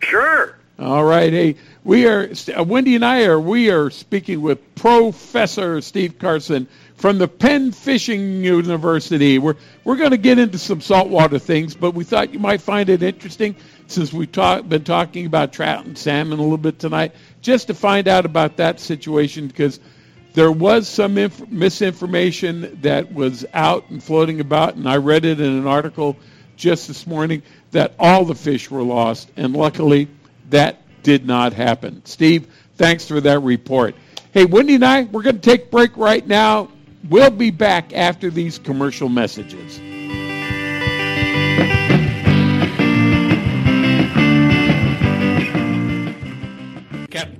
[0.00, 0.56] Sure.
[0.78, 1.32] All right.
[1.32, 6.66] Hey, we are uh, Wendy and I are we are speaking with Professor Steve Carson
[6.96, 9.38] from the Penn Fishing University.
[9.38, 12.88] We're we're going to get into some saltwater things, but we thought you might find
[12.88, 13.54] it interesting
[13.92, 17.74] since we've talk, been talking about trout and salmon a little bit tonight, just to
[17.74, 19.80] find out about that situation because
[20.32, 25.40] there was some inf- misinformation that was out and floating about, and I read it
[25.40, 26.16] in an article
[26.56, 27.42] just this morning
[27.72, 30.08] that all the fish were lost, and luckily
[30.50, 32.02] that did not happen.
[32.04, 32.46] Steve,
[32.76, 33.94] thanks for that report.
[34.32, 36.68] Hey, Wendy and I, we're going to take a break right now.
[37.08, 39.80] We'll be back after these commercial messages.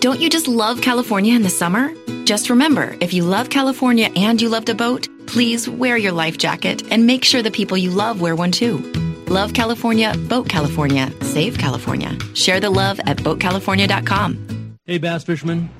[0.00, 1.92] Don't you just love California in the summer?
[2.24, 6.38] Just remember, if you love California and you loved a boat, please wear your life
[6.38, 8.78] jacket and make sure the people you love wear one too.
[9.26, 12.16] Love California, Boat California, Save California.
[12.34, 14.76] Share the love at boatcalifornia.com.
[14.84, 15.70] Hey, bass fisherman.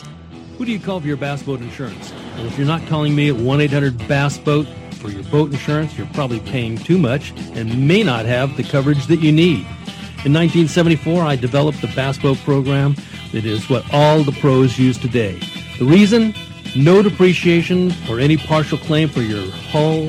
[0.59, 2.13] Who do you call for your bass boat insurance?
[2.37, 5.99] Well, if you're not calling me at 1 800 Bass Boat for your boat insurance,
[5.99, 9.67] you're probably paying too much and may not have the coverage that you need.
[10.25, 12.95] In 1974, I developed the Bass Boat program
[13.33, 15.41] that is what all the pros use today.
[15.81, 16.33] The reason?
[16.77, 20.09] No depreciation or any partial claim for your hull,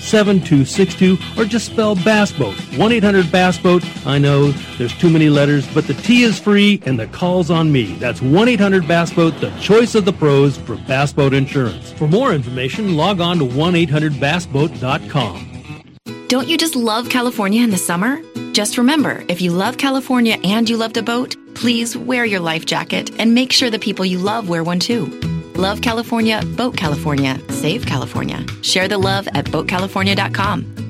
[0.00, 2.54] 7262 or just spell Bass Boat.
[2.76, 3.84] 1 800 Bass Boat.
[4.06, 7.70] I know there's too many letters, but the T is free and the call's on
[7.70, 7.94] me.
[7.94, 11.92] That's 1 800 Bass Boat, the choice of the pros for Bass Boat Insurance.
[11.92, 15.46] For more information, log on to 1 800 BassBoat.com.
[16.28, 18.20] Don't you just love California in the summer?
[18.52, 22.66] Just remember, if you love California and you loved a boat, please wear your life
[22.66, 25.06] jacket and make sure the people you love wear one too.
[25.60, 28.46] Love California, Boat California, Save California.
[28.62, 30.89] Share the love at boatcalifornia.com.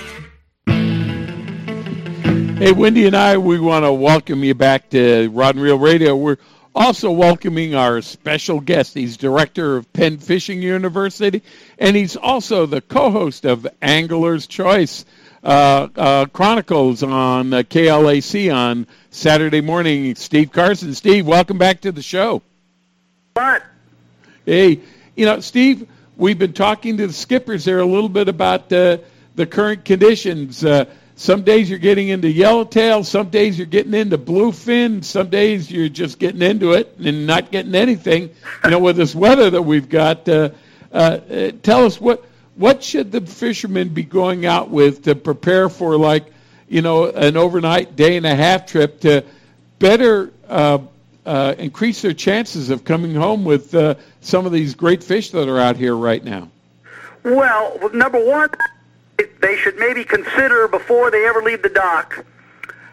[2.61, 6.15] Hey, Wendy and I, we want to welcome you back to Rod and Reel Radio.
[6.15, 6.37] We're
[6.75, 8.93] also welcoming our special guest.
[8.93, 11.41] He's director of Penn Fishing University,
[11.79, 15.05] and he's also the co-host of Angler's Choice
[15.43, 20.13] uh, uh, Chronicles on uh, KLAC on Saturday morning.
[20.13, 20.93] Steve Carson.
[20.93, 22.43] Steve, welcome back to the show.
[23.33, 23.63] What?
[24.45, 24.81] Hey,
[25.15, 28.99] you know, Steve, we've been talking to the skippers there a little bit about uh,
[29.33, 30.63] the current conditions.
[31.21, 35.87] Some days you're getting into yellowtail, some days you're getting into bluefin, some days you're
[35.87, 38.31] just getting into it and not getting anything.
[38.63, 40.49] You know, with this weather that we've got, uh,
[40.91, 42.25] uh, uh, tell us what
[42.55, 46.25] what should the fishermen be going out with to prepare for, like,
[46.67, 49.23] you know, an overnight day and a half trip to
[49.77, 50.79] better uh,
[51.27, 55.47] uh, increase their chances of coming home with uh, some of these great fish that
[55.47, 56.49] are out here right now?
[57.23, 58.49] Well, number one,
[59.41, 62.25] they should maybe consider before they ever leave the dock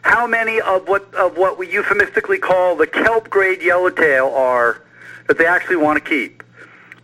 [0.03, 4.83] how many of what of what we euphemistically call the kelp grade yellowtail are
[5.27, 6.43] that they actually want to keep.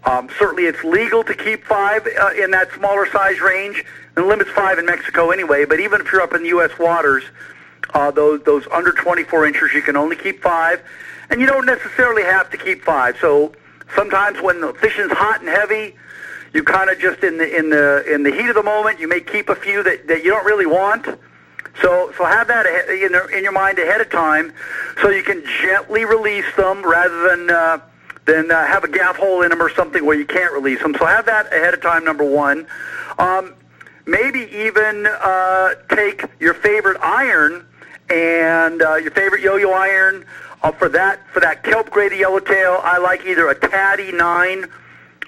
[0.05, 3.85] Um, certainly, it's legal to keep five uh, in that smaller size range,
[4.17, 5.65] and limits five in Mexico anyway.
[5.65, 6.79] But even if you're up in the U.S.
[6.79, 7.25] waters,
[7.95, 10.83] uh, those those under 24 inches, you can only keep five,
[11.31, 13.17] and you don't necessarily have to keep five.
[13.21, 13.55] So
[13.95, 15.95] sometimes when the fishing's hot and heavy,
[16.55, 19.09] you kind of just in the in the in the heat of the moment, you
[19.09, 21.05] may keep a few that, that you don't really want.
[21.83, 24.53] So so have that in in your mind ahead of time,
[25.03, 27.81] so you can gently release them rather than uh,
[28.25, 30.95] than uh, have a gaff hole in them or something where you can't release them.
[30.97, 32.05] So have that ahead of time.
[32.05, 32.67] Number one.
[33.19, 33.55] Um,
[34.07, 37.67] maybe even uh, take your favorite iron
[38.11, 40.25] and uh, your favorite yo-yo iron
[40.63, 42.81] uh, for that for that kelp grade yellowtail.
[42.83, 44.67] I like either a Tady nine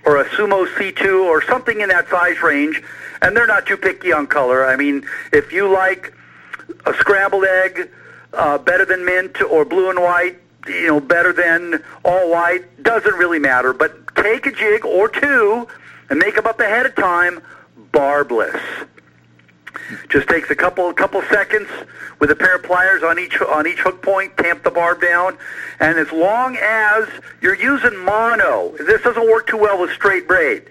[0.07, 2.83] or a Sumo C2 or something in that size range,
[3.21, 4.65] and they're not too picky on color.
[4.65, 6.15] I mean, if you like
[6.87, 7.91] a scrambled egg
[8.33, 10.39] uh, better than mint or blue and white,
[10.69, 13.73] you know, better than all white, doesn't really matter.
[13.73, 15.67] But take a jig or two
[16.09, 17.41] and make them up ahead of time,
[17.93, 18.61] barbless.
[20.09, 21.69] Just takes a couple couple seconds
[22.19, 25.37] with a pair of pliers on each on each hook point, tamp the barb down,
[25.81, 27.09] and as long as
[27.41, 30.65] you're using mono, this doesn't work too well with straight braid.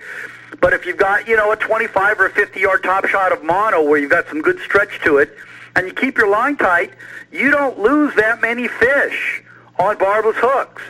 [0.62, 3.44] But if you've got you know a 25 or a 50 yard top shot of
[3.44, 5.36] mono where you've got some good stretch to it,
[5.76, 6.92] and you keep your line tight,
[7.32, 9.44] you don't lose that many fish
[9.78, 10.82] on barbless hooks.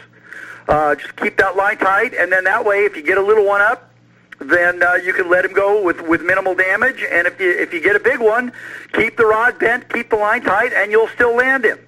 [0.68, 3.46] Uh, just keep that line tight, and then that way, if you get a little
[3.46, 3.92] one up,
[4.40, 7.04] then uh, you can let him go with, with minimal damage.
[7.10, 8.52] And if you if you get a big one,
[8.94, 11.80] keep the rod bent, keep the line tight, and you'll still land him.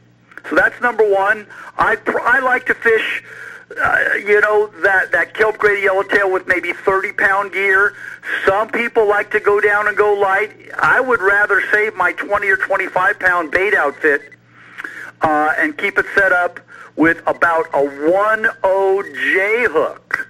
[0.49, 1.47] So that's number one.
[1.77, 3.23] I I like to fish.
[3.69, 7.93] Uh, you know that that kelp grade yellowtail with maybe 30 pound gear.
[8.45, 10.51] Some people like to go down and go light.
[10.79, 14.33] I would rather save my 20 or 25 pound bait outfit
[15.21, 16.59] uh, and keep it set up
[16.95, 20.29] with about a 1-0 J hook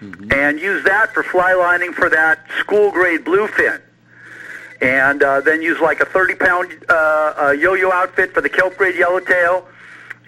[0.00, 0.32] mm-hmm.
[0.32, 3.80] and use that for fly lining for that school grade bluefin.
[4.80, 8.76] And uh, then use like a 30 pound uh, uh, yo-yo outfit for the kelp
[8.76, 9.66] grade yellowtail.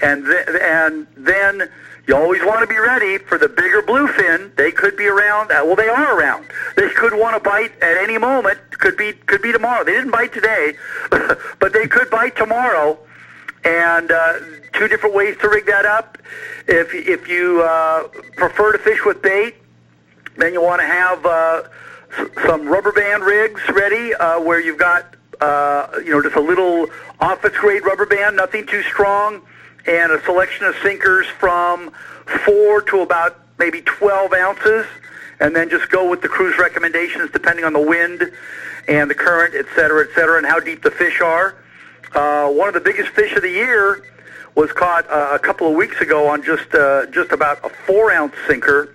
[0.00, 1.68] And, th- and then
[2.08, 4.56] you always want to be ready for the bigger bluefin.
[4.56, 5.52] They could be around.
[5.52, 6.46] Uh, well, they are around.
[6.74, 8.58] They could want to bite at any moment.
[8.70, 9.84] Could be could be tomorrow.
[9.84, 10.72] They didn't bite today,
[11.10, 12.98] but they could bite tomorrow.
[13.64, 14.38] And uh,
[14.72, 16.18] two different ways to rig that up.
[16.66, 18.04] If if you uh,
[18.36, 19.56] prefer to fish with bait,
[20.36, 21.62] then you want to have uh,
[22.46, 26.88] some rubber band rigs ready uh, where you've got uh, you know just a little
[27.20, 29.42] office grade rubber band, nothing too strong,
[29.86, 31.90] and a selection of sinkers from
[32.44, 34.86] four to about maybe 12 ounces,
[35.40, 38.30] and then just go with the cruise recommendations depending on the wind
[38.86, 41.56] and the current, et cetera, et cetera, and how deep the fish are.
[42.14, 44.04] Uh, one of the biggest fish of the year
[44.54, 48.10] was caught uh, a couple of weeks ago on just uh, just about a four
[48.10, 48.94] ounce sinker.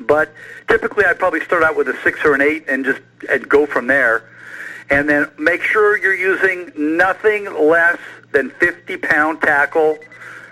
[0.00, 0.32] But
[0.68, 3.00] typically, I'd probably start out with a six or an eight and just
[3.30, 4.28] and go from there.
[4.90, 7.98] And then make sure you're using nothing less
[8.32, 9.98] than 50 pound tackle,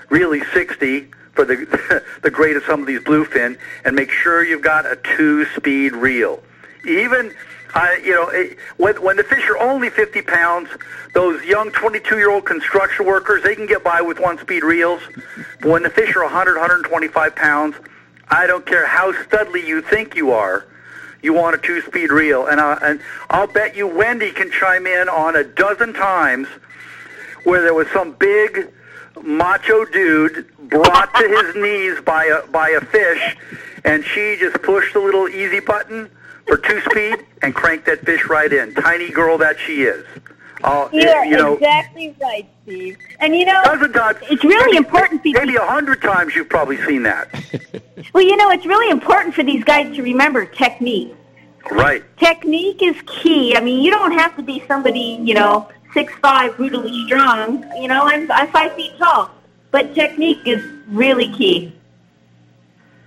[0.09, 4.63] really 60 for the the grade of some of these bluefin, and make sure you've
[4.63, 6.43] got a two speed reel.
[6.87, 7.35] Even
[7.75, 10.71] I, you know, it, when when the fish are only 50 pounds,
[11.13, 15.03] those young 22 year old construction workers they can get by with one speed reels.
[15.61, 17.75] But when the fish are 100, 125 pounds,
[18.29, 20.67] I don't care how studly you think you are,
[21.21, 24.87] you want a two speed reel, and I, and I'll bet you Wendy can chime
[24.87, 26.47] in on a dozen times
[27.43, 28.73] where there was some big
[29.23, 33.37] macho dude brought to his knees by a by a fish,
[33.85, 36.09] and she just pushed the little easy button
[36.47, 38.75] for two speed and crank that fish right in.
[38.75, 40.05] Tiny girl that she is.
[40.63, 42.97] Uh, You're you know, exactly right, Steve.
[43.21, 44.19] And you know, times.
[44.31, 47.29] it's really maybe, important for Maybe a hundred times you've probably seen that.
[48.15, 51.15] well, you know, it's really important for these guys to remember technique.
[51.71, 52.03] Right.
[52.19, 53.57] Technique is key.
[53.57, 57.63] I mean, you don't have to be somebody, you know, six five, brutally strong.
[57.81, 59.31] You know, I'm I'm five feet tall,
[59.71, 61.75] but technique is really key.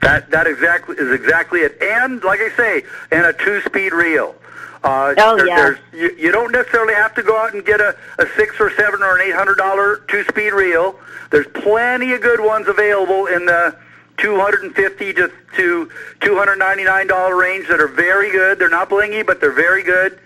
[0.01, 1.81] That that exactly is exactly it.
[1.81, 4.35] And like I say, and a two speed reel.
[4.83, 5.55] Uh, Oh, there- yeah.
[5.55, 8.69] there's, you, you don't necessarily have to go out and get a, a six or
[8.75, 10.99] seven or an eight hundred dollar two speed reel.
[11.31, 13.75] There's plenty of good ones available in the
[14.17, 15.91] two hundred and fifty to to
[16.21, 18.59] two hundred ninety nine dollar range that are very good.
[18.59, 20.19] They're not blingy, but they're very good.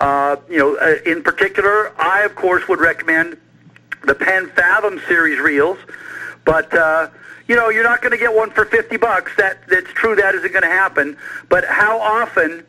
[0.00, 3.36] Uh, you know, uh, in particular, I of course would recommend
[4.04, 5.78] the Penn Fathom series reels,
[6.44, 7.08] but uh,
[7.52, 9.30] you know you're not going to get one for fifty bucks.
[9.36, 10.16] That that's true.
[10.16, 11.18] That isn't going to happen.
[11.50, 12.64] But how often?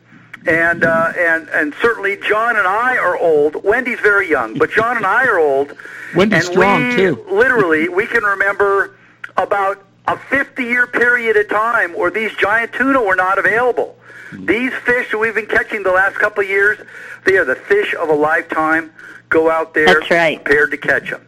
[0.46, 3.64] And uh, and and certainly John and I are old.
[3.64, 5.74] Wendy's very young, but John and I are old.
[6.14, 7.24] Wendy's and strong, we, too.
[7.30, 8.94] Literally, we can remember
[9.38, 13.96] about a 50-year period of time where these giant tuna were not available.
[14.32, 16.78] These fish that we've been catching the last couple of years,
[17.24, 18.92] they are the fish of a lifetime.
[19.30, 20.44] Go out there That's right.
[20.44, 21.26] prepared to catch them.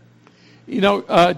[0.67, 1.35] You know, uh,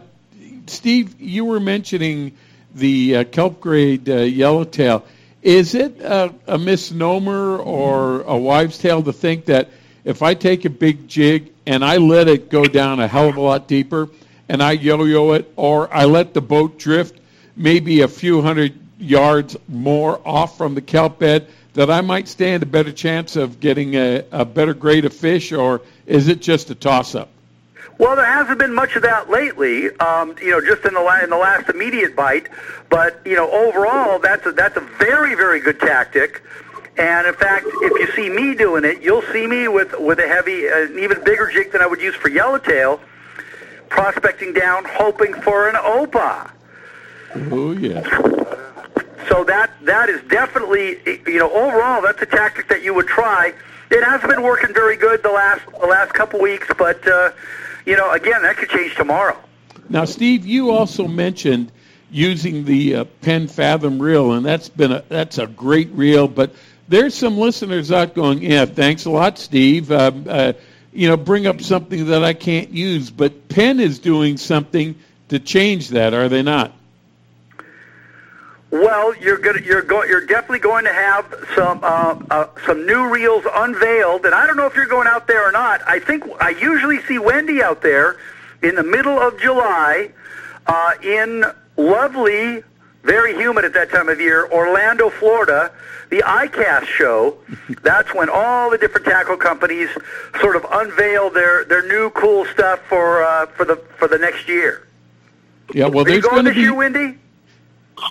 [0.71, 2.33] Steve, you were mentioning
[2.75, 5.05] the uh, kelp grade uh, yellowtail.
[5.43, 9.69] Is it a, a misnomer or a wives' tale to think that
[10.05, 13.37] if I take a big jig and I let it go down a hell of
[13.37, 14.09] a lot deeper
[14.49, 17.21] and I yo-yo it, or I let the boat drift
[17.57, 22.63] maybe a few hundred yards more off from the kelp bed, that I might stand
[22.63, 26.71] a better chance of getting a, a better grade of fish, or is it just
[26.71, 27.29] a toss-up?
[27.99, 29.91] Well, there hasn't been much of that lately.
[29.99, 32.49] Um, you know, just in the la- in the last immediate bite,
[32.89, 36.43] but you know, overall, that's a, that's a very very good tactic.
[36.97, 40.29] And in fact, if you see me doing it, you'll see me with with a
[40.29, 43.01] heavy, uh, an even bigger jig than I would use for yellowtail,
[43.89, 46.51] prospecting down, hoping for an opa.
[47.51, 48.03] Oh yeah.
[49.29, 53.53] So that that is definitely you know overall that's a tactic that you would try.
[53.91, 57.31] It hasn't been working very good the last the last couple weeks, but uh,
[57.87, 59.37] you know again that could change tomorrow.
[59.89, 61.73] Now, Steve, you also mentioned
[62.11, 66.29] using the uh, Penn Fathom reel, and that's been a, that's a great reel.
[66.29, 66.55] But
[66.89, 69.91] there's some listeners out going, "Yeah, thanks a lot, Steve.
[69.91, 70.53] Um, uh,
[70.93, 74.95] you know, bring up something that I can't use." But Penn is doing something
[75.29, 76.73] to change that, are they not?
[78.71, 81.25] Well, you're gonna, you're go, you're definitely going to have
[81.55, 85.27] some uh, uh, some new reels unveiled, and I don't know if you're going out
[85.27, 85.81] there or not.
[85.87, 88.19] I think I usually see Wendy out there
[88.63, 90.11] in the middle of July
[90.67, 91.45] uh, in
[91.79, 92.63] lovely,
[93.05, 95.73] very humid at that time of year, Orlando, Florida.
[96.11, 97.37] The ICAST show.
[97.83, 99.89] That's when all the different tackle companies
[100.41, 104.47] sort of unveil their, their new cool stuff for uh, for the for the next
[104.49, 104.87] year.
[105.75, 105.87] Yeah.
[105.87, 106.61] Well, Are you there's going going to this be.
[106.63, 107.19] year, Wendy?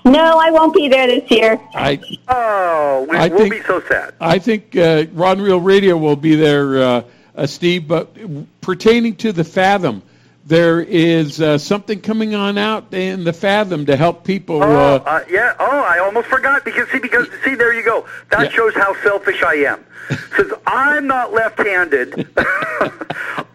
[0.05, 1.59] No, I won't be there this year.
[1.73, 4.13] I Oh, we, I we'll think- be so sad.
[4.19, 7.01] I think uh, Rod and Reel Radio will be there, uh,
[7.35, 7.87] uh, Steve.
[7.87, 8.15] But
[8.61, 10.01] pertaining to the Fathom,
[10.45, 14.63] there is uh, something coming on out in the Fathom to help people.
[14.63, 15.55] Oh, Uh, uh, yeah.
[15.59, 18.05] Oh, I almost forgot because see, because see, there you go.
[18.31, 18.49] That Yeah.
[18.49, 19.83] shows how selfish I am.
[20.37, 22.27] Since I'm not left-handed,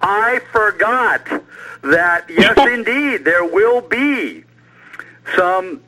[0.02, 1.26] I forgot
[1.82, 4.44] that yes, indeed, there will be
[5.36, 5.80] some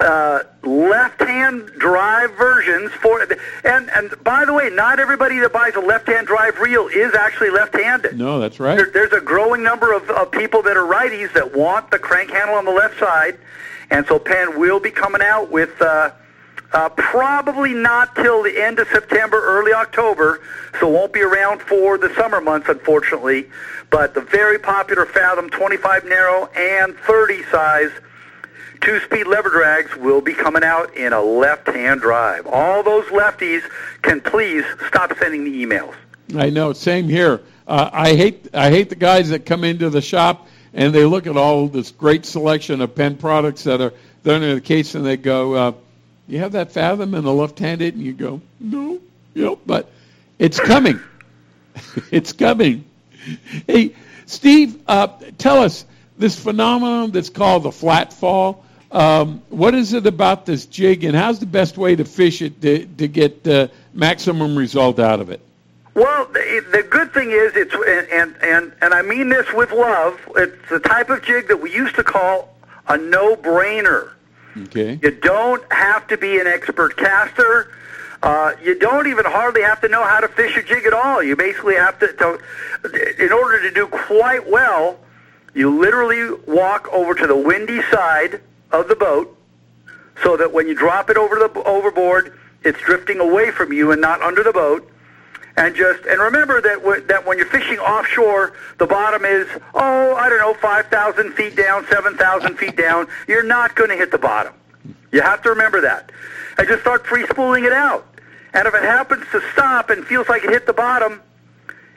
[0.00, 3.26] uh, left-hand drive versions for.
[3.64, 7.50] And and by the way, not everybody that buys a left-hand drive reel is actually
[7.50, 8.16] left-handed.
[8.16, 8.76] no, that's right.
[8.76, 12.30] There, there's a growing number of, of people that are righties that want the crank
[12.30, 13.38] handle on the left side,
[13.90, 16.10] and so Penn will be coming out with uh,
[16.72, 20.40] uh, probably not till the end of September, early October,
[20.78, 23.46] so won't be around for the summer months, unfortunately.
[23.90, 27.90] But the very popular Fathom 25 narrow and 30 size
[28.80, 32.46] two-speed lever drags will be coming out in a left-hand drive.
[32.46, 33.62] All those lefties
[34.02, 35.94] can please stop sending the emails.
[36.36, 36.72] I know.
[36.72, 37.40] Same here.
[37.66, 41.26] Uh, I hate I hate the guys that come into the shop and they look
[41.26, 43.92] at all this great selection of Penn products that are
[44.22, 45.72] they're in the case and they go, uh,
[46.26, 48.98] "You have that Fathom and the left-handed," and you go, "No,
[49.34, 49.90] yep." But
[50.38, 51.00] It's coming.
[52.10, 52.84] it's coming.
[53.66, 53.94] Hey,
[54.26, 55.84] Steve, uh, tell us
[56.16, 58.64] this phenomenon that's called the flat fall.
[58.90, 62.60] Um, what is it about this jig, and how's the best way to fish it
[62.62, 65.40] to, to get uh, maximum result out of it?
[65.94, 70.18] Well, the, the good thing is it's and and and I mean this with love.
[70.36, 72.54] It's the type of jig that we used to call
[72.86, 74.12] a no-brainer.
[74.56, 74.98] Okay.
[75.02, 77.72] You don't have to be an expert caster.
[78.22, 81.22] Uh, you don't even hardly have to know how to fish a jig at all.
[81.22, 82.38] You basically have to, to,
[83.22, 84.98] in order to do quite well,
[85.54, 88.40] you literally walk over to the windy side
[88.72, 89.36] of the boat
[90.22, 94.00] so that when you drop it over the overboard, it's drifting away from you and
[94.00, 94.90] not under the boat.
[95.56, 100.14] And just and remember that w- that when you're fishing offshore, the bottom is oh
[100.14, 103.08] I don't know five thousand feet down, seven thousand feet down.
[103.26, 104.54] You're not going to hit the bottom.
[105.10, 106.12] You have to remember that.
[106.58, 108.06] And just start free spooling it out.
[108.54, 111.20] And if it happens to stop and feels like it hit the bottom,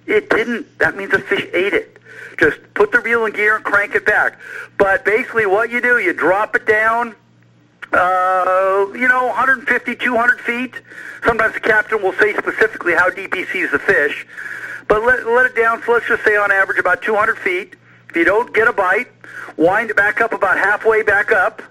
[0.07, 0.80] it didn't.
[0.80, 2.01] That means the fish ate it.
[2.40, 4.40] Just put the reel in gear and crank it back.
[4.78, 7.16] But basically, what you do, you drop it down,
[7.94, 10.74] uh, you know, 150, 200 feet.
[11.26, 14.26] Sometimes the captain will say specifically how deep he sees the fish.
[14.88, 17.76] But let, let it down, so let's just say on average about 200 feet.
[18.10, 19.08] If you don't get a bite,
[19.56, 21.62] wind it back up about halfway back up.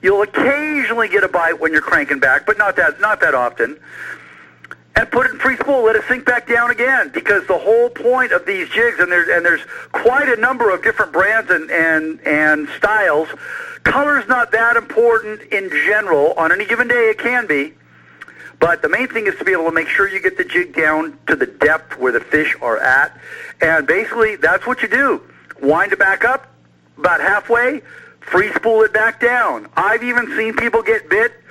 [0.00, 3.78] You'll occasionally get a bite when you're cranking back, but not that not that often.
[4.94, 5.84] And put it in free spool.
[5.84, 9.28] Let it sink back down again, because the whole point of these jigs, and there's
[9.28, 9.62] and there's
[9.92, 13.28] quite a number of different brands and and and styles.
[13.84, 16.34] Color's not that important in general.
[16.34, 17.72] On any given day, it can be.
[18.60, 20.74] But the main thing is to be able to make sure you get the jig
[20.74, 23.18] down to the depth where the fish are at.
[23.60, 25.20] And basically, that's what you do.
[25.60, 26.48] Wind it back up
[26.96, 27.82] about halfway,
[28.20, 29.68] free spool it back down.
[29.74, 31.41] I've even seen people get bit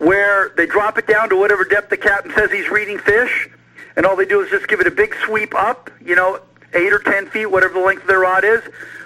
[0.00, 3.50] where they drop it down to whatever depth the captain says he's reading fish,
[3.96, 6.40] and all they do is just give it a big sweep up, you know,
[6.72, 8.62] eight or ten feet, whatever the length of their rod is,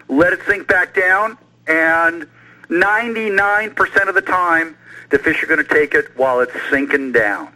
[0.09, 2.29] let it sink back down, and
[2.69, 4.77] 99% of the time,
[5.11, 7.53] the fish are going to take it while it's sinking down.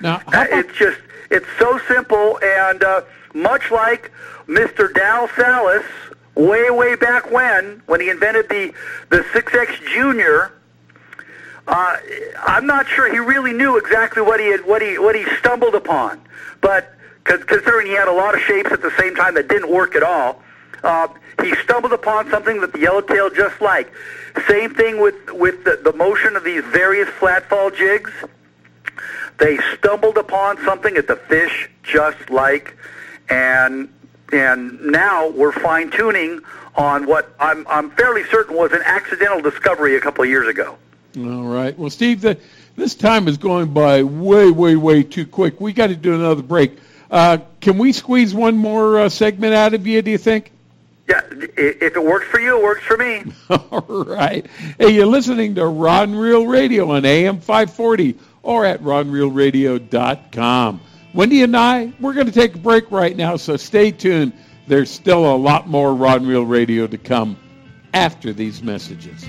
[0.00, 0.98] Now, Uh, it's just,
[1.30, 3.02] it's so simple, and uh,
[3.34, 4.10] much like
[4.46, 4.92] Mr.
[4.94, 5.84] Dal Salas,
[6.36, 8.72] way, way back when, when he invented the,
[9.10, 10.52] the 6X Junior,
[11.68, 11.96] uh,
[12.46, 15.74] I'm not sure he really knew exactly what he had, what he, what he stumbled
[15.74, 16.20] upon.
[16.62, 19.94] But considering he had a lot of shapes at the same time that didn't work
[19.94, 20.42] at all,
[20.82, 21.08] uh,
[21.42, 23.92] he stumbled upon something that the yellowtail just like.
[24.48, 28.10] Same thing with with the, the motion of these various flat fall jigs.
[29.38, 32.76] They stumbled upon something that the fish just like,
[33.28, 33.92] and
[34.32, 36.40] and now we're fine tuning
[36.76, 40.78] on what I'm I'm fairly certain was an accidental discovery a couple of years ago.
[41.26, 41.78] All right.
[41.78, 42.38] Well, Steve, the,
[42.76, 45.60] this time is going by way, way, way too quick.
[45.60, 46.78] We got to do another break.
[47.10, 50.02] Uh, can we squeeze one more uh, segment out of you?
[50.02, 50.52] Do you think?
[51.08, 53.24] Yeah, if it works for you, it works for me.
[53.50, 54.46] All right.
[54.78, 60.80] Hey, you're listening to Rod and Reel Radio on AM 540 or at rodandreelradio.com.
[61.14, 64.34] Wendy and I, we're going to take a break right now, so stay tuned.
[64.66, 67.38] There's still a lot more Rod and Reel Radio to come
[67.94, 69.24] after these messages.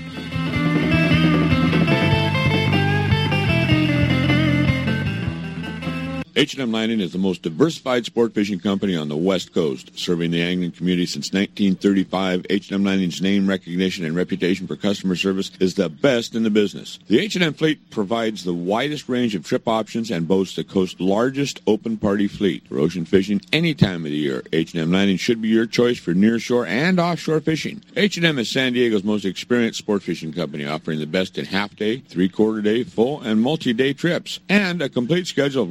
[6.36, 10.42] H&M Landing is the most diversified sport fishing company on the West Coast, serving the
[10.42, 12.46] angling community since 1935.
[12.48, 16.98] H&M Landing's name recognition and reputation for customer service is the best in the business.
[17.08, 21.60] The H&M fleet provides the widest range of trip options and boasts the coast's largest
[21.66, 22.66] open party fleet.
[22.68, 26.14] For ocean fishing any time of the year, H&M Landing should be your choice for
[26.14, 27.82] nearshore and offshore fishing.
[27.96, 32.62] H&M is San Diego's most experienced sport fishing company, offering the best in half-day, three-quarter
[32.62, 35.70] day, full, and multi-day trips, and a complete schedule of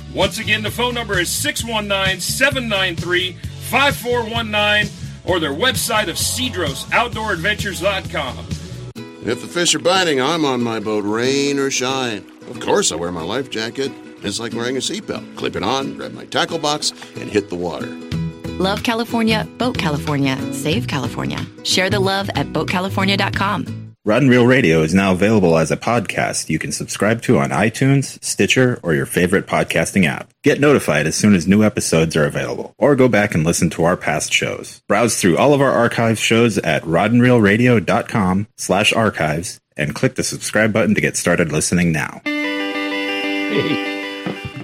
[0.13, 4.91] Once again, the phone number is 619 793 5419
[5.23, 8.37] or their website of cedrosoutdooradventures.com.
[9.23, 12.25] If the fish are biting, I'm on my boat, rain or shine.
[12.49, 13.91] Of course, I wear my life jacket.
[14.23, 15.35] It's like wearing a seatbelt.
[15.35, 17.87] Clip it on, grab my tackle box, and hit the water.
[18.59, 21.39] Love California, Boat California, Save California.
[21.63, 23.80] Share the love at BoatCalifornia.com.
[24.03, 27.51] Rod and Reel Radio is now available as a podcast you can subscribe to on
[27.51, 30.33] iTunes, Stitcher, or your favorite podcasting app.
[30.41, 33.83] Get notified as soon as new episodes are available, or go back and listen to
[33.83, 34.81] our past shows.
[34.87, 40.73] Browse through all of our archive shows at rodandreelradio.com slash archives and click the subscribe
[40.73, 42.21] button to get started listening now.
[42.23, 43.85] Hey,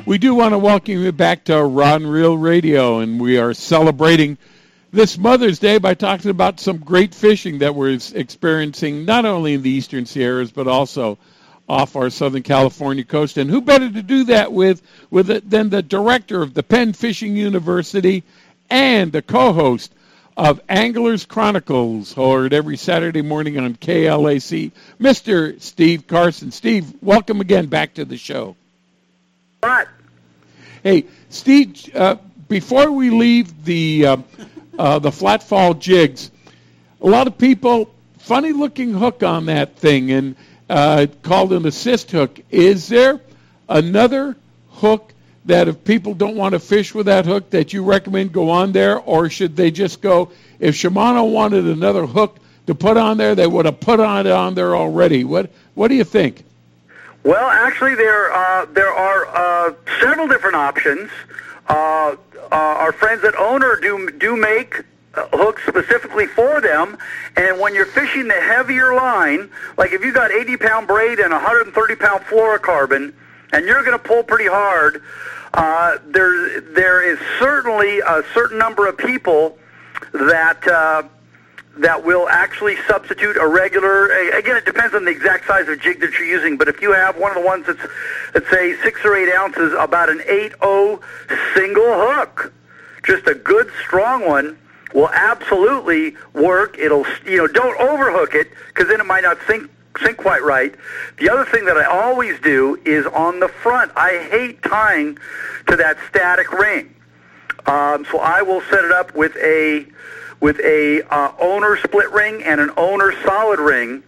[0.07, 3.53] we do want to welcome you back to Rod and Reel Radio, and we are
[3.53, 4.39] celebrating
[4.91, 9.61] this Mother's Day by talking about some great fishing that we're experiencing not only in
[9.61, 11.17] the Eastern Sierras but also
[11.69, 13.37] off our Southern California coast.
[13.37, 16.93] And who better to do that with, with it than the director of the Penn
[16.93, 18.23] Fishing University
[18.69, 19.93] and the co-host
[20.37, 25.59] of Anglers Chronicles, heard every Saturday morning on KLAC, Mr.
[25.59, 26.51] Steve Carson.
[26.51, 28.55] Steve, welcome again back to the show.
[29.61, 29.87] What?
[30.83, 34.17] Hey, Steve, uh, before we leave the uh,
[34.77, 36.31] uh, the flat fall jigs.
[37.01, 40.35] A lot of people, funny looking hook on that thing, and
[40.69, 42.39] uh, called an assist hook.
[42.49, 43.21] Is there
[43.69, 44.35] another
[44.71, 45.13] hook
[45.45, 48.71] that if people don't want to fish with that hook that you recommend go on
[48.71, 50.31] there, or should they just go?
[50.59, 52.37] If Shimano wanted another hook
[52.67, 55.23] to put on there, they would have put on it on there already.
[55.23, 56.43] What What do you think?
[57.23, 61.09] Well, actually, there uh, there are uh, several different options.
[61.67, 62.15] Uh,
[62.51, 64.83] uh, our friends at Owner do do make
[65.13, 66.97] uh, hooks specifically for them.
[67.35, 71.31] And when you're fishing the heavier line, like if you got 80 pound braid and
[71.31, 73.13] 130 pound fluorocarbon,
[73.51, 75.01] and you're going to pull pretty hard,
[75.53, 79.57] uh, there there is certainly a certain number of people
[80.13, 80.65] that.
[80.67, 81.03] Uh,
[81.79, 84.07] that will actually substitute a regular.
[84.31, 86.57] Again, it depends on the exact size of jig that you're using.
[86.57, 87.81] But if you have one of the ones that's,
[88.33, 91.01] let's say, six or eight ounces, about an 8-0
[91.55, 92.53] single hook,
[93.03, 94.57] just a good strong one,
[94.93, 96.77] will absolutely work.
[96.77, 99.69] It'll, you know, don't overhook it because then it might not sink
[100.03, 100.75] sink quite right.
[101.17, 103.91] The other thing that I always do is on the front.
[103.95, 105.17] I hate tying
[105.67, 106.93] to that static ring.
[107.65, 109.85] Um, so I will set it up with a
[110.39, 114.03] with a uh, owner split ring and an owner solid ring,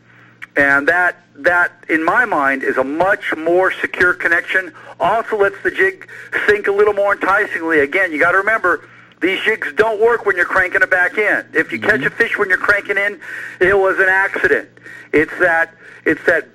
[0.56, 4.74] and that that in my mind is a much more secure connection.
[5.00, 6.08] Also lets the jig
[6.48, 7.80] sink a little more enticingly.
[7.80, 8.88] Again, you got to remember
[9.22, 11.46] these jigs don't work when you're cranking it back in.
[11.54, 11.90] If you mm-hmm.
[11.90, 13.20] catch a fish when you're cranking in,
[13.60, 14.70] it was an accident.
[15.14, 15.74] It's that
[16.06, 16.48] it's that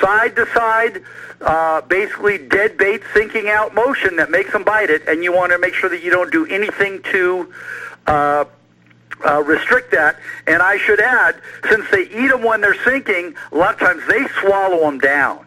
[0.00, 1.02] side to side,
[1.40, 5.52] uh, basically dead bait sinking out motion that makes them bite it, and you want
[5.52, 7.52] to make sure that you don't do anything to
[8.06, 8.44] uh,
[9.24, 10.18] uh, restrict that.
[10.46, 14.02] And I should add, since they eat them when they're sinking, a lot of times
[14.08, 15.46] they swallow them down.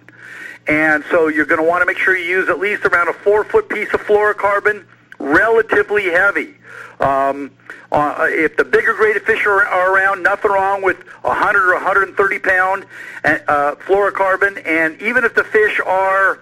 [0.67, 3.13] And so you're going to want to make sure you use at least around a
[3.13, 4.85] four foot piece of fluorocarbon,
[5.19, 6.55] relatively heavy.
[6.99, 7.51] Um,
[7.91, 12.39] uh, if the bigger graded fish are, are around, nothing wrong with 100 or 130
[12.39, 12.85] pound
[13.23, 14.65] uh, fluorocarbon.
[14.65, 16.39] And even if the fish are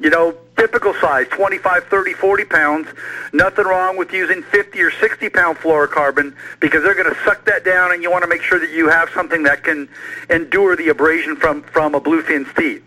[0.00, 2.88] you know, typical size, 25, 30, 40 pounds.
[3.32, 7.64] Nothing wrong with using 50 or 60 pound fluorocarbon because they're going to suck that
[7.64, 9.88] down and you want to make sure that you have something that can
[10.30, 12.84] endure the abrasion from, from a bluefin's teeth.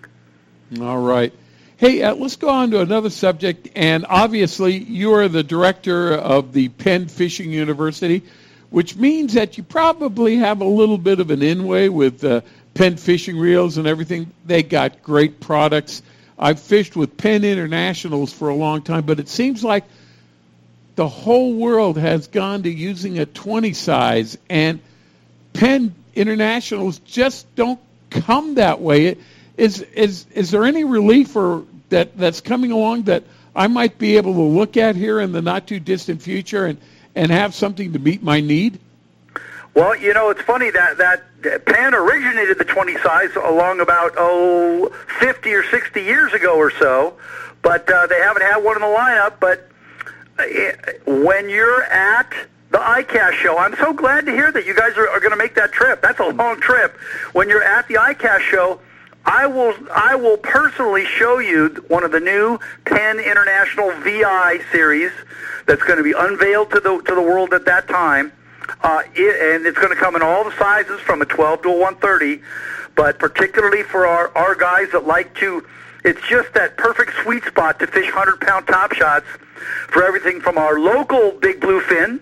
[0.82, 1.34] All right.
[1.78, 3.70] Hey, uh, let's go on to another subject.
[3.76, 8.24] And obviously, you are the director of the Penn Fishing University,
[8.72, 12.42] which means that you probably have a little bit of an inway with uh,
[12.74, 14.32] Penn Fishing Reels and everything.
[14.46, 16.02] They got great products.
[16.40, 19.84] I've fished with Penn Internationals for a long time, but it seems like
[20.96, 24.80] the whole world has gone to using a 20 size, and
[25.54, 29.18] Penn Internationals just don't come that way.
[29.58, 33.24] Is is is there any relief or that that's coming along that
[33.56, 36.78] I might be able to look at here in the not too distant future and
[37.16, 38.80] and have something to meet my need?
[39.74, 41.24] Well, you know, it's funny that that
[41.66, 47.18] Penn originated the 20 size along about oh 50 or 60 years ago or so,
[47.62, 49.40] but uh, they haven't had one in the lineup.
[49.40, 49.70] But
[50.40, 50.44] uh,
[51.06, 52.32] when you're at
[52.72, 55.38] the ICAST show, I'm so glad to hear that you guys are, are going to
[55.38, 56.02] make that trip.
[56.02, 56.98] That's a long trip.
[57.34, 58.80] When you're at the ICAST show,
[59.26, 65.12] I will I will personally show you one of the new Penn International VI series
[65.66, 68.32] that's going to be unveiled to the to the world at that time
[68.82, 71.70] uh, it, and it's going to come in all the sizes from a 12 to
[71.70, 72.42] a 130.
[72.96, 75.66] But particularly for our, our guys that like to,
[76.04, 79.26] it's just that perfect sweet spot to fish 100 pound top shots
[79.90, 82.20] for everything from our local big bluefin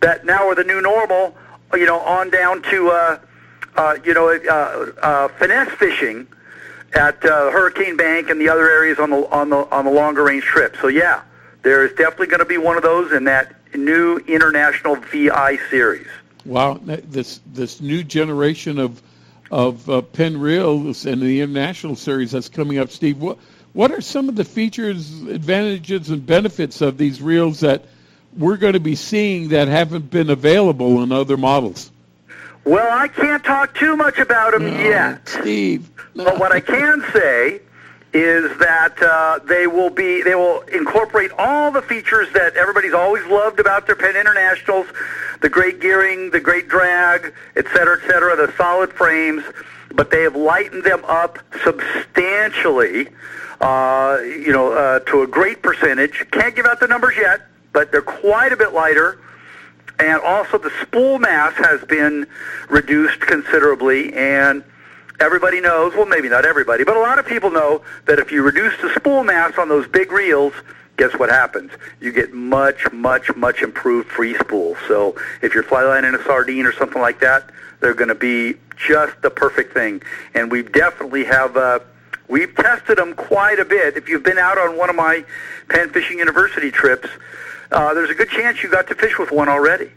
[0.00, 1.36] that now are the new normal.
[1.74, 3.18] You know, on down to uh,
[3.76, 6.26] uh, you know uh, uh, finesse fishing
[6.94, 10.24] at uh, Hurricane Bank and the other areas on the on the on the longer
[10.24, 10.76] range trip.
[10.80, 11.22] So yeah,
[11.62, 16.06] there is definitely going to be one of those in that new international VI series.
[16.44, 19.02] Wow, this this new generation of
[19.50, 23.18] of uh, Penn reels and the international series that's coming up, Steve.
[23.18, 23.38] What
[23.72, 27.84] what are some of the features, advantages, and benefits of these reels that
[28.36, 31.90] we're going to be seeing that haven't been available in other models?
[32.64, 35.28] Well, I can't talk too much about them No, yet.
[35.28, 35.90] Steve.
[36.14, 37.60] But what I can say
[38.12, 43.24] is that uh, they will be they will incorporate all the features that everybody's always
[43.26, 44.86] loved about their Penn Internationals,
[45.40, 49.44] the great gearing, the great drag, et cetera, et cetera, the solid frames,
[49.94, 53.08] but they have lightened them up substantially.
[53.60, 56.24] Uh, you know, uh, to a great percentage.
[56.30, 57.40] Can't give out the numbers yet,
[57.72, 59.18] but they're quite a bit lighter.
[59.98, 62.28] And also the spool mass has been
[62.68, 64.62] reduced considerably and
[65.20, 68.42] everybody knows, well maybe not everybody, but a lot of people know that if you
[68.42, 70.52] reduce the spool mass on those big reels,
[70.96, 71.70] guess what happens?
[72.00, 74.76] You get much, much, much improved free spool.
[74.86, 77.50] So if you're fly lining a sardine or something like that,
[77.80, 80.02] they're going to be just the perfect thing.
[80.34, 81.78] And we definitely have, uh,
[82.28, 83.96] we've tested them quite a bit.
[83.96, 85.24] If you've been out on one of my
[85.68, 87.08] Penn Fishing University trips,
[87.70, 89.90] uh, there's a good chance you got to fish with one already.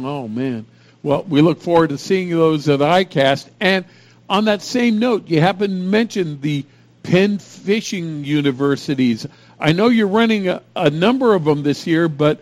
[0.00, 0.66] Oh man.
[1.02, 3.48] Well, we look forward to seeing those at ICAST.
[3.60, 3.84] And
[4.28, 6.64] on that same note, you happen to mention the
[7.02, 9.26] Penn Fishing Universities.
[9.60, 12.40] I know you're running a, a number of them this year, but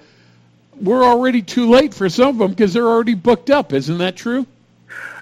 [0.80, 3.72] we're already too late for some of them because they're already booked up.
[3.72, 4.46] Isn't that true?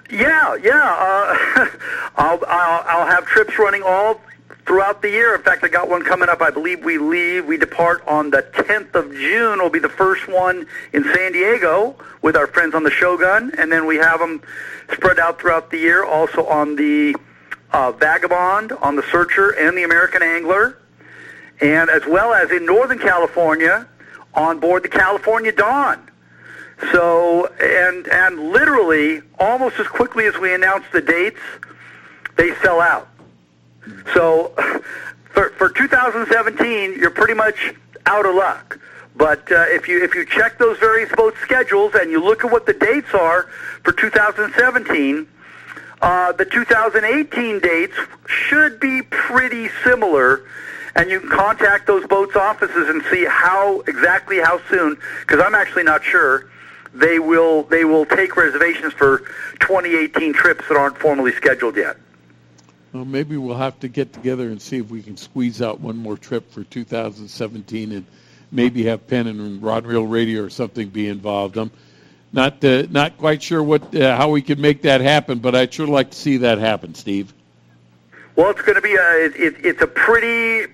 [0.09, 1.35] Yeah, yeah.
[1.57, 1.67] Uh,
[2.15, 4.21] I'll, I'll I'll have trips running all
[4.65, 5.35] throughout the year.
[5.35, 6.41] In fact, I got one coming up.
[6.41, 7.45] I believe we leave.
[7.45, 9.59] We depart on the 10th of June.
[9.59, 13.71] Will be the first one in San Diego with our friends on the Shogun, and
[13.71, 14.41] then we have them
[14.93, 16.03] spread out throughout the year.
[16.03, 17.15] Also on the
[17.71, 20.77] uh, Vagabond, on the Searcher, and the American Angler,
[21.59, 23.87] and as well as in Northern California
[24.33, 26.09] on board the California Dawn.
[26.91, 31.39] So, and and literally, almost as quickly as we announce the dates,
[32.35, 33.07] they sell out.
[34.13, 34.53] So,
[35.33, 37.73] for for 2017, you're pretty much
[38.05, 38.79] out of luck.
[39.15, 42.51] But uh, if you if you check those various boat schedules and you look at
[42.51, 43.43] what the dates are
[43.83, 45.27] for 2017,
[46.01, 47.95] uh, the 2018 dates
[48.27, 50.43] should be pretty similar.
[50.95, 55.55] And you can contact those boats' offices and see how exactly how soon, because I'm
[55.55, 56.49] actually not sure
[56.93, 59.19] they will they will take reservations for
[59.59, 61.97] 2018 trips that aren't formally scheduled yet.
[62.93, 65.97] Well, maybe we'll have to get together and see if we can squeeze out one
[65.97, 68.05] more trip for 2017 and
[68.51, 71.57] maybe have Penn and Rod Reel Radio or something be involved.
[71.57, 71.71] I'm
[72.31, 75.73] not uh, not quite sure what uh, how we could make that happen, but I'd
[75.73, 77.33] sure like to see that happen, Steve.
[78.35, 80.71] Well, it's going to be a it, it, it's a pretty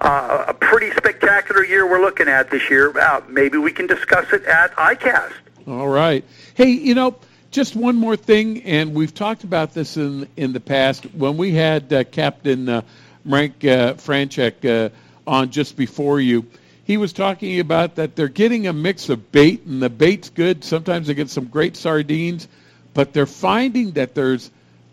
[0.00, 2.96] uh, a pretty spectacular year we're looking at this year.
[2.98, 5.32] Uh, maybe we can discuss it at ICAST.
[5.68, 6.24] All right.
[6.54, 7.16] Hey, you know,
[7.52, 11.52] just one more thing, and we've talked about this in in the past when we
[11.52, 12.82] had uh, Captain uh,
[13.28, 14.88] Frank uh, Franchek uh,
[15.26, 16.46] on just before you.
[16.84, 20.64] He was talking about that they're getting a mix of bait, and the bait's good.
[20.64, 22.48] Sometimes they get some great sardines,
[22.94, 24.50] but they're finding that there's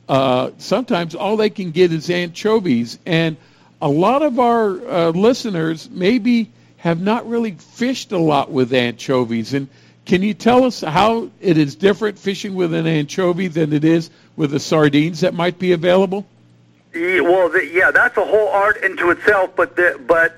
[0.09, 3.37] uh, sometimes all they can get is anchovies, and
[3.81, 9.53] a lot of our uh, listeners maybe have not really fished a lot with anchovies.
[9.53, 9.69] And
[10.09, 14.09] can you tell us how it is different fishing with an anchovy than it is
[14.37, 16.25] with the sardines that might be available?
[16.95, 19.55] Well, the, yeah, that's a whole art into itself.
[19.55, 20.35] But the, but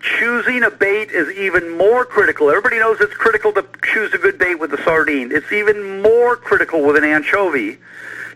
[0.00, 2.50] choosing a bait is even more critical.
[2.50, 5.30] Everybody knows it's critical to choose a good bait with a sardine.
[5.30, 7.78] It's even more critical with an anchovy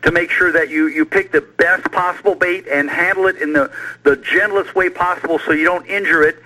[0.03, 3.55] to make sure that you, you pick the best possible bait and handle it in
[3.55, 3.73] the,
[4.05, 6.41] the gentlest way possible so you don't injure it.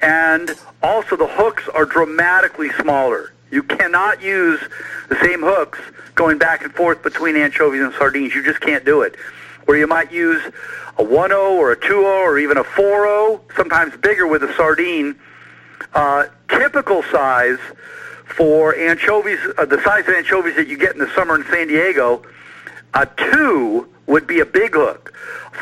[0.00, 0.50] And
[0.82, 3.32] also the hooks are dramatically smaller.
[3.50, 4.60] You cannot use
[5.08, 5.78] the same hooks
[6.14, 8.34] going back and forth between anchovies and sardines.
[8.34, 9.16] You just can't do it.
[9.64, 10.42] Where you might use
[10.98, 15.18] a 1-0 or a 2-0 or even a 4-0, sometimes bigger with a sardine.
[15.94, 17.58] Uh, typical size
[18.26, 21.68] for anchovies, uh, the size of anchovies that you get in the summer in San
[21.68, 22.22] Diego,
[22.94, 25.14] a 2 would be a big hook.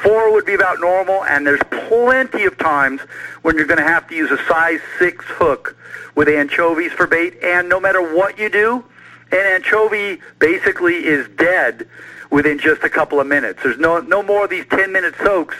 [0.03, 3.01] 4 would be about normal, and there's plenty of times
[3.43, 5.77] when you're going to have to use a size 6 hook
[6.15, 8.85] with anchovies for bait, and no matter what you do,
[9.33, 11.87] an anchovy basically is dead
[12.31, 13.61] within just a couple of minutes.
[13.63, 15.57] There's no no more of these 10 minute soaks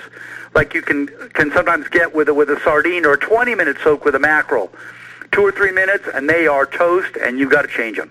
[0.55, 3.77] like you can can sometimes get with a, with a sardine or a 20 minute
[3.83, 4.71] soak with a mackerel.
[5.33, 8.11] two or three minutes, and they are toast, and you've got to change them.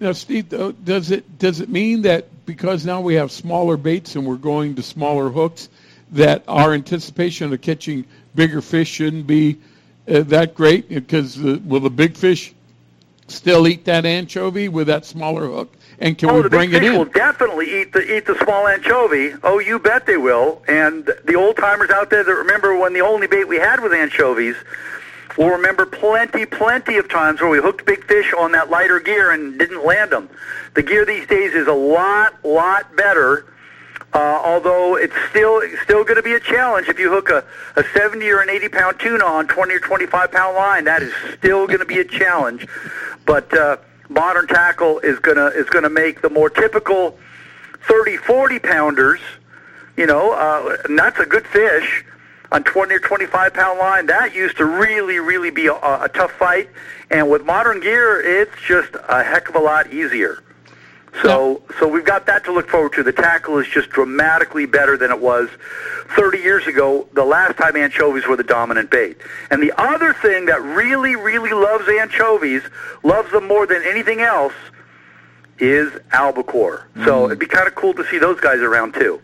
[0.00, 0.48] Now, Steve,
[0.84, 4.74] does it does it mean that because now we have smaller baits and we're going
[4.76, 5.68] to smaller hooks,
[6.12, 9.58] that our anticipation of catching bigger fish shouldn't be
[10.08, 10.88] uh, that great?
[10.88, 12.54] Because the, will the big fish
[13.28, 15.74] still eat that anchovy with that smaller hook?
[15.98, 16.98] And can oh, we the bring big it fish in?
[16.98, 19.34] will definitely eat the eat the small anchovy.
[19.42, 20.62] Oh, you bet they will.
[20.66, 23.92] And the old timers out there that remember when the only bait we had was
[23.92, 24.56] anchovies
[25.40, 29.30] will remember plenty, plenty of times where we hooked big fish on that lighter gear
[29.30, 30.28] and didn't land them.
[30.74, 33.46] The gear these days is a lot, lot better.
[34.12, 37.44] Uh, although it's still still going to be a challenge if you hook a,
[37.76, 40.84] a 70 or an 80 pound tuna on 20 or 25 pound line.
[40.84, 42.66] That is still going to be a challenge.
[43.24, 47.16] But uh, modern tackle is going to is to make the more typical
[47.88, 49.20] 30, 40 pounders.
[49.96, 52.04] You know, uh, and that's a good fish
[52.52, 54.06] on 20 or 25 pound line.
[54.06, 56.68] That used to really, really be a, a tough fight.
[57.10, 60.42] And with modern gear, it's just a heck of a lot easier.
[61.22, 63.02] So, so we've got that to look forward to.
[63.02, 65.48] The tackle is just dramatically better than it was
[66.16, 69.16] 30 years ago, the last time anchovies were the dominant bait.
[69.50, 72.62] And the other thing that really, really loves anchovies,
[73.02, 74.54] loves them more than anything else,
[75.58, 76.88] is albacore.
[77.04, 77.26] So mm.
[77.26, 79.20] it'd be kind of cool to see those guys around too.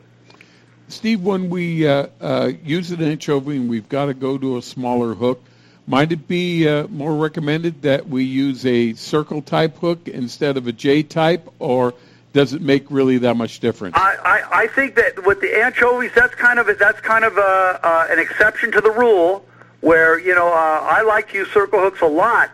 [0.88, 4.62] Steve, when we uh, uh, use an anchovy and we've got to go to a
[4.62, 5.42] smaller hook,
[5.88, 10.66] might it be uh, more recommended that we use a circle type hook instead of
[10.66, 11.94] a J type, or
[12.32, 13.96] does it make really that much difference?
[13.96, 17.36] I, I, I think that with the anchovies, that's kind of a, that's kind of
[17.36, 19.44] a, uh, an exception to the rule.
[19.80, 22.50] Where you know uh, I like to use circle hooks a lot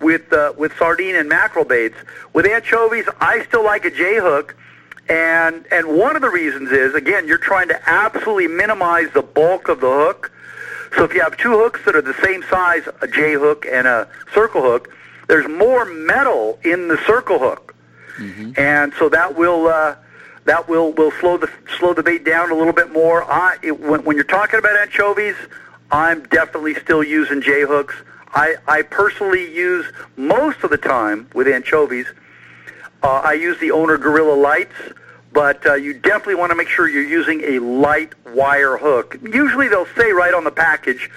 [0.00, 1.96] with uh, with sardine and mackerel baits.
[2.32, 4.56] With anchovies, I still like a J hook,
[5.08, 9.68] and and one of the reasons is again you're trying to absolutely minimize the bulk
[9.68, 10.30] of the hook.
[10.96, 13.86] So if you have two hooks that are the same size, a J hook and
[13.86, 14.94] a circle hook,
[15.26, 17.74] there's more metal in the circle hook,
[18.58, 19.96] and so that will uh,
[20.44, 23.24] that will will slow the slow the bait down a little bit more.
[23.24, 25.36] I it, when, when you're talking about anchovies,
[25.90, 27.94] I'm definitely still using J hooks.
[28.34, 32.06] I I personally use most of the time with anchovies.
[33.02, 34.74] Uh, I use the owner Gorilla Lights,
[35.32, 39.18] but uh, you definitely want to make sure you're using a light wire hook.
[39.22, 41.10] Usually they'll say right on the package,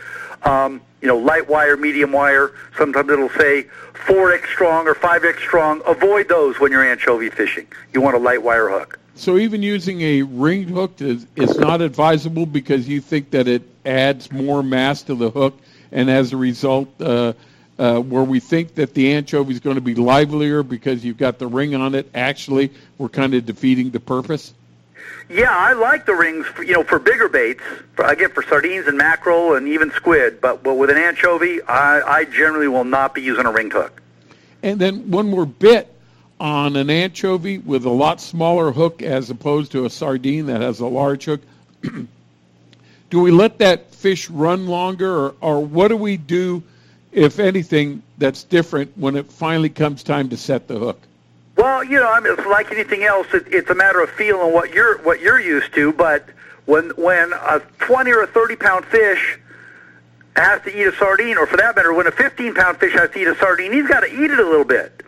[0.44, 2.54] um, you know, light wire, medium wire.
[2.78, 5.82] Sometimes it'll say 4x strong or 5x strong.
[5.86, 7.68] Avoid those when you're anchovy fishing.
[7.94, 9.00] You want a light wire hook.
[9.16, 13.62] So even using a ringed hook is, is not advisable because you think that it
[13.86, 15.58] adds more mass to the hook,
[15.92, 17.34] and as a result, uh,
[17.78, 21.40] uh, where we think that the anchovy is going to be livelier because you've got
[21.40, 24.54] the ring on it, actually we're kind of defeating the purpose.
[25.30, 27.64] Yeah, I like the rings, for, you know, for bigger baits.
[27.96, 30.40] For, I get for sardines and mackerel and even squid.
[30.40, 34.02] But, but with an anchovy, I, I generally will not be using a ring hook.
[34.62, 35.92] And then one more bit
[36.40, 40.80] on an anchovy with a lot smaller hook as opposed to a sardine that has
[40.80, 41.42] a large hook.
[43.10, 46.62] do we let that fish run longer, or, or what do we do,
[47.16, 51.00] if anything, that's different when it finally comes time to set the hook?
[51.56, 53.28] Well, you know, I mean, it's like anything else.
[53.34, 55.94] It, it's a matter of feeling what you're what you're used to.
[55.94, 56.28] But
[56.66, 59.40] when when a 20 or a 30 pound fish
[60.36, 63.10] has to eat a sardine, or for that matter, when a 15 pound fish has
[63.12, 65.02] to eat a sardine, he's got to eat it a little bit.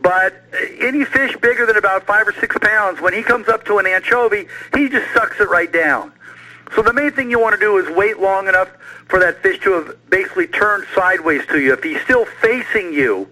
[0.00, 0.34] But
[0.78, 3.86] any fish bigger than about five or six pounds, when he comes up to an
[3.86, 6.12] anchovy, he just sucks it right down.
[6.74, 8.68] So the main thing you want to do is wait long enough
[9.06, 11.72] for that fish to have basically turned sideways to you.
[11.72, 13.28] If he's still facing you,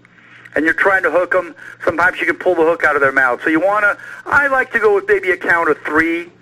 [0.54, 1.54] and you're trying to hook him,
[1.84, 3.40] sometimes you can pull the hook out of their mouth.
[3.44, 3.96] So you want to,
[4.26, 6.32] I like to go with maybe a count of three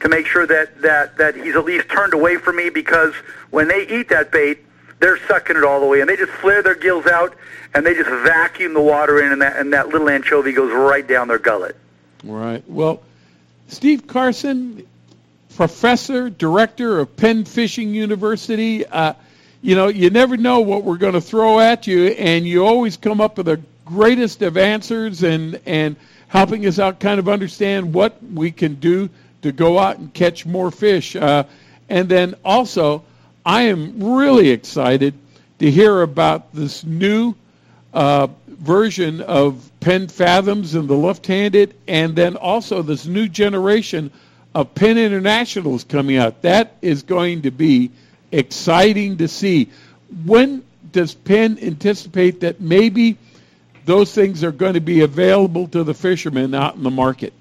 [0.00, 3.14] to make sure that, that, that he's at least turned away from me because
[3.50, 4.58] when they eat that bait,
[4.98, 7.34] they're sucking it all the way and they just flare their gills out
[7.74, 11.06] and they just vacuum the water in and that, and that little anchovy goes right
[11.06, 11.76] down their gullet.
[12.24, 12.64] Right.
[12.66, 13.02] Well,
[13.68, 14.86] Steve Carson,
[15.56, 18.86] professor, director of Penn Fishing University.
[18.86, 19.14] Uh,
[19.62, 22.96] you know, you never know what we're going to throw at you, and you always
[22.96, 25.96] come up with the greatest of answers and and
[26.28, 29.10] helping us out, kind of understand what we can do
[29.42, 31.16] to go out and catch more fish.
[31.16, 31.42] Uh,
[31.88, 33.02] and then also,
[33.44, 35.12] I am really excited
[35.58, 37.34] to hear about this new
[37.92, 44.12] uh, version of Penn Fathoms and the left-handed, and then also this new generation
[44.54, 46.42] of Penn Internationals coming out.
[46.42, 47.90] That is going to be
[48.32, 49.68] exciting to see.
[50.24, 53.16] When does Penn anticipate that maybe
[53.84, 57.32] those things are going to be available to the fishermen out in the market?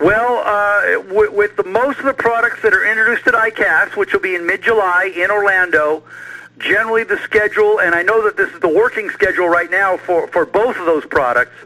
[0.00, 1.02] Well, uh,
[1.32, 4.46] with, the most of the products that are introduced at ICAST, which will be in
[4.46, 6.04] mid-July in Orlando,
[6.58, 10.28] generally the schedule, and I know that this is the working schedule right now for,
[10.28, 11.56] for both of those products,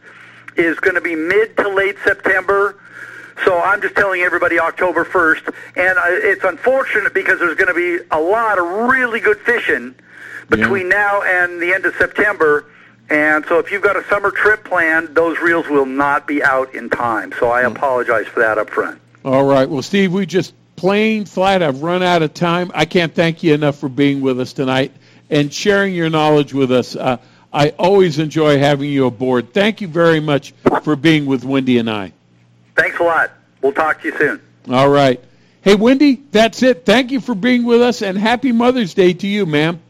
[0.56, 2.78] is going to be mid to late September.
[3.44, 5.54] So I'm just telling everybody October 1st.
[5.76, 9.94] And uh, it's unfortunate because there's going to be a lot of really good fishing
[10.48, 12.66] between now and the end of September.
[13.10, 16.74] And so if you've got a summer trip planned, those reels will not be out
[16.74, 17.32] in time.
[17.38, 19.00] So I apologize for that up front.
[19.24, 19.68] All right.
[19.68, 22.70] Well, Steve, we just plain flat have run out of time.
[22.74, 24.92] I can't thank you enough for being with us tonight
[25.30, 26.96] and sharing your knowledge with us.
[26.96, 27.18] Uh,
[27.52, 29.52] I always enjoy having you aboard.
[29.52, 32.12] Thank you very much for being with Wendy and I.
[32.76, 33.32] Thanks a lot.
[33.60, 34.40] We'll talk to you soon.
[34.70, 35.22] All right.
[35.62, 36.84] Hey, Wendy, that's it.
[36.84, 39.80] Thank you for being with us, and happy Mother's Day to you, ma'am.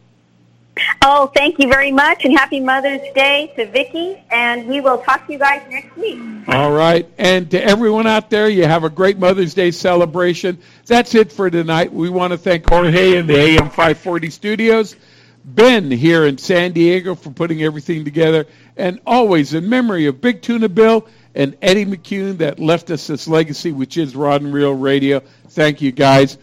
[1.03, 5.27] Oh, thank you very much, and happy Mother's Day to Vicki, and we will talk
[5.27, 6.19] to you guys next week.
[6.49, 7.09] All right.
[7.19, 10.59] And to everyone out there, you have a great Mother's Day celebration.
[10.87, 11.93] That's it for tonight.
[11.93, 14.97] We want to thank Jorge in the AM 540 studios,
[15.45, 18.47] Ben here in San Diego for putting everything together,
[18.77, 23.27] and always in memory of Big Tuna Bill and Eddie McCune that left us this
[23.27, 25.21] legacy, which is Rod and Reel Radio.
[25.49, 26.39] Thank you, guys.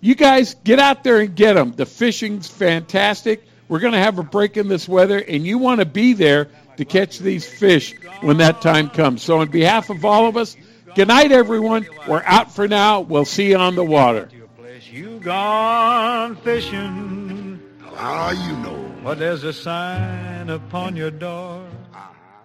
[0.00, 1.72] You guys get out there and get them.
[1.72, 3.44] The fishing's fantastic.
[3.68, 6.48] We're going to have a break in this weather, and you want to be there
[6.76, 9.22] to catch these fish when that time comes.
[9.22, 10.56] So, on behalf of all of us,
[10.94, 11.86] good night, everyone.
[12.08, 13.00] We're out for now.
[13.00, 14.28] We'll see you on the water.
[14.90, 17.62] You gone fishing.
[17.94, 18.92] How you know?
[19.04, 21.64] But there's a sign upon your door.